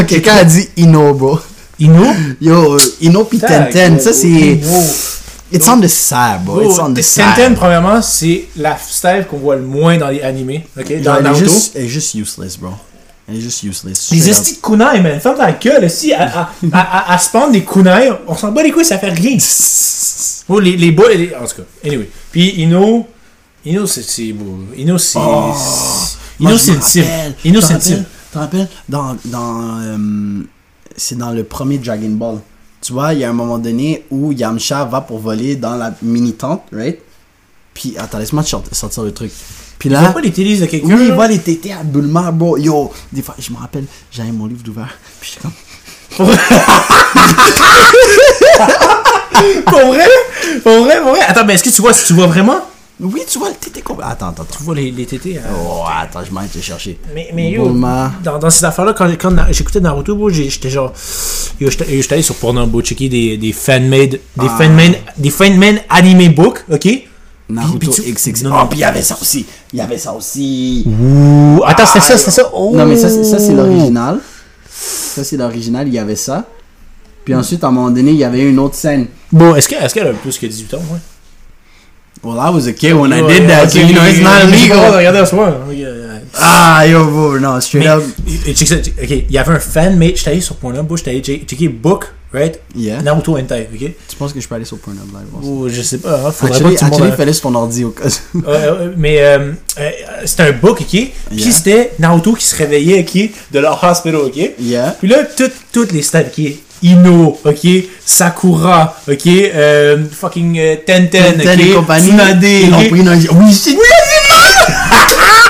Quelqu'un 0.07 0.35
a 0.35 0.43
dit 0.43 0.69
Ino, 0.77 1.13
bro. 1.13 1.39
Ino? 1.79 2.05
Yo, 2.41 2.77
Ino 3.01 3.23
pis 3.25 3.39
Tenten, 3.39 3.99
ça 3.99 4.13
c'est. 4.13 4.59
It's 5.51 5.67
on 5.67 5.79
the 5.79 5.87
side, 5.87 6.43
bro. 6.43 6.61
It's 6.61 6.77
on 6.79 6.93
the 6.93 7.55
premièrement, 7.55 8.01
c'est 8.01 8.45
la 8.57 8.77
style 8.77 9.25
qu'on 9.29 9.37
voit 9.37 9.55
le 9.55 9.61
moins 9.61 9.97
dans 9.97 10.09
les 10.09 10.21
animés. 10.21 10.65
ok? 10.77 11.01
Dans 11.01 11.21
Naruto. 11.21 11.45
juste, 11.45 11.75
elle 11.75 11.85
est 11.85 11.87
juste 11.87 12.13
useless, 12.15 12.57
bro. 12.57 12.71
Elle 13.29 13.37
est 13.37 13.41
juste 13.41 13.63
useless. 13.63 14.09
Les 14.11 14.29
estis 14.29 14.55
de 14.55 14.61
kunai, 14.61 15.01
man. 15.01 15.19
Ferme 15.19 15.37
ta 15.37 15.51
gueule, 15.51 15.89
si. 15.89 16.13
À, 16.13 16.23
à, 16.23 16.49
à, 16.73 17.13
à, 17.13 17.17
spawn 17.17 17.51
des 17.51 17.63
kunai, 17.63 18.09
on 18.27 18.35
s'en 18.35 18.51
bat 18.51 18.63
les 18.63 18.71
couilles, 18.71 18.85
ça 18.85 18.97
fait 18.97 19.09
rien. 19.09 19.37
Oh, 20.49 20.61
les, 20.61 20.77
les 20.77 20.91
bois, 20.91 21.13
les... 21.13 21.33
en 21.35 21.45
tout 21.45 21.57
cas. 21.57 21.63
Anyway. 21.85 22.09
Puis 22.31 22.61
Ino. 22.61 23.05
Ino, 23.65 23.85
c'est. 23.85 24.01
c'est 24.01 24.31
beau. 24.31 24.59
Ino, 24.77 24.97
c'est. 24.97 25.19
Ino, 26.39 26.51
je 26.51 26.57
c'est 26.57 26.81
cible. 26.83 27.05
rappelle. 27.05 27.35
Ino, 27.43 27.59
c'est 27.61 27.67
une 27.67 27.73
rappelles- 27.73 27.81
cible. 27.81 28.05
T'en 28.31 28.39
rappelles? 28.39 28.67
Dans. 28.87 29.17
dans 29.25 29.79
euh, 29.81 30.43
c'est 30.95 31.17
dans 31.17 31.31
le 31.31 31.43
premier 31.43 31.77
Dragon 31.79 32.09
Ball. 32.11 32.39
Tu 32.87 32.93
vois, 32.93 33.13
il 33.13 33.19
y 33.19 33.25
a 33.25 33.29
un 33.29 33.33
moment 33.33 33.57
donné 33.57 34.05
où 34.09 34.31
Yamcha 34.31 34.85
va 34.85 35.01
pour 35.01 35.19
voler 35.19 35.57
dans 35.57 35.75
la 35.75 35.91
mini-tente, 36.01 36.63
right? 36.71 36.97
Puis, 37.73 37.95
attends, 37.97 38.17
laisse-moi 38.17 38.43
te 38.43 38.47
sortir- 38.73 39.03
le 39.03 39.11
truc. 39.11 39.29
Puis 39.77 39.89
là. 39.89 39.99
vois 39.99 40.13
pas 40.13 40.21
les 40.21 40.31
télis 40.31 40.57
de 40.57 40.67
quelqu'un? 40.67 40.95
Oui, 40.95 41.07
il 41.09 41.13
voit 41.13 41.27
les 41.27 41.39
tétés 41.39 41.73
à 41.73 41.83
Bulma, 41.83 42.31
bro. 42.31 42.57
Yo, 42.57 42.89
des 43.11 43.21
fois, 43.21 43.35
je 43.37 43.51
me 43.51 43.57
rappelle, 43.57 43.83
j'avais 44.09 44.31
mon 44.31 44.45
livre 44.45 44.63
d'ouvert. 44.63 44.97
Puis 45.19 45.31
j'étais 45.33 45.41
comme. 45.41 45.51
Pour 46.15 46.27
vrai? 46.27 46.37
Pour 50.63 50.83
vrai, 50.83 51.01
pour 51.01 51.09
vrai? 51.11 51.19
Attends, 51.27 51.43
mais 51.45 51.55
est-ce 51.55 51.63
que 51.65 51.69
tu 51.69 51.81
vois, 51.81 51.93
tu 51.93 52.13
vois 52.13 52.27
vraiment? 52.27 52.61
Oui, 52.99 53.21
tu 53.29 53.37
vois 53.37 53.49
le 53.49 53.55
tété 53.55 53.81
complet. 53.81 54.05
Attends, 54.07 54.29
attends, 54.29 54.41
attends. 54.43 54.57
Tu 54.57 54.63
vois 54.63 54.73
les, 54.73 54.89
les 54.89 55.05
tétés. 55.05 55.37
hein? 55.37 55.49
Oh, 55.55 55.83
attends, 55.87 56.23
je 56.25 56.31
m'en 56.31 56.41
été 56.41 56.59
chercher. 56.61 56.97
Mais, 57.13 57.29
mais 57.33 57.51
yo, 57.51 57.69
dans, 57.69 58.39
dans 58.39 58.49
ces 58.49 58.65
affaires-là, 58.65 58.93
quand, 58.93 59.07
quand 59.19 59.35
j'écoutais 59.51 59.79
Naruto, 59.79 60.29
j'étais 60.29 60.69
genre. 60.71 60.91
Yo, 61.59 61.69
j'étais 61.69 62.13
allé 62.13 62.23
sur 62.23 62.35
Pornhub, 62.35 62.81
checker 62.81 63.07
des, 63.07 63.37
des 63.37 63.53
fan-made. 63.53 64.11
Des 64.11 64.19
Ah. 64.39 64.55
fan-made. 64.57 64.95
Des 65.17 65.29
fan-made 65.29 65.83
anime 65.89 66.33
books, 66.33 66.63
ok? 66.71 66.87
Naruto 67.49 67.77
Puis- 67.77 67.89
puis 67.89 68.03
tu- 68.03 68.11
XX. 68.31 68.43
Non, 68.43 68.51
Oh, 68.63 68.65
puis 68.67 68.79
il 68.79 68.81
y 68.81 68.83
avait 68.83 69.01
ça 69.03 69.15
aussi. 69.21 69.45
Il 69.71 69.79
y 69.79 69.81
avait 69.81 69.97
ça 69.99 70.13
aussi. 70.13 70.83
Ouh. 70.87 71.61
Attends, 71.65 71.85
c'était 71.85 71.99
ça, 72.01 72.17
c'était 72.17 72.31
ça. 72.31 72.49
Oh. 72.53 72.73
Non, 72.75 72.85
mais 72.87 72.97
ça, 72.97 73.09
c'est- 73.09 73.23
c'est 73.23 73.53
l'original. 73.53 74.19
Ça, 74.69 75.23
c'est 75.23 75.37
l'original. 75.37 75.87
Il 75.87 75.93
y 75.93 75.99
avait 75.99 76.15
ça. 76.15 76.45
Puis 77.23 77.35
ensuite, 77.35 77.63
à 77.63 77.67
un 77.67 77.71
moment 77.71 77.89
donné, 77.91 78.11
il 78.11 78.17
y 78.17 78.23
avait 78.23 78.41
une 78.49 78.57
autre 78.59 78.75
scène. 78.75 79.05
Bon, 79.31 79.53
est-ce 79.55 79.69
que- 79.69 79.75
est-ce 79.75 79.93
qu'elle 79.93 80.07
a 80.07 80.13
plus 80.13 80.37
que 80.37 80.45
18 80.47 80.73
ans, 80.73 80.81
ouais? 80.91 80.99
Well, 82.23 82.39
I 82.39 82.49
was 82.53 82.67
a 82.67 82.73
kid 82.73 82.93
when 82.93 83.11
I 83.13 83.21
Ouais, 83.21 83.39
did 83.39 83.47
that. 83.49 83.63
ok, 83.65 83.69
so, 83.71 83.79
you 83.79 83.93
know, 83.93 84.03
it's 84.05 84.19
not 84.21 84.43
illegal. 84.43 84.95
regardé 84.95 85.19
à 85.19 85.25
soir. 85.25 85.53
Ok, 85.69 85.75
euh, 85.77 86.03
Ah, 86.39 86.85
yo, 86.87 87.05
bro, 87.05 87.39
non, 87.39 87.59
straight 87.61 87.85
Mais, 87.85 87.89
up. 87.91 88.03
ça, 88.55 88.65
check- 88.65 88.93
ok, 89.01 89.09
il 89.09 89.31
y 89.31 89.37
avait 89.37 89.53
un 89.53 89.59
fan-made. 89.59 90.15
J'étais 90.15 90.31
allé 90.31 90.41
sur 90.41 90.55
Pornhub, 90.57 90.85
j'étais 90.95 91.11
allé 91.11 91.21
checker 91.21 91.67
book, 91.69 92.05
right? 92.33 92.59
Yeah. 92.75 93.01
Naruto 93.01 93.37
Hentai, 93.37 93.69
ok? 93.73 93.91
Tu 94.07 94.15
penses 94.17 94.33
que 94.33 94.41
je 94.41 94.47
peux 94.47 94.55
aller 94.55 94.65
sur 94.65 94.77
Pornhub 94.77 95.07
Live? 95.07 95.43
Ou 95.49 95.69
je 95.69 95.81
sais 95.81 95.97
pas, 95.99 96.15
hein, 96.27 96.31
faudrait 96.31 96.55
Actually, 96.57 96.75
pas 96.75 96.79
que 96.79 96.79
tout 96.79 96.85
le 96.85 96.93
actually, 97.05 97.17
fallait 97.17 97.33
sur 97.33 97.43
ton 97.43 97.55
ordi 97.55 97.85
au 97.85 97.89
cas 97.91 98.03
où. 98.35 98.41
Mais 98.97 99.21
euh, 99.21 99.53
euh, 99.79 99.89
c'était 100.25 100.43
un 100.43 100.51
book, 100.51 100.81
ok? 100.81 100.87
Puis 100.89 101.11
Yeah. 101.31 101.51
c'était 101.51 101.91
Naruto 101.99 102.33
qui 102.33 102.45
se 102.45 102.55
réveillait, 102.55 102.99
ok? 103.07 103.29
De 103.51 103.59
leur 103.59 103.81
hospital, 103.83 104.15
ok? 104.21 104.35
Yeah. 104.59 104.95
Puis 104.99 105.07
là, 105.07 105.23
tout- 105.23 105.49
toutes 105.71 105.91
les 105.91 106.01
stats, 106.01 106.21
ok? 106.23 106.45
Ino, 106.83 107.37
ok? 107.43 107.67
Sakura, 108.05 108.95
ok? 109.09 109.27
Euh, 109.27 110.05
fucking 110.11 110.57
euh, 110.59 110.75
Tenten, 110.85 111.33
Tenten 111.37 111.59
ok? 111.59 111.65
et 111.65 111.73
compagnie. 111.73 112.07
Tsunade, 112.09 112.43
Ils 112.43 112.69
l'ont 112.69 112.89
pris 112.89 113.03
dans 113.03 113.11
Oui, 113.13 113.53
shit. 113.53 113.77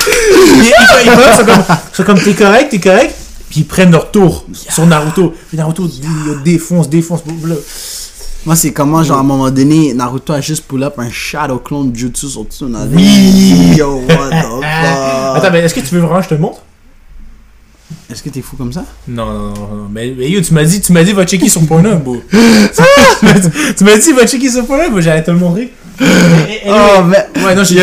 Ils, 0.08 0.64
ils- 0.64 0.66
ils- 0.66 1.06
ils 1.06 1.36
sont 1.36 1.44
comme, 1.44 1.64
ils 1.92 1.96
sont 1.96 2.02
comme, 2.04 2.20
t'es 2.20 2.34
correct, 2.34 2.68
t'es 2.70 2.80
correct? 2.80 3.14
Puis 3.50 3.60
ils 3.60 3.66
prennent 3.66 3.90
leur 3.90 4.10
tour 4.10 4.44
sur 4.52 4.86
Naruto. 4.86 5.34
Puis 5.48 5.56
Naruto 5.56 5.88
défonce, 6.44 6.88
défonce. 6.88 7.20
Là. 7.44 7.54
Moi, 8.46 8.56
c'est 8.56 8.72
comment, 8.72 9.02
genre, 9.02 9.18
à 9.18 9.20
un 9.20 9.24
moment 9.24 9.50
donné, 9.50 9.92
Naruto 9.94 10.32
a 10.32 10.40
juste 10.40 10.64
pull 10.66 10.82
up 10.84 10.94
un 10.98 11.10
Shadow 11.10 11.58
Clone 11.58 11.92
Jutsu 11.94 12.28
sur 12.28 12.44
Tsunade. 12.44 12.90
Oui. 12.94 13.74
Yo, 13.76 14.02
what 14.08 14.30
the 14.30 14.42
fuck? 14.42 14.64
Attends, 14.64 15.50
mais 15.52 15.60
est-ce 15.60 15.74
que 15.74 15.80
tu 15.80 15.94
veux 15.94 16.00
vraiment 16.00 16.18
que 16.18 16.24
je 16.24 16.28
te 16.30 16.34
montre? 16.40 16.60
Est-ce 18.10 18.22
que 18.22 18.30
t'es 18.30 18.40
fou 18.40 18.56
comme 18.56 18.72
ça? 18.72 18.84
Non, 19.06 19.26
non, 19.26 19.48
non, 19.54 19.54
non. 19.76 19.88
Mais, 19.92 20.14
mais 20.16 20.30
yo, 20.30 20.40
tu 20.40 20.54
m'as 20.54 20.64
dit, 20.64 20.80
tu 20.80 20.92
m'as 20.92 21.02
dit, 21.04 21.12
va 21.12 21.26
checker 21.26 21.48
sur 21.48 21.66
Pornhub, 21.66 22.02
bro. 22.02 22.22
tu 22.30 23.84
m'as 23.84 23.96
dit- 23.98 24.12
va 24.12 24.26
checker 24.26 24.50
sur 24.50 24.64
Pornhub, 24.66 24.98
j'allais 25.00 25.22
te 25.22 25.30
le 25.30 25.36
montrer. 25.36 25.72
Mais- 26.00 26.62
Oh, 26.66 26.70
anyway. 26.70 27.26
mais. 27.34 27.42
Ouais, 27.44 27.54
non, 27.54 27.64
j'ai. 27.64 27.82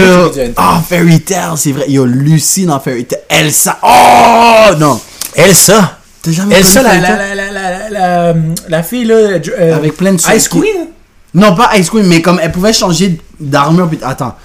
Oh, 0.58 0.62
Fairy 0.88 1.22
Tail, 1.22 1.52
c'est 1.58 1.74
vrai. 1.74 1.86
Yo, 1.90 2.06
Lucie 2.06 2.66
dans 2.66 2.80
Fairy 2.80 3.06
Tail. 3.06 3.20
Elsa. 3.30 3.78
Oh, 3.84 4.74
non. 4.80 5.00
Elsa. 5.36 6.00
T'as 6.24 6.32
jamais 6.32 6.56
Elsa, 6.56 6.82
connu 6.82 7.02
la, 7.02 7.10
la, 7.18 7.36
la, 7.36 7.52
la, 7.52 7.52
la, 7.52 7.90
la, 7.90 8.34
la 8.68 8.84
fille, 8.84 9.06
là. 9.06 9.14
euh, 9.16 9.76
Avec 9.76 9.96
plein 9.96 10.14
de 10.14 10.18
Ice 10.36 10.48
qui- 10.48 10.60
Queen? 10.60 10.88
Non, 11.36 11.54
pas 11.56 11.78
Ice 11.78 11.90
Queen, 11.92 12.08
mais 12.08 12.22
comme 12.22 12.40
elle 12.42 12.52
pouvait 12.52 12.74
changer 12.74 13.20
d'armure. 13.40 13.90
Attends. 14.02 14.36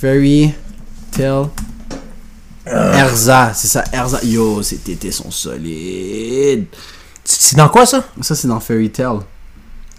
Fairy 0.00 0.52
Tail. 1.16 1.44
Erza, 2.70 3.52
c'est 3.54 3.68
ça, 3.68 3.84
Erza. 3.92 4.20
Yo, 4.24 4.62
ces 4.62 4.76
tétés 4.76 5.12
sont 5.12 5.30
solides. 5.30 6.66
C'est 7.24 7.56
dans 7.56 7.68
quoi, 7.68 7.84
ça? 7.86 8.04
Ça, 8.20 8.34
c'est 8.34 8.48
dans 8.48 8.60
Fairy 8.60 8.90
Tail. 8.90 9.18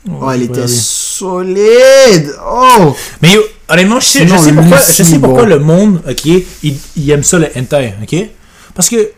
Oh, 0.09 0.31
elle 0.31 0.43
était 0.43 0.67
solide. 0.67 2.33
Oh. 2.43 2.95
Mais 3.21 3.33
yo, 3.33 3.41
honnêtement, 3.67 3.99
je 3.99 4.05
sais, 4.07 4.27
je 4.27 4.37
sais 4.37 4.53
pourquoi, 4.53 4.77
je 4.79 5.03
sais 5.03 5.19
pourquoi 5.19 5.43
bon. 5.43 5.49
le 5.49 5.59
monde, 5.59 6.01
ok, 6.09 6.25
il, 6.63 6.77
il 6.95 7.11
aime 7.11 7.23
ça 7.23 7.37
le 7.37 7.47
hentai, 7.55 7.93
ok? 8.01 8.29
Parce 8.73 8.89
que, 8.89 9.11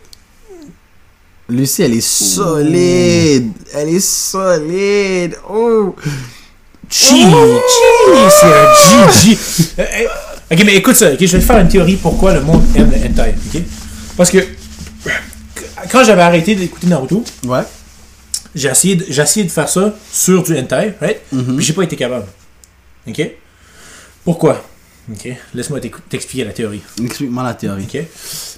Lucie, 1.48 1.84
elle 1.84 1.94
est 1.94 2.02
solide. 2.02 3.52
Elle 3.74 3.90
est 3.90 4.00
solide. 4.00 5.38
Oh. 5.50 5.96
chi, 6.90 7.24
chi, 7.24 7.30
c'est 8.30 8.46
un 8.46 9.10
GG. 9.12 9.38
Euh, 9.80 9.84
euh, 9.84 10.08
ok, 10.52 10.64
mais 10.66 10.76
écoute 10.76 10.96
ça, 10.96 11.12
ok, 11.14 11.20
je 11.20 11.26
vais 11.26 11.40
te 11.40 11.44
faire 11.46 11.58
une 11.60 11.68
théorie 11.68 11.96
pourquoi 11.96 12.34
le 12.34 12.42
monde 12.42 12.64
aime 12.76 12.92
le 12.92 12.98
hentai, 12.98 13.36
ok? 13.54 13.62
Parce 14.18 14.30
que, 14.30 14.40
quand 15.92 16.04
j'avais 16.04 16.22
arrêté 16.22 16.56
d'écouter 16.56 16.88
Naruto, 16.88 17.24
Ouais. 17.46 17.62
j'ai 18.54 18.70
essayé, 18.70 18.96
de- 18.96 19.06
j'ai 19.10 19.22
essayé 19.22 19.46
de 19.46 19.52
faire 19.52 19.70
ça 19.70 19.94
sur 20.12 20.44
du 20.44 20.58
hentai, 20.58 20.94
right? 21.02 21.18
Mhm. 21.32 21.56
Puis 21.56 21.66
j'ai 21.66 21.74
pas 21.74 21.84
été 21.84 21.96
capable. 21.96 22.26
Ok? 23.08 23.22
Pourquoi? 24.24 24.64
Ok? 25.12 25.34
Laisse-moi 25.54 25.80
t'expliquer 26.10 26.46
la 26.46 26.52
théorie. 26.54 26.82
Explique-moi 27.04 27.44
la 27.44 27.54
théorie. 27.54 27.86
Ok? 27.94 28.02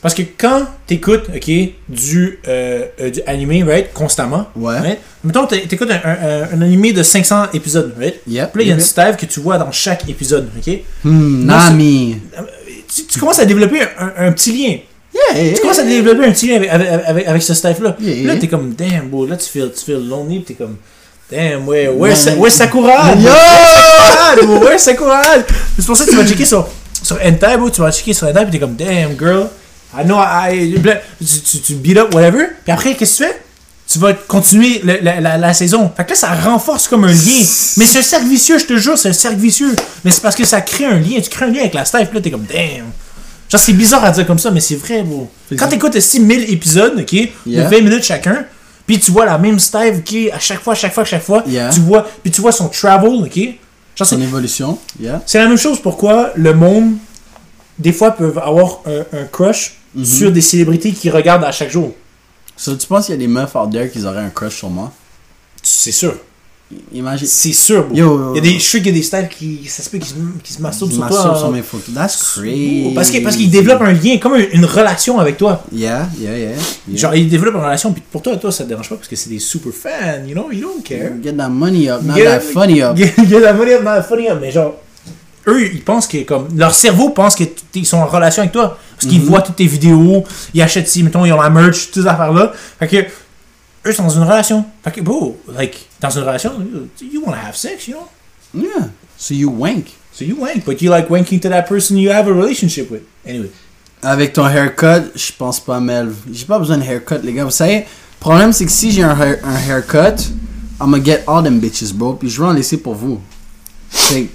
Parce 0.01 0.13
que 0.13 0.21
quand 0.37 0.65
t'écoutes, 0.85 1.25
ok, 1.35 1.51
du, 1.89 2.39
euh, 2.47 2.85
euh, 3.01 3.09
du 3.09 3.21
animé, 3.25 3.63
right, 3.63 3.91
constamment, 3.93 4.47
Ouais. 4.55 4.79
right? 4.79 4.99
Mettons, 5.23 5.47
t'é- 5.47 5.61
t'écoutes 5.67 5.89
un, 5.91 5.99
un, 6.03 6.57
un 6.57 6.61
animé 6.61 6.93
de 6.93 7.01
500 7.01 7.47
épisodes, 7.53 7.93
right? 7.99 8.19
Yep. 8.27 8.51
Puis 8.51 8.59
là, 8.59 8.63
il 8.63 8.67
y 8.67 8.71
a 8.71 8.73
une 8.75 8.79
yep. 8.79 8.87
stave 8.87 9.15
que 9.17 9.25
tu 9.25 9.39
vois 9.39 9.57
dans 9.57 9.71
chaque 9.71 10.07
épisode, 10.09 10.49
ok? 10.57 10.79
Hmm, 11.03 11.45
Nami. 11.45 12.17
Tu, 12.93 13.05
tu 13.05 13.19
commences 13.19 13.39
à 13.39 13.45
développer 13.45 13.81
un, 13.97 14.27
un- 14.27 14.31
petit 14.33 14.51
lien. 14.51 14.77
Yeah. 15.35 15.53
Tu 15.55 15.61
commences 15.61 15.79
à 15.79 15.83
développer 15.83 16.25
un 16.25 16.31
petit 16.31 16.47
lien 16.47 16.55
avec, 16.57 16.69
avec, 16.69 16.89
avec, 17.05 17.27
avec 17.27 17.41
ce. 17.43 17.53
Yeah, 17.53 17.73
Puis 17.93 18.23
Là, 18.23 18.33
yeah. 18.33 18.35
t'es 18.37 18.47
comme, 18.47 18.73
damn, 18.73 19.07
bro, 19.09 19.25
là, 19.25 19.37
tu 19.37 19.49
feel, 19.49 19.71
tu 19.75 19.83
feel 19.85 20.07
lonely, 20.07 20.43
t'es 20.43 20.53
comme, 20.55 20.77
damn, 21.31 21.67
ouais, 21.67 21.87
Ouais, 21.87 22.13
where's 22.37 22.53
Sakura? 22.55 23.13
Yo! 23.15 23.29
Bro, 24.41 24.59
where's 24.59 24.81
Sakura? 24.83 25.21
C'est 25.77 25.85
pour 25.85 25.95
ça 25.97 26.05
que 26.05 26.09
tu 26.09 26.15
vas 26.15 26.25
checker 26.25 26.45
sur, 26.45 26.67
sur 27.01 27.17
Hentai, 27.23 27.57
bro, 27.57 27.69
tu 27.69 27.81
vas 27.81 27.91
checker 27.91 28.13
sur 28.13 28.27
Hentai, 28.27 28.45
pis 28.45 28.51
t'es 28.51 28.59
comme, 28.59 28.75
damn, 28.75 29.17
girl, 29.17 29.47
I 29.97 30.03
know, 30.05 30.17
I, 30.19 30.75
Puis 31.17 31.25
tu, 31.27 31.39
tu, 31.41 31.59
tu 31.61 31.73
beat 31.75 31.97
up, 31.97 32.13
whatever, 32.13 32.45
puis 32.63 32.71
après, 32.71 32.95
qu'est-ce 32.95 33.19
que 33.19 33.23
tu 33.25 33.29
fais? 33.29 33.39
Tu 33.87 33.99
vas 33.99 34.13
continuer 34.13 34.81
le- 34.83 34.99
la, 35.03 35.19
la, 35.19 35.37
la 35.37 35.53
saison. 35.53 35.91
Fait 35.95 36.05
que 36.05 36.11
là, 36.11 36.15
ça 36.15 36.33
renforce 36.33 36.87
comme 36.87 37.03
un 37.03 37.11
lien. 37.11 37.45
Mais 37.77 37.85
c'est 37.85 37.99
un 37.99 38.01
cercle 38.01 38.27
vicieux, 38.27 38.57
je 38.57 38.65
te 38.65 38.77
jure, 38.77 38.97
c'est 38.97 39.09
un 39.09 39.13
cercle 39.13 39.37
vicieux. 39.37 39.75
Mais 40.03 40.09
c'est 40.09 40.21
parce 40.21 40.35
que 40.35 40.45
ça 40.45 40.61
crée 40.61 40.85
un 40.85 40.97
lien. 40.97 41.19
Tu 41.21 41.29
crées 41.29 41.45
un 41.45 41.49
lien 41.49 41.59
avec 41.59 41.73
la 41.73 41.83
staff, 41.85 42.07
puis 42.07 42.15
là, 42.17 42.21
t'es 42.23 42.31
comme, 42.31 42.45
damn. 42.45 42.85
Genre, 43.49 43.61
c'est 43.61 43.73
bizarre 43.73 44.03
à 44.05 44.11
dire 44.11 44.25
comme 44.25 44.39
ça, 44.39 44.49
mais 44.51 44.61
c'est 44.61 44.77
vrai, 44.77 45.03
bro. 45.03 45.29
Quand 45.59 45.67
t'écoutes 45.67 45.99
6000 45.99 46.51
épisodes, 46.51 46.93
ok, 46.97 47.11
Yeah. 47.45 47.65
de 47.65 47.75
20 47.75 47.81
minutes 47.83 48.03
chacun, 48.03 48.45
puis 48.87 48.99
tu 48.99 49.11
vois 49.11 49.25
la 49.25 49.37
même 49.37 49.59
stave, 49.59 49.97
ok, 49.97 50.15
à 50.33 50.39
chaque 50.39 50.61
fois, 50.63 50.73
à 50.73 50.75
chaque 50.77 50.93
fois, 50.93 51.03
à 51.03 51.05
chaque 51.05 51.23
fois, 51.23 51.43
Yeah. 51.45 51.69
tu 51.71 51.81
vois, 51.81 52.07
puis 52.23 52.31
tu 52.31 52.41
vois 52.41 52.53
son 52.53 52.69
travel, 52.69 53.09
ok? 53.25 53.39
Genre, 53.95 54.07
c'est, 54.07 54.15
Son 54.15 54.21
évolution. 54.21 54.77
Yeah. 54.99 55.21
c'est 55.25 55.37
la 55.39 55.47
même 55.47 55.57
chose 55.57 55.79
pourquoi 55.79 56.31
le 56.35 56.53
monde, 56.53 56.93
des 57.79 57.93
fois, 57.93 58.11
peuvent 58.11 58.37
avoir 58.39 58.79
un, 58.85 59.19
un 59.19 59.25
crush 59.25 59.75
Mhm. 59.95 60.05
sur 60.05 60.31
des 60.31 60.41
célébrités 60.41 60.91
qui 60.91 61.11
regardent 61.11 61.43
à 61.43 61.51
chaque 61.51 61.69
jour. 61.69 61.93
Tu 62.57 62.71
penses 62.87 63.05
qu'il 63.05 63.13
y 63.13 63.15
a 63.15 63.19
des 63.19 63.27
meufs 63.27 63.53
out 63.55 63.69
there 63.71 63.87
qui 63.91 64.03
auraient 64.05 64.23
un 64.23 64.31
crush 64.31 64.55
sur 64.57 64.69
moi? 64.71 64.91
C'est 65.61 65.91
sûr. 65.91 66.15
Imagine. 66.93 67.27
C'est 67.27 67.53
sûr, 67.53 67.85
bro. 67.87 67.95
Yo. 67.95 68.33
Il 68.33 68.37
y 68.37 68.39
a 68.39 68.41
des, 68.53 68.59
je 68.59 68.63
sais 68.63 68.77
qu'il 68.79 68.87
y 68.87 68.89
a 68.89 68.93
des 68.93 69.01
styles 69.03 69.27
qui, 69.29 69.61
ça 69.67 69.83
se 69.83 69.89
peut, 69.89 69.97
qui 69.97 70.09
se, 70.09 70.13
qui 70.43 70.53
se 70.53 70.61
masturbent 70.61 70.91
sur 70.91 70.99
masturbent 71.01 71.29
toi. 71.31 71.39
sur 71.39 71.51
mes 71.51 71.61
photos. 71.61 71.93
That's 71.93 72.15
crazy. 72.35 72.91
Parce 72.95 73.09
qu'ils 73.09 73.23
parce 73.23 73.35
qu'ils 73.35 73.49
développent 73.49 73.81
un 73.81 73.93
lien, 73.93 74.17
comme 74.17 74.35
une, 74.35 74.47
une 74.53 74.65
relation 74.65 75.19
avec 75.19 75.37
toi. 75.37 75.63
Yeah, 75.71 76.07
yeah, 76.19 76.37
yeah. 76.37 76.49
yeah. 76.87 76.97
Genre, 76.97 77.15
ils 77.15 77.27
développent 77.29 77.55
une 77.55 77.61
relation, 77.61 77.91
puis 77.91 78.03
pour 78.11 78.21
toi, 78.21 78.35
toi, 78.37 78.51
ça 78.51 78.63
te 78.63 78.69
dérange 78.69 78.89
pas 78.89 78.95
parce 78.95 79.07
que 79.07 79.15
c'est 79.15 79.29
des 79.29 79.39
super 79.39 79.71
fans, 79.73 80.25
you 80.27 80.33
know, 80.33 80.51
you 80.51 80.61
don't 80.61 80.83
care. 80.83 81.11
Get 81.23 81.33
that 81.33 81.49
money 81.49 81.89
up, 81.89 82.01
not 82.03 82.15
Get- 82.15 82.25
that 82.25 82.39
funny 82.41 82.81
up. 82.81 82.95
Get, 82.97 83.13
get 83.27 83.41
that 83.41 83.53
money 83.53 83.73
up, 83.73 83.83
not 83.83 83.95
that 83.95 84.03
funny 84.03 84.27
up. 84.29 84.37
Mais 84.41 84.51
genre, 84.51 84.75
eux, 85.47 85.67
ils 85.73 85.81
pensent 85.83 86.07
que, 86.07 86.23
comme, 86.23 86.47
leur 86.55 86.73
cerveau 86.73 87.09
pense 87.09 87.35
que 87.35 87.43
t- 87.43 87.53
ils 87.75 87.85
sont 87.85 87.97
en 87.97 88.05
relation 88.05 88.41
avec 88.41 88.53
toi. 88.53 88.77
Parce 88.95 89.11
qu'ils 89.11 89.21
Mhm. 89.21 89.27
voient 89.27 89.41
toutes 89.41 89.57
tes 89.57 89.65
vidéos, 89.65 90.23
ils 90.53 90.61
achètent, 90.61 90.87
si, 90.87 91.03
mettons, 91.03 91.25
ils 91.25 91.33
ont 91.33 91.41
la 91.41 91.49
merch, 91.49 91.91
toutes 91.91 92.03
ces 92.03 92.07
affaires-là. 92.07 92.53
Fait 92.79 92.87
que, 92.87 92.97
eux 93.85 93.91
sont 93.93 94.03
dans 94.03 94.09
une 94.17 94.23
relation. 94.23 94.65
Fait 94.83 94.91
que, 94.91 95.01
bro, 95.01 95.37
like, 95.57 95.87
dans 95.99 96.09
une 96.09 96.23
relation, 96.23 96.51
you, 97.01 97.07
you 97.11 97.21
wanna 97.25 97.37
have 97.47 97.55
sex, 97.55 97.87
you 97.87 97.95
know? 97.95 98.07
Yeah. 98.55 98.89
So 99.17 99.33
you 99.33 99.49
wank. 99.49 99.85
So 100.13 100.23
you 100.25 100.35
wank, 100.39 100.63
but 100.65 100.81
you 100.81 100.89
like 100.91 101.09
wanking 101.09 101.39
to 101.41 101.49
that 101.49 101.63
person 101.63 101.97
you 101.97 102.11
have 102.11 102.27
a 102.27 102.33
relationship 102.33 102.89
with. 102.91 103.01
Anyway. 103.25 103.49
Avec 104.03 104.33
ton 104.33 104.45
haircut, 104.47 105.09
je 105.15 105.31
pense 105.37 105.59
pas, 105.59 105.79
Melv. 105.79 106.13
J'ai 106.31 106.45
pas 106.45 106.59
besoin 106.59 106.77
de 106.77 106.83
haircut, 106.83 107.15
les 107.23 107.33
gars. 107.33 107.45
Vous 107.45 107.51
savez, 107.51 107.77
le 107.79 107.85
problème, 108.19 108.51
c'est 108.53 108.65
que 108.65 108.71
si 108.71 108.91
j'ai 108.91 109.01
un, 109.03 109.17
hair- 109.19 109.39
un 109.43 109.57
haircut, 109.67 110.21
I'ma 110.81 111.01
get 111.03 111.23
all 111.27 111.43
them 111.43 111.59
bitches, 111.59 111.93
bro. 111.93 112.13
Puis 112.13 112.29
je 112.29 112.41
vais 112.41 112.47
en 112.47 112.51
laisser 112.53 112.77
pour 112.77 112.95
vous. 112.95 113.19
Fait 113.89 114.27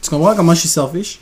tu 0.00 0.10
comprends 0.10 0.34
comment 0.36 0.54
je 0.54 0.60
suis 0.60 0.68
selfish? 0.68 1.18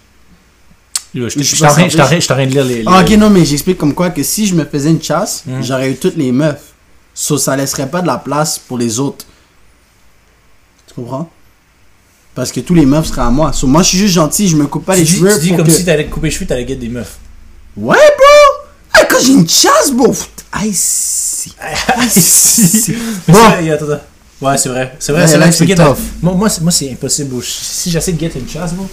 Je 1.14 1.28
Je 1.28 1.42
je 1.42 2.26
train 2.26 2.44
de 2.46 2.50
lire 2.50 2.64
les. 2.64 2.76
les- 2.82 2.84
Ah, 2.86 3.00
ok, 3.02 3.10
non, 3.16 3.30
mais 3.30 3.44
j'explique 3.44 3.78
comme 3.78 3.94
quoi 3.94 4.10
que 4.10 4.22
si 4.22 4.46
je 4.46 4.54
me 4.54 4.64
faisais 4.64 4.90
une 4.90 5.02
chasse, 5.02 5.44
Mm. 5.46 5.62
j'aurais 5.62 5.90
eu 5.92 5.96
toutes 5.96 6.16
les 6.16 6.30
meufs. 6.32 6.73
So, 7.14 7.38
ça 7.38 7.56
laisserait 7.56 7.88
pas 7.88 8.02
de 8.02 8.06
la 8.08 8.18
place 8.18 8.58
pour 8.58 8.76
les 8.76 8.98
autres. 8.98 9.24
Tu 10.88 10.94
comprends? 10.94 11.30
Parce 12.34 12.50
que 12.50 12.60
tous 12.60 12.74
les 12.74 12.84
meufs 12.86 13.06
seraient 13.06 13.22
à 13.22 13.30
moi. 13.30 13.52
So, 13.52 13.66
moi, 13.68 13.82
je 13.82 13.88
suis 13.90 13.98
juste 13.98 14.14
gentil, 14.14 14.48
je 14.48 14.56
me 14.56 14.66
coupe 14.66 14.84
pas 14.84 14.94
tu 14.94 15.00
les 15.00 15.06
dis, 15.06 15.16
cheveux. 15.18 15.34
tu 15.34 15.40
dis 15.40 15.48
pour 15.50 15.58
comme 15.58 15.66
que- 15.66 15.72
si 15.72 15.84
t'allais 15.84 16.06
couper 16.06 16.26
les 16.26 16.30
cheveux, 16.32 16.46
t'allais 16.46 16.66
get 16.66 16.76
des 16.76 16.88
meufs. 16.88 17.16
Ouais, 17.76 17.96
bro! 17.96 19.00
Hey, 19.00 19.06
quand 19.08 19.18
j'ai 19.20 19.32
une 19.32 19.48
chasse, 19.48 19.92
bro! 19.92 20.12
I 20.56 20.72
see. 20.72 21.52
I 21.98 22.08
see. 22.10 22.94
Mais 23.28 23.32
Bon. 23.34 23.38
attends, 23.72 23.84
attends. 23.90 24.02
Ouais, 24.40 24.58
c'est 24.58 24.68
vrai. 24.68 24.96
C'est 24.98 25.12
vrai, 25.12 25.22
Ouais, 25.22 25.28
c'est 25.28 25.36
vrai. 25.38 25.94
Moi, 26.22 26.34
moi, 26.34 26.48
c'est- 26.72 26.90
impossible. 26.90 27.42
Si 27.42 27.90
j'essaie 27.90 28.12
de 28.12 28.20
get 28.20 28.32
une 28.36 28.48
chasse, 28.48 28.72
bro. 28.74 28.88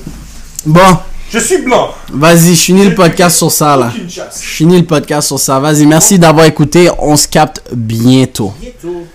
Bon, 0.66 1.00
Je 1.32 1.40
suis 1.40 1.60
blanc. 1.60 1.92
Vas-y, 2.12 2.56
je 2.56 2.62
finis 2.62 2.84
le 2.84 2.94
podcast 2.94 3.38
sur 3.38 3.50
ça, 3.50 3.78
là. 3.78 3.92
Je 3.96 4.22
finis 4.38 4.82
le 4.82 4.86
podcast 4.86 5.30
sur 5.30 5.40
ça. 5.40 5.60
Vas-y, 5.60 5.86
merci 5.86 6.20
d'avoir 6.20 6.46
écouté. 6.46 6.90
On 7.00 7.16
se 7.16 7.26
capte 7.28 7.62
bientôt. 7.74 8.54
Bientôt. 8.60 9.08